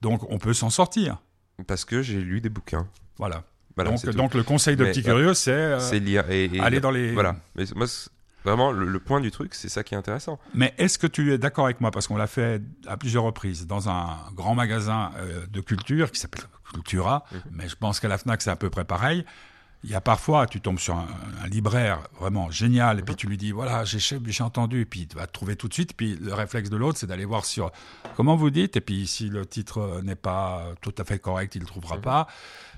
Donc 0.01 0.23
on 0.31 0.39
peut 0.39 0.55
s'en 0.55 0.71
sortir. 0.71 1.19
Parce 1.67 1.85
que 1.85 2.03
j'ai 2.03 2.21
lu 2.21 2.41
des 2.41 2.49
bouquins. 2.49 2.87
Voilà. 3.19 3.45
Voilà, 3.77 3.93
donc, 4.13 4.35
le 4.35 4.43
conseil 4.43 4.77
de 4.77 4.85
Mais, 4.85 4.91
petit 4.91 5.03
curieux, 5.03 5.33
c'est 5.33 5.53
euh, 5.53 5.79
c'est 5.79 6.01
lire. 6.01 6.29
Et, 6.31 6.47
et- 6.53 6.61
aller 6.61 6.81
dans 6.81 6.91
les. 6.91 7.13
Voilà. 7.13 7.37
Mais 7.55 7.65
moi, 7.77 7.87
c'est- 7.87 8.11
vraiment, 8.45 8.73
le, 8.73 8.85
le 8.87 8.99
point 8.99 9.21
du 9.21 9.31
truc, 9.31 9.55
c'est 9.55 9.69
ça 9.71 9.83
qui 9.85 9.95
est 9.95 9.97
intéressant. 9.97 10.39
Mais 10.55 10.75
est-ce 10.77 10.99
que 10.99 11.07
tu 11.07 11.33
es 11.33 11.39
d'accord 11.39 11.65
avec 11.67 11.81
moi? 11.81 11.91
Parce 11.91 12.07
qu'on 12.07 12.17
l'a 12.17 12.27
fait 12.27 12.61
à 12.87 12.97
plusieurs 12.97 13.23
reprises 13.25 13.67
dans 13.67 13.89
un 13.89 14.19
grand 14.35 14.55
magasin 14.55 15.13
euh, 15.19 15.47
de 15.51 15.61
culture 15.61 16.11
qui 16.11 16.21
s'appelle 16.21 16.45
Cultura, 16.73 17.25
Mhm. 17.33 17.41
mais 17.53 17.69
je 17.69 17.77
pense 17.77 18.01
qu'à 18.01 18.09
la 18.09 18.19
FNAC, 18.19 18.43
c'est 18.43 18.51
à 18.51 18.57
peu 18.57 18.71
près 18.71 18.85
pareil. 18.85 19.25
Il 19.83 19.89
y 19.91 19.95
a 19.95 20.01
parfois, 20.03 20.47
tu 20.47 20.61
tombes 20.61 20.79
sur 20.79 20.95
un, 20.97 21.09
un 21.43 21.47
libraire 21.47 22.01
vraiment 22.19 22.51
génial, 22.51 22.99
et 22.99 23.03
puis 23.03 23.15
tu 23.17 23.27
lui 23.27 23.39
dis, 23.39 23.51
voilà, 23.51 23.85
j'ai 23.85 23.99
j'ai 23.99 24.43
entendu, 24.45 24.83
et 24.83 24.85
puis 24.85 25.07
tu 25.07 25.17
vas 25.17 25.27
te 25.27 25.33
trouver 25.33 25.57
tout 25.57 25.69
de 25.69 25.73
suite. 25.75 25.97
Puis 25.97 26.17
le 26.17 26.35
réflexe 26.35 26.69
de 26.69 26.77
l'autre, 26.77 26.99
c'est 26.99 27.07
d'aller 27.07 27.25
voir 27.25 27.47
sur 27.47 27.73
comment 28.15 28.37
vous 28.37 28.51
dites, 28.51 28.77
et 28.77 28.83
puis 28.83 29.07
si 29.07 29.31
le 29.31 29.47
titre 29.47 30.03
n'est 30.05 30.17
pas 30.17 30.67
tout 30.83 30.95
à 30.99 31.05
fait 31.05 31.19
correct, 31.19 31.55
il 31.55 31.59
ne 31.61 31.65
le 31.65 31.69
trouvera 31.71 31.97
pas. 31.99 32.27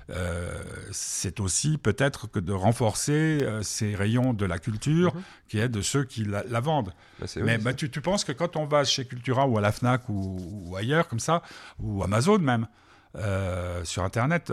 Euh, 0.09 0.61
c'est 0.91 1.39
aussi 1.39 1.77
peut-être 1.77 2.27
que 2.27 2.39
de 2.39 2.51
renforcer 2.53 3.39
euh, 3.41 3.61
ces 3.63 3.95
rayons 3.95 4.33
de 4.33 4.45
la 4.45 4.59
culture 4.59 5.15
Mhm. 5.15 5.21
qui 5.47 5.59
est 5.59 5.69
de 5.69 5.81
ceux 5.81 6.03
qui 6.03 6.25
la- 6.25 6.43
la 6.43 6.59
vendent. 6.59 6.93
Bah, 7.19 7.25
Mais 7.43 7.57
bah, 7.57 7.73
tu, 7.73 7.89
tu 7.89 8.01
penses 8.01 8.23
que 8.25 8.33
quand 8.33 8.55
on 8.57 8.65
va 8.65 8.83
chez 8.83 9.05
Cultura 9.05 9.45
ou 9.47 9.57
à 9.57 9.61
la 9.61 9.71
Fnac 9.71 10.07
ou, 10.09 10.37
ou 10.67 10.75
ailleurs 10.75 11.07
comme 11.07 11.19
ça, 11.21 11.41
ou 11.79 12.03
Amazon 12.03 12.37
même, 12.39 12.67
euh, 13.15 13.83
sur 13.85 14.03
Internet, 14.03 14.51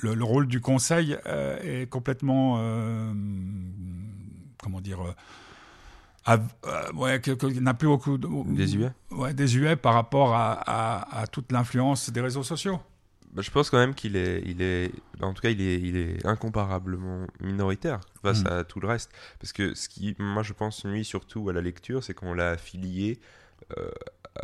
le, 0.00 0.14
le 0.14 0.24
rôle 0.24 0.46
du 0.46 0.60
conseil 0.60 1.16
euh, 1.26 1.82
est 1.82 1.86
complètement, 1.86 2.56
euh, 2.58 3.12
comment 4.62 4.80
dire, 4.80 5.00
euh, 5.02 5.12
av- 6.24 6.48
euh, 6.66 6.92
ouais, 6.94 7.20
que- 7.20 7.60
n'a 7.60 7.74
plus 7.74 7.88
beaucoup 7.88 8.18
de, 8.18 8.28
Désuet 8.54 8.92
ouais, 9.10 9.34
désuet 9.34 9.76
par 9.76 9.94
rapport 9.94 10.34
à, 10.34 10.52
à- 10.52 11.20
à 11.22 11.26
toute 11.26 11.50
l'influence 11.52 12.10
des 12.10 12.20
réseaux 12.20 12.42
sociaux. 12.42 12.80
Bah, 13.32 13.40
je 13.42 13.50
pense 13.50 13.70
quand 13.70 13.78
même 13.78 13.94
qu'il 13.94 14.14
est, 14.16 14.42
il 14.44 14.60
est, 14.60 14.92
bah, 15.18 15.26
en 15.26 15.32
tout 15.32 15.40
cas, 15.40 15.48
il 15.50 15.60
est, 15.60 15.80
il 15.80 15.96
est 15.96 16.26
incomparablement 16.26 17.26
minoritaire 17.40 18.00
face 18.22 18.42
Mm. 18.44 18.48
à 18.48 18.64
tout 18.64 18.78
le 18.78 18.86
reste. 18.88 19.10
Parce 19.40 19.52
que 19.54 19.74
ce 19.74 19.88
qui, 19.88 20.14
moi, 20.18 20.42
je 20.42 20.52
pense 20.52 20.84
nuit 20.84 21.04
surtout 21.04 21.48
à 21.48 21.52
la 21.54 21.62
lecture, 21.62 22.04
c'est 22.04 22.12
qu'on 22.14 22.34
l'a 22.34 22.50
affilié 22.50 23.18
euh, 23.78 23.90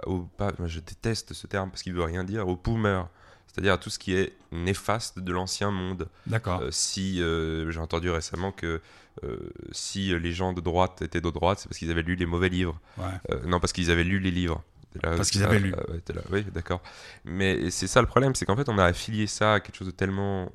au, 0.07 0.21
pas, 0.23 0.53
je 0.65 0.81
déteste 0.81 1.35
ce 1.35 1.47
terme 1.47 1.71
parce 1.71 1.83
qu'il 1.83 1.93
veut 1.93 2.05
rien 2.05 2.25
dire, 2.25 2.49
au 2.49 2.57
boomer. 2.57 3.09
C'est-à-dire 3.53 3.73
à 3.73 3.79
tout 3.79 3.91
ce 3.91 3.99
qui 3.99 4.15
est 4.15 4.33
néfaste 4.53 5.19
de 5.19 5.33
l'ancien 5.33 5.71
monde. 5.71 6.09
D'accord. 6.27 6.61
Euh, 6.61 6.69
si 6.71 7.23
euh, 7.23 7.71
j'ai 7.71 7.81
entendu 7.81 8.11
récemment 8.11 8.53
que 8.53 8.81
euh, 9.25 9.37
si 9.73 10.19
les 10.19 10.33
gens 10.33 10.53
de 10.53 10.61
droite 10.61 11.03
étaient 11.03 11.21
de 11.21 11.31
droite, 11.31 11.59
c'est 11.59 11.69
parce 11.69 11.79
qu'ils 11.79 11.91
avaient 11.91 12.03
lu 12.03 12.15
les 12.15 12.27
mauvais 12.27 12.49
livres. 12.49 12.79
Ouais. 12.99 13.47
Non, 13.47 13.59
parce 13.59 13.73
qu'ils 13.73 13.91
avaient 13.91 14.05
lu 14.05 14.21
les 14.21 14.31
livres. 14.31 14.63
Là, 15.03 15.17
Parce 15.17 15.31
qu'ils 15.31 15.45
ah, 15.45 15.47
avaient 15.47 15.61
lu. 15.61 15.75
ah, 15.77 15.91
ouais, 15.91 16.01
t'es 16.01 16.15
là, 16.15 16.23
oui, 16.31 16.45
d'accord. 16.53 16.83
Mais 17.25 17.71
c'est 17.71 17.87
ça 17.87 18.01
le 18.01 18.07
problème, 18.07 18.35
c'est 18.35 18.47
qu'en 18.47 18.57
fait, 18.57 18.69
on 18.69 18.79
a 18.79 18.85
affilié 18.85 19.27
ça 19.27 19.55
à 19.55 19.61
quelque 19.61 19.77
chose 19.77 19.87
de 19.87 19.93
tellement, 19.93 20.51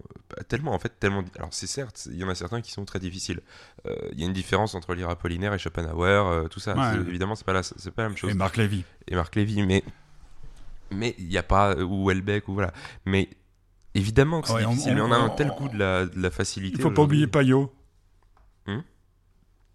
tellement 0.47 0.73
en 0.73 0.79
fait, 0.79 0.91
tellement. 0.99 1.23
Alors 1.37 1.49
c'est 1.51 1.67
certes, 1.67 2.07
il 2.11 2.17
y 2.17 2.23
en 2.23 2.29
a 2.29 2.35
certains 2.35 2.61
qui 2.61 2.71
sont 2.71 2.83
très 2.83 2.99
difficiles. 2.99 3.41
Il 4.11 4.19
y 4.19 4.23
a 4.23 4.25
une 4.25 4.33
différence 4.33 4.73
entre 4.73 4.95
lire 4.95 5.09
Apollinaire 5.09 5.53
et 5.53 5.59
Schopenhauer, 5.59 6.49
tout 6.49 6.59
ça. 6.59 6.75
Ouais. 6.75 6.99
Évidemment, 7.07 7.35
c'est 7.35 7.45
pas 7.45 7.53
la, 7.53 7.63
c'est 7.63 7.91
pas 7.91 8.03
la 8.03 8.09
même 8.09 8.17
chose. 8.17 8.31
Et 8.31 8.33
Marc 8.33 8.57
Lévy. 8.57 8.83
Et 9.07 9.15
Marc 9.15 9.35
Lévy, 9.35 9.61
mais 9.61 9.83
mais 10.93 11.15
il 11.19 11.27
n'y 11.27 11.37
a 11.37 11.43
pas 11.43 11.75
ou 11.75 12.07
Welbeck 12.07 12.47
ou 12.47 12.53
voilà. 12.53 12.71
Mais 13.05 13.29
évidemment 13.95 14.41
que 14.41 14.47
c'est 14.47 14.53
Ouais, 14.55 14.65
on- 14.65 14.69
difficile. 14.71 14.95
mais 14.95 15.01
on- 15.01 15.11
a 15.11 15.17
un 15.17 15.29
tel 15.29 15.49
coup 15.51 15.69
de 15.69 15.77
la, 15.77 16.05
de 16.05 16.19
la 16.21 16.31
facilité. 16.31 16.77
Il 16.77 16.81
faut 16.81 16.91
pas 16.91 17.01
oublier 17.03 17.27
Payot. 17.27 17.71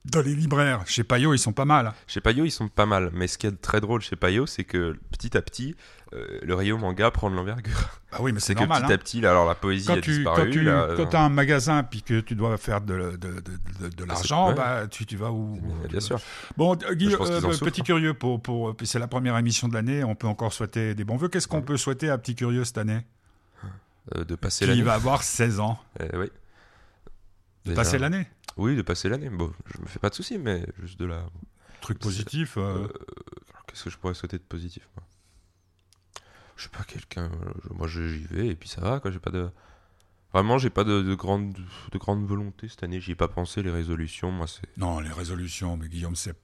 Dans 0.04 0.22
les 0.22 0.34
libraires, 0.34 0.84
chez 0.86 1.04
Payot, 1.04 1.34
ils 1.34 1.38
sont 1.38 1.52
pas 1.52 1.64
mal. 1.66 1.92
Chez 2.06 2.20
Payot, 2.20 2.44
ils 2.46 2.50
sont 2.50 2.68
pas 2.68 2.86
mal. 2.86 3.10
Mais 3.12 3.26
ce 3.26 3.36
qui 3.36 3.46
est 3.46 3.60
très 3.60 3.80
drôle 3.80 4.00
chez 4.00 4.16
Payot, 4.16 4.46
c'est 4.46 4.64
que 4.64 4.96
petit 5.10 5.36
à 5.36 5.42
petit, 5.42 5.76
euh, 6.14 6.38
le 6.42 6.54
rayon 6.54 6.78
manga 6.78 7.10
prend 7.10 7.30
de 7.30 7.36
l'envergure. 7.36 8.00
Bah 8.12 8.18
oui, 8.22 8.32
mais 8.32 8.40
C'est 8.40 8.46
c'est 8.46 8.54
que 8.54 8.60
normal. 8.60 8.82
petit 8.84 8.92
hein. 8.92 8.94
à 8.94 8.98
petit, 8.98 9.20
là, 9.20 9.30
alors 9.32 9.46
la 9.46 9.54
poésie 9.54 9.86
quand 9.86 9.98
a 9.98 10.00
tu, 10.00 10.12
disparu. 10.14 10.44
quand 10.46 10.50
tu 10.50 10.62
là, 10.62 10.82
euh, 10.84 10.96
quand 10.96 11.14
as 11.14 11.20
un 11.20 11.28
magasin 11.28 11.82
puis 11.82 12.02
que 12.02 12.20
tu 12.20 12.34
dois 12.36 12.56
faire 12.56 12.80
de, 12.80 12.94
de, 12.94 13.16
de, 13.16 13.40
de, 13.80 13.88
de 13.94 14.04
l'argent, 14.04 14.54
bah, 14.54 14.86
tu, 14.88 15.04
tu 15.04 15.16
vas 15.16 15.30
où 15.30 15.60
bien, 15.90 16.00
sûr. 16.00 16.18
Bon, 16.56 16.74
euh, 16.88 16.94
Guy, 16.94 17.14
euh, 17.14 17.40
petit 17.58 17.82
curieux, 17.82 18.14
pour, 18.14 18.40
pour, 18.40 18.74
c'est 18.84 18.98
la 19.00 19.08
première 19.08 19.36
émission 19.36 19.68
de 19.68 19.74
l'année, 19.74 20.04
on 20.04 20.14
peut 20.14 20.28
encore 20.28 20.54
souhaiter 20.54 20.94
des 20.94 21.04
bons 21.04 21.16
vœux. 21.16 21.28
Qu'est-ce 21.28 21.48
qu'on 21.48 21.60
peut 21.60 21.76
souhaiter 21.76 22.08
à 22.08 22.16
Petit 22.16 22.34
Curieux 22.34 22.64
cette 22.64 22.78
année? 22.78 23.00
De 24.16 24.36
passer 24.36 24.64
Qui 24.64 24.70
l'année. 24.70 24.82
va 24.82 24.94
avoir 24.94 25.22
16 25.22 25.60
ans. 25.60 25.78
Euh, 26.00 26.08
oui. 26.14 26.26
De 27.66 27.70
Déjà. 27.72 27.76
passer 27.76 27.98
l'année 27.98 28.26
Oui, 28.58 28.76
de 28.76 28.82
passer 28.82 29.08
l'année. 29.08 29.30
Bon, 29.30 29.52
je 29.74 29.80
me 29.80 29.86
fais 29.86 29.98
pas 29.98 30.10
de 30.10 30.14
soucis, 30.14 30.36
mais 30.38 30.66
juste 30.80 30.98
de 30.98 31.06
la. 31.06 31.24
Truc 31.80 31.98
positif. 32.00 32.56
euh, 32.58 32.60
Euh, 32.84 32.88
Qu'est-ce 33.66 33.84
que 33.84 33.90
je 33.90 33.96
pourrais 33.98 34.14
souhaiter 34.14 34.36
de 34.38 34.42
positif 34.42 34.86
moi? 34.96 35.04
Je 36.56 36.64
sais 36.64 36.68
pas, 36.70 36.82
quelqu'un. 36.84 37.24
euh, 37.30 37.52
Moi, 37.74 37.86
j'y 37.86 38.18
vais 38.24 38.48
et 38.48 38.54
puis 38.56 38.68
ça 38.68 38.80
va, 38.80 39.00
quoi. 39.00 39.10
J'ai 39.10 39.20
pas 39.20 39.30
de. 39.30 39.48
Vraiment, 40.32 40.58
j'ai 40.58 40.70
pas 40.70 40.84
de, 40.84 41.00
de 41.02 41.14
grande, 41.14 41.54
de 41.92 41.98
grande 41.98 42.26
volonté 42.26 42.68
cette 42.68 42.82
année. 42.82 43.00
J'y 43.00 43.12
ai 43.12 43.14
pas 43.14 43.28
pensé, 43.28 43.62
les 43.62 43.70
résolutions. 43.70 44.30
Moi, 44.32 44.46
c'est. 44.46 44.76
Non, 44.76 45.00
les 45.00 45.12
résolutions, 45.12 45.76
mais 45.76 45.88
Guillaume, 45.88 46.16
c'est. 46.16 46.34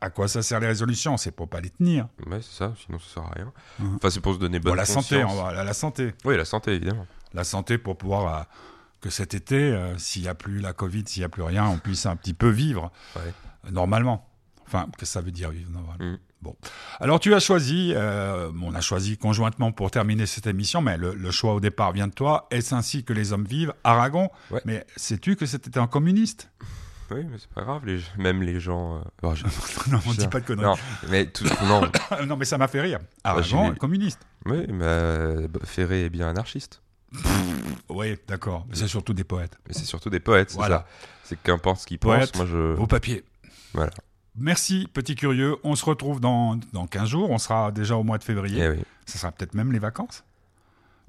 À, 0.00 0.08
quoi 0.08 0.26
ça 0.28 0.42
sert 0.42 0.58
les 0.60 0.66
résolutions? 0.68 1.16
C'est 1.18 1.32
pour 1.32 1.48
pas 1.50 1.60
les 1.60 1.68
tenir. 1.70 2.08
Ouais, 2.26 2.40
c'est 2.40 2.52
ça, 2.56 2.74
sinon 2.84 2.98
ça 2.98 3.14
sert 3.14 3.22
à 3.24 3.30
rien. 3.30 3.52
Mhm. 3.78 3.96
Enfin, 3.96 4.08
c'est 4.10 4.20
pour 4.20 4.32
se 4.34 4.38
donner 4.38 4.58
bonne 4.58 4.72
Bon, 4.72 4.76
la 4.76 4.86
santé, 4.86 5.22
conscience. 5.22 5.32
on 5.32 5.42
va, 5.42 5.52
la, 5.52 5.64
la 5.64 5.74
santé. 5.74 6.14
Oui, 6.24 6.36
la 6.36 6.44
santé, 6.46 6.72
évidemment. 6.74 7.06
La 7.34 7.44
santé 7.44 7.76
pour 7.78 7.96
pouvoir. 7.98 8.46
Que 9.06 9.12
cet 9.12 9.34
été, 9.34 9.54
euh, 9.56 9.96
s'il 9.98 10.22
n'y 10.22 10.28
a 10.28 10.34
plus 10.34 10.58
la 10.58 10.72
Covid, 10.72 11.04
s'il 11.06 11.20
n'y 11.20 11.24
a 11.24 11.28
plus 11.28 11.42
rien, 11.42 11.64
on 11.66 11.78
puisse 11.78 12.06
un 12.06 12.16
petit 12.16 12.34
peu 12.34 12.48
vivre 12.48 12.90
Ouais. 13.14 13.22
euh, 13.66 13.70
normalement. 13.70 14.28
Enfin, 14.66 14.86
que 14.98 15.06
ça 15.06 15.20
veut 15.20 15.30
dire 15.30 15.50
vivre 15.50 15.70
normal. 15.70 15.96
Mm. 16.00 16.18
Bon. 16.42 16.56
Alors 17.00 17.18
tu 17.20 17.32
as 17.34 17.38
choisi, 17.40 17.92
euh, 17.94 18.50
on 18.62 18.74
a 18.74 18.80
choisi 18.80 19.16
conjointement 19.16 19.70
pour 19.72 19.90
terminer 19.92 20.26
cette 20.26 20.46
émission, 20.48 20.80
mais 20.82 20.96
le, 20.96 21.14
le 21.14 21.30
choix 21.30 21.54
au 21.54 21.60
départ 21.60 21.92
vient 21.92 22.08
de 22.08 22.12
toi. 22.12 22.46
Est-ce 22.50 22.74
ainsi 22.74 23.04
que 23.04 23.12
les 23.12 23.32
hommes 23.32 23.44
vivent? 23.46 23.72
Aragon 23.84 24.28
Ouais. 24.50 24.60
Mais 24.64 24.84
sais-tu 24.96 25.36
que 25.36 25.46
c'était 25.46 25.78
un 25.78 25.86
communiste? 25.86 26.50
Oui, 27.12 27.24
mais 27.30 27.38
c'est 27.38 27.48
pas 27.50 27.62
grave, 27.62 27.86
les, 27.86 28.00
même 28.18 28.42
les 28.42 28.58
gens. 28.58 28.96
euh, 28.96 29.00
bon, 29.22 29.34
je- 29.36 29.44
Non, 29.90 30.00
on 30.06 30.12
je- 30.12 30.18
dit 30.18 30.26
pas 30.28 30.40
de 30.40 30.46
conneries. 30.46 30.64
Non, 30.66 30.74
mais 31.08 31.26
tout, 31.26 31.44
non. 31.64 31.82
Non, 32.26 32.36
mais 32.36 32.44
ça 32.44 32.58
m'a 32.58 32.66
fait 32.66 32.80
rire. 32.80 32.98
Aragon, 33.22 33.70
lu. 33.70 33.76
communiste. 33.76 34.20
Oui, 34.46 34.66
mais 34.68 34.84
euh, 34.84 35.48
Ferré 35.64 36.04
est 36.06 36.10
bien 36.10 36.28
anarchiste. 36.28 36.82
Oui, 37.88 38.16
d'accord. 38.28 38.66
Mais 38.68 38.76
c'est 38.76 38.88
surtout 38.88 39.14
des 39.14 39.24
poètes. 39.24 39.56
Mais 39.66 39.74
c'est 39.74 39.84
surtout 39.84 40.10
des 40.10 40.20
poètes, 40.20 40.50
c'est 40.50 40.56
Voilà. 40.56 40.78
ça. 40.78 40.86
C'est 41.24 41.42
qu'importe 41.42 41.80
ce 41.80 41.86
qu'ils 41.86 41.98
pensent, 41.98 42.34
moi 42.34 42.46
je. 42.46 42.74
Vos 42.74 42.86
papiers. 42.86 43.24
Voilà. 43.72 43.90
Merci, 44.38 44.86
petit 44.92 45.14
curieux. 45.14 45.56
On 45.64 45.74
se 45.76 45.84
retrouve 45.84 46.20
dans, 46.20 46.58
dans 46.72 46.86
15 46.86 47.08
jours. 47.08 47.30
On 47.30 47.38
sera 47.38 47.72
déjà 47.72 47.96
au 47.96 48.02
mois 48.02 48.18
de 48.18 48.24
février. 48.24 48.62
Eh 48.62 48.68
oui. 48.68 48.82
Ça 49.06 49.18
sera 49.18 49.32
peut-être 49.32 49.54
même 49.54 49.72
les 49.72 49.78
vacances. 49.78 50.24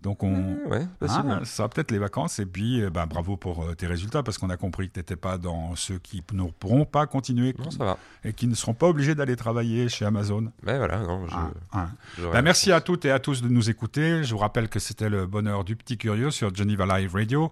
Donc 0.02 0.24
on, 0.24 0.56
Ouais, 0.68 0.86
possible. 1.00 1.28
Ah, 1.30 1.39
ça 1.39 1.45
sera 1.45 1.70
peut-être 1.70 1.91
les 1.91 1.98
vacances. 1.98 2.39
Et 2.39 2.45
puis, 2.45 2.82
ben, 2.91 3.06
bravo 3.08 3.36
pour 3.36 3.64
euh, 3.64 3.74
tes 3.76 3.88
résultats, 3.88 4.22
parce 4.24 4.38
qu'on 4.38 4.50
a 4.50 4.58
compris 4.58 4.88
que 4.89 4.93
tu 4.93 5.00
n'étais 5.00 5.16
pas 5.16 5.38
dans 5.38 5.76
ceux 5.76 5.98
qui 5.98 6.24
ne 6.34 6.43
pourront 6.43 6.86
pas 6.86 7.08
continuer 7.08 7.56
Non, 7.58 7.72
ça 7.72 7.84
va. 7.84 7.98
et 8.24 8.34
qui 8.34 8.48
ne 8.48 8.56
seront 8.56 8.74
pas 8.74 8.88
obligés 8.88 9.16
d'aller 9.16 9.36
travailler 9.36 9.89
chez 9.89 10.06
Amazon. 10.06 10.52
Mais 10.64 10.78
voilà, 10.78 11.00
non, 11.00 11.26
je. 11.28 12.22
Ben, 12.32 12.41
merci 12.41 12.72
à 12.72 12.82
toutes 12.82 13.06
et 13.06 13.12
à 13.12 13.20
tous 13.20 13.41
de 13.41 13.50
nous 13.50 13.70
écouter. 13.70 14.24
Je 14.24 14.32
vous 14.34 14.39
rappelle 14.39 14.70
que 14.70 14.80
c'était 14.80 15.10
le 15.10 15.26
bonheur 15.26 15.64
du 15.64 15.76
petit 15.76 15.98
curieux 15.98 16.32
sur 16.32 16.54
Geneva 16.54 17.00
Live 17.00 17.14
Radio. 17.16 17.52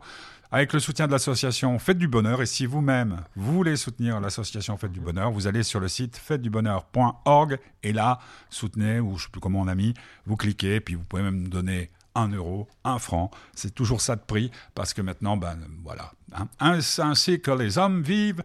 Avec 0.52 0.72
le 0.74 0.80
soutien 0.80 1.08
de 1.08 1.12
l'association 1.12 1.78
Faites 1.80 1.98
du 1.98 2.08
Bonheur. 2.08 2.42
Et 2.42 2.46
si 2.46 2.66
vous-même, 2.66 3.22
vous 3.36 3.52
voulez 3.52 3.76
soutenir 3.76 4.22
l'association 4.22 4.78
Faites 4.78 4.92
du 4.92 5.02
Bonheur, 5.02 5.32
vous 5.32 5.48
allez 5.48 5.64
sur 5.64 5.80
le 5.80 5.88
site 5.88 6.16
fêtesdubonheur.org 6.16 7.58
et 7.84 7.92
là, 7.92 8.20
soutenez, 8.50 9.00
ou 9.00 9.10
je 9.10 9.14
ne 9.14 9.20
sais 9.20 9.30
plus 9.32 9.42
comment 9.42 9.60
on 9.62 9.68
a 9.68 9.76
mis, 9.76 9.94
vous 10.26 10.38
cliquez, 10.38 10.80
puis 10.80 10.96
vous 10.96 11.04
pouvez 11.04 11.24
même 11.24 11.42
nous 11.42 11.50
donner 11.50 11.90
un 12.16 12.30
euro, 12.30 12.68
un 12.84 12.98
franc. 13.00 13.30
C'est 13.54 13.74
toujours 13.76 14.02
ça 14.02 14.16
de 14.16 14.22
prix, 14.22 14.52
parce 14.74 14.94
que 14.94 15.02
maintenant, 15.02 15.38
ben 15.38 15.58
voilà. 15.84 16.12
hein. 16.34 16.48
Ainsi 16.60 17.02
ainsi 17.02 17.42
que 17.42 17.52
les 17.52 17.78
hommes 17.78 18.02
vivent, 18.02 18.44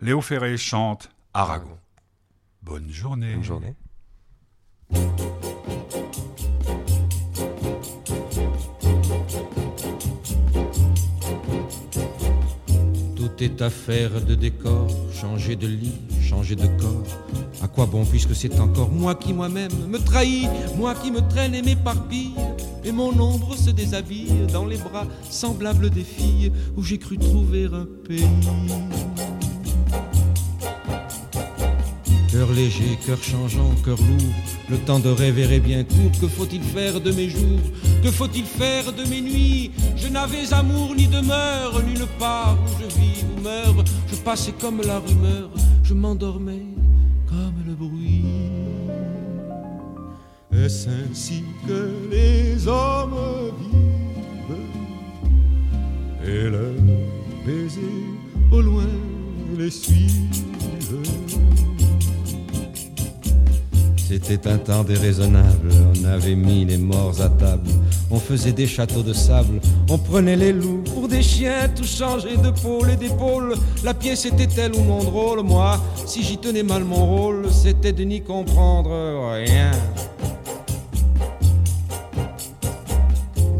Léo 0.00 0.20
Ferré 0.20 0.56
chante 0.56 1.10
Aragon. 1.34 1.78
Bonne 2.62 2.90
journée. 2.90 3.34
Bonne 3.34 3.44
journée. 3.44 3.74
Tout 13.16 13.30
est 13.40 13.60
affaire 13.62 14.20
de 14.24 14.34
décor, 14.34 14.88
changer 15.12 15.56
de 15.56 15.66
lit, 15.66 15.98
changer 16.22 16.54
de 16.56 16.66
corps. 16.80 17.04
À 17.62 17.68
quoi 17.68 17.86
bon 17.86 18.04
puisque 18.04 18.34
c'est 18.34 18.58
encore 18.60 18.90
moi 18.90 19.14
qui 19.14 19.32
moi-même 19.32 19.72
me 19.88 19.98
trahis, 19.98 20.48
moi 20.76 20.94
qui 20.94 21.10
me 21.10 21.20
traîne 21.28 21.54
et 21.54 21.62
m'éparpille, 21.62 22.34
et 22.84 22.92
mon 22.92 23.18
ombre 23.20 23.56
se 23.56 23.70
déshabille 23.70 24.46
dans 24.52 24.64
les 24.64 24.76
bras 24.76 25.06
semblables 25.30 25.90
des 25.90 26.04
filles 26.04 26.52
où 26.76 26.82
j'ai 26.82 26.98
cru 26.98 27.18
trouver 27.18 27.66
un 27.66 27.86
pays. 28.06 28.24
Cœur 32.30 32.52
léger, 32.52 32.98
cœur 33.06 33.22
changeant, 33.22 33.70
cœur 33.84 33.96
lourd, 33.96 34.34
le 34.68 34.76
temps 34.76 35.00
de 35.00 35.08
rêver 35.08 35.54
est 35.54 35.60
bien 35.60 35.82
court. 35.82 36.12
Que 36.20 36.28
faut-il 36.28 36.62
faire 36.62 37.00
de 37.00 37.10
mes 37.10 37.28
jours? 37.28 37.60
Que 38.02 38.10
faut-il 38.10 38.44
faire 38.44 38.92
de 38.92 39.02
mes 39.08 39.22
nuits? 39.22 39.72
Je 39.96 40.08
n'avais 40.08 40.52
amour 40.52 40.94
ni 40.94 41.06
demeure, 41.06 41.82
nulle 41.84 42.06
part 42.18 42.58
où 42.64 42.82
je 42.82 43.00
vis 43.00 43.24
ou 43.24 43.40
meurs. 43.40 43.82
Je 44.10 44.16
passais 44.16 44.52
comme 44.52 44.82
la 44.82 44.98
rumeur, 44.98 45.50
je 45.82 45.94
m'endormais 45.94 46.66
comme 47.28 47.64
le 47.66 47.74
bruit. 47.74 48.37
Est-ce 50.52 50.88
ainsi 50.88 51.44
que 51.66 51.92
les 52.10 52.66
hommes 52.66 53.14
vivent 53.60 54.56
et 56.26 56.50
leurs 56.50 56.72
baisers 57.46 57.82
au 58.50 58.60
loin 58.60 58.86
les 59.58 59.70
suivent 59.70 60.28
C'était 63.96 64.48
un 64.48 64.56
temps 64.56 64.84
déraisonnable, 64.84 65.68
on 65.94 66.04
avait 66.04 66.34
mis 66.34 66.64
les 66.64 66.78
morts 66.78 67.20
à 67.20 67.28
table, 67.28 67.68
on 68.10 68.18
faisait 68.18 68.52
des 68.52 68.66
châteaux 68.66 69.02
de 69.02 69.12
sable, 69.12 69.60
on 69.90 69.98
prenait 69.98 70.36
les 70.36 70.54
loups 70.54 70.82
pour 70.94 71.08
des 71.08 71.22
chiens, 71.22 71.68
tout 71.76 71.84
changé 71.84 72.38
de 72.38 72.50
pôle 72.62 72.88
et 72.90 72.96
d'épaule. 72.96 73.54
La 73.84 73.92
pièce 73.92 74.24
était-elle 74.24 74.74
ou 74.74 74.82
non 74.82 75.04
drôle 75.04 75.42
Moi, 75.42 75.78
si 76.06 76.22
j'y 76.22 76.38
tenais 76.38 76.62
mal 76.62 76.84
mon 76.84 77.04
rôle, 77.04 77.50
c'était 77.52 77.92
de 77.92 78.04
n'y 78.04 78.22
comprendre 78.22 79.34
rien. 79.34 79.72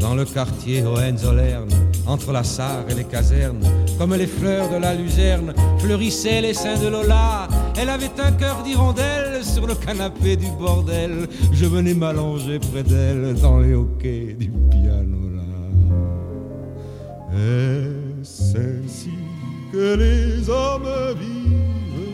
Dans 0.09 0.15
le 0.15 0.25
quartier 0.25 0.81
Hohenzollern, 0.81 1.69
entre 2.07 2.31
la 2.31 2.43
Sarre 2.43 2.85
et 2.89 2.95
les 2.95 3.03
casernes, 3.03 3.61
comme 3.99 4.15
les 4.15 4.25
fleurs 4.25 4.67
de 4.71 4.77
la 4.77 4.95
luzerne, 4.95 5.53
fleurissaient 5.77 6.41
les 6.41 6.55
seins 6.55 6.79
de 6.79 6.87
Lola. 6.87 7.47
Elle 7.77 7.89
avait 7.89 8.19
un 8.19 8.31
cœur 8.31 8.63
d'hirondelle 8.63 9.43
sur 9.43 9.67
le 9.67 9.75
canapé 9.75 10.35
du 10.35 10.47
bordel. 10.59 11.27
Je 11.53 11.65
venais 11.67 11.93
m'allonger 11.93 12.57
près 12.57 12.81
d'elle 12.81 13.35
dans 13.35 13.59
les 13.59 13.75
hoquets 13.75 14.35
du 14.39 14.49
pianola. 14.71 15.43
Est-ce 17.31 18.57
ainsi 18.57 19.13
que 19.71 19.95
les 19.95 20.49
hommes 20.49 20.89
vivent? 21.19 22.09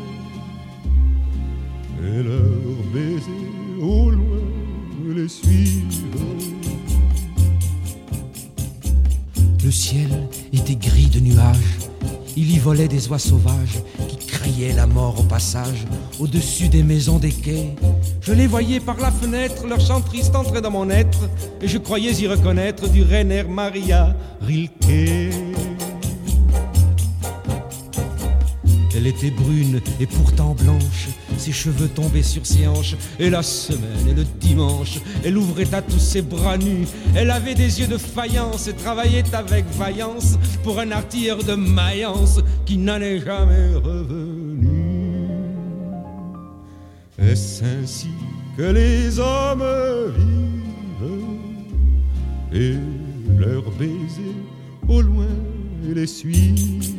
Et 2.04 2.24
leurs 2.24 2.84
baisers 2.94 3.82
au 3.82 4.10
loin 4.10 4.44
les 5.16 5.30
suivent 5.30 6.04
Le 9.66 9.72
ciel 9.72 10.28
était 10.54 10.76
gris 10.76 11.08
de 11.08 11.20
nuages. 11.20 11.80
Il 12.38 12.52
y 12.52 12.60
volait 12.60 12.88
des 12.88 13.08
oies 13.08 13.18
sauvages 13.18 13.80
qui 14.08 14.18
criaient 14.18 14.74
la 14.74 14.86
mort 14.86 15.20
au 15.20 15.24
passage 15.24 15.88
au-dessus 16.20 16.70
des 16.70 16.84
maisons 16.84 17.18
des 17.18 17.32
quais. 17.32 17.74
Je 18.22 18.34
les 18.34 18.46
voyais 18.46 18.80
par 18.80 18.98
la 18.98 19.10
fenêtre, 19.10 19.66
leur 19.66 19.80
chant 19.80 20.02
triste 20.02 20.36
entrait 20.36 20.62
dans 20.62 20.70
mon 20.70 20.92
être 20.92 21.28
et 21.64 21.68
je 21.68 21.80
croyais 21.80 22.14
y 22.14 22.28
reconnaître 22.28 22.88
du 22.90 23.02
Rainer 23.02 23.46
Maria 23.46 24.16
Rilke. 24.40 25.34
Elle 28.96 29.08
était 29.08 29.32
brune 29.32 29.82
et 30.00 30.06
pourtant 30.06 30.56
blanche, 30.56 31.10
ses 31.38 31.52
cheveux 31.52 31.90
tombaient 31.90 32.24
sur 32.24 32.46
ses 32.46 32.66
hanches, 32.66 32.96
et 33.20 33.30
la 33.30 33.44
semaine 33.44 34.08
et 34.10 34.14
le 34.14 34.24
dimanche, 34.40 35.00
elle 35.24 35.38
ouvrait 35.38 35.74
à 35.74 35.82
tous 35.82 36.00
ses 36.00 36.22
bras 36.22 36.58
nus. 36.58 36.88
Elle 37.14 37.30
avait 37.30 37.56
des 37.56 37.82
yeux 37.82 37.88
de 37.88 37.98
faïence 37.98 38.68
et 38.68 38.74
travaillait 38.74 39.36
avec 39.36 39.66
vaillance 39.78 40.38
pour 40.64 40.80
un 40.80 40.92
artilleur 40.92 41.44
de 41.44 41.56
Mayence 41.56 42.40
qui 42.66 42.78
n'en 42.78 43.02
est 43.02 43.20
jamais 43.20 43.76
revenu. 43.76 44.70
Est-ce 47.20 47.64
ainsi 47.64 48.10
que 48.56 48.64
les 48.64 49.20
hommes 49.20 49.64
vivent? 50.18 51.12
Et 52.54 52.76
leurs 53.38 53.70
baisers 53.72 54.40
au 54.88 55.02
loin 55.02 55.28
les 55.84 56.08
suivent? 56.08 56.94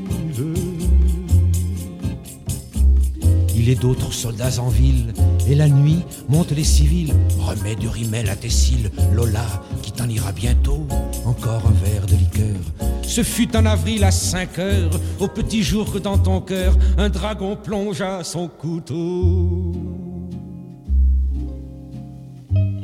Il 3.66 3.72
est 3.72 3.82
d'autres 3.82 4.12
soldats 4.12 4.60
en 4.60 4.68
ville, 4.68 5.12
et 5.48 5.56
la 5.56 5.68
nuit 5.68 6.04
montent 6.28 6.52
les 6.52 6.62
civils. 6.62 7.12
Remets 7.40 7.74
du 7.74 7.88
rimel 7.88 8.28
à 8.28 8.36
tes 8.36 8.48
cils, 8.48 8.92
Lola, 9.12 9.44
qui 9.82 9.90
t'en 9.90 10.08
ira 10.08 10.30
bientôt. 10.30 10.86
Encore 11.24 11.64
un 11.66 11.72
verre 11.84 12.06
de 12.06 12.14
liqueur. 12.14 12.60
Ce 13.02 13.24
fut 13.24 13.56
en 13.56 13.66
avril 13.66 14.04
à 14.04 14.12
5 14.12 14.60
heures, 14.60 15.00
au 15.18 15.26
petit 15.26 15.64
jour 15.64 15.92
que 15.92 15.98
dans 15.98 16.16
ton 16.16 16.40
cœur, 16.40 16.78
un 16.96 17.08
dragon 17.08 17.56
plongea 17.56 18.22
son 18.22 18.46
couteau. 18.46 19.72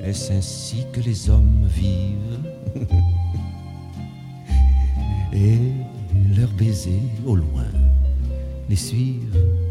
Est-ce 0.03 0.33
ainsi 0.33 0.85
que 0.93 0.99
les 0.99 1.31
hommes 1.31 1.69
vivent? 1.69 2.41
Et 5.33 5.61
leurs 6.37 6.53
baisers 6.55 7.09
au 7.25 7.37
loin 7.37 7.69
les 8.69 8.75
suivent 8.75 9.62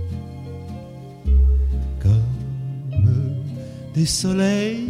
des 3.93 4.05
soleils 4.05 4.87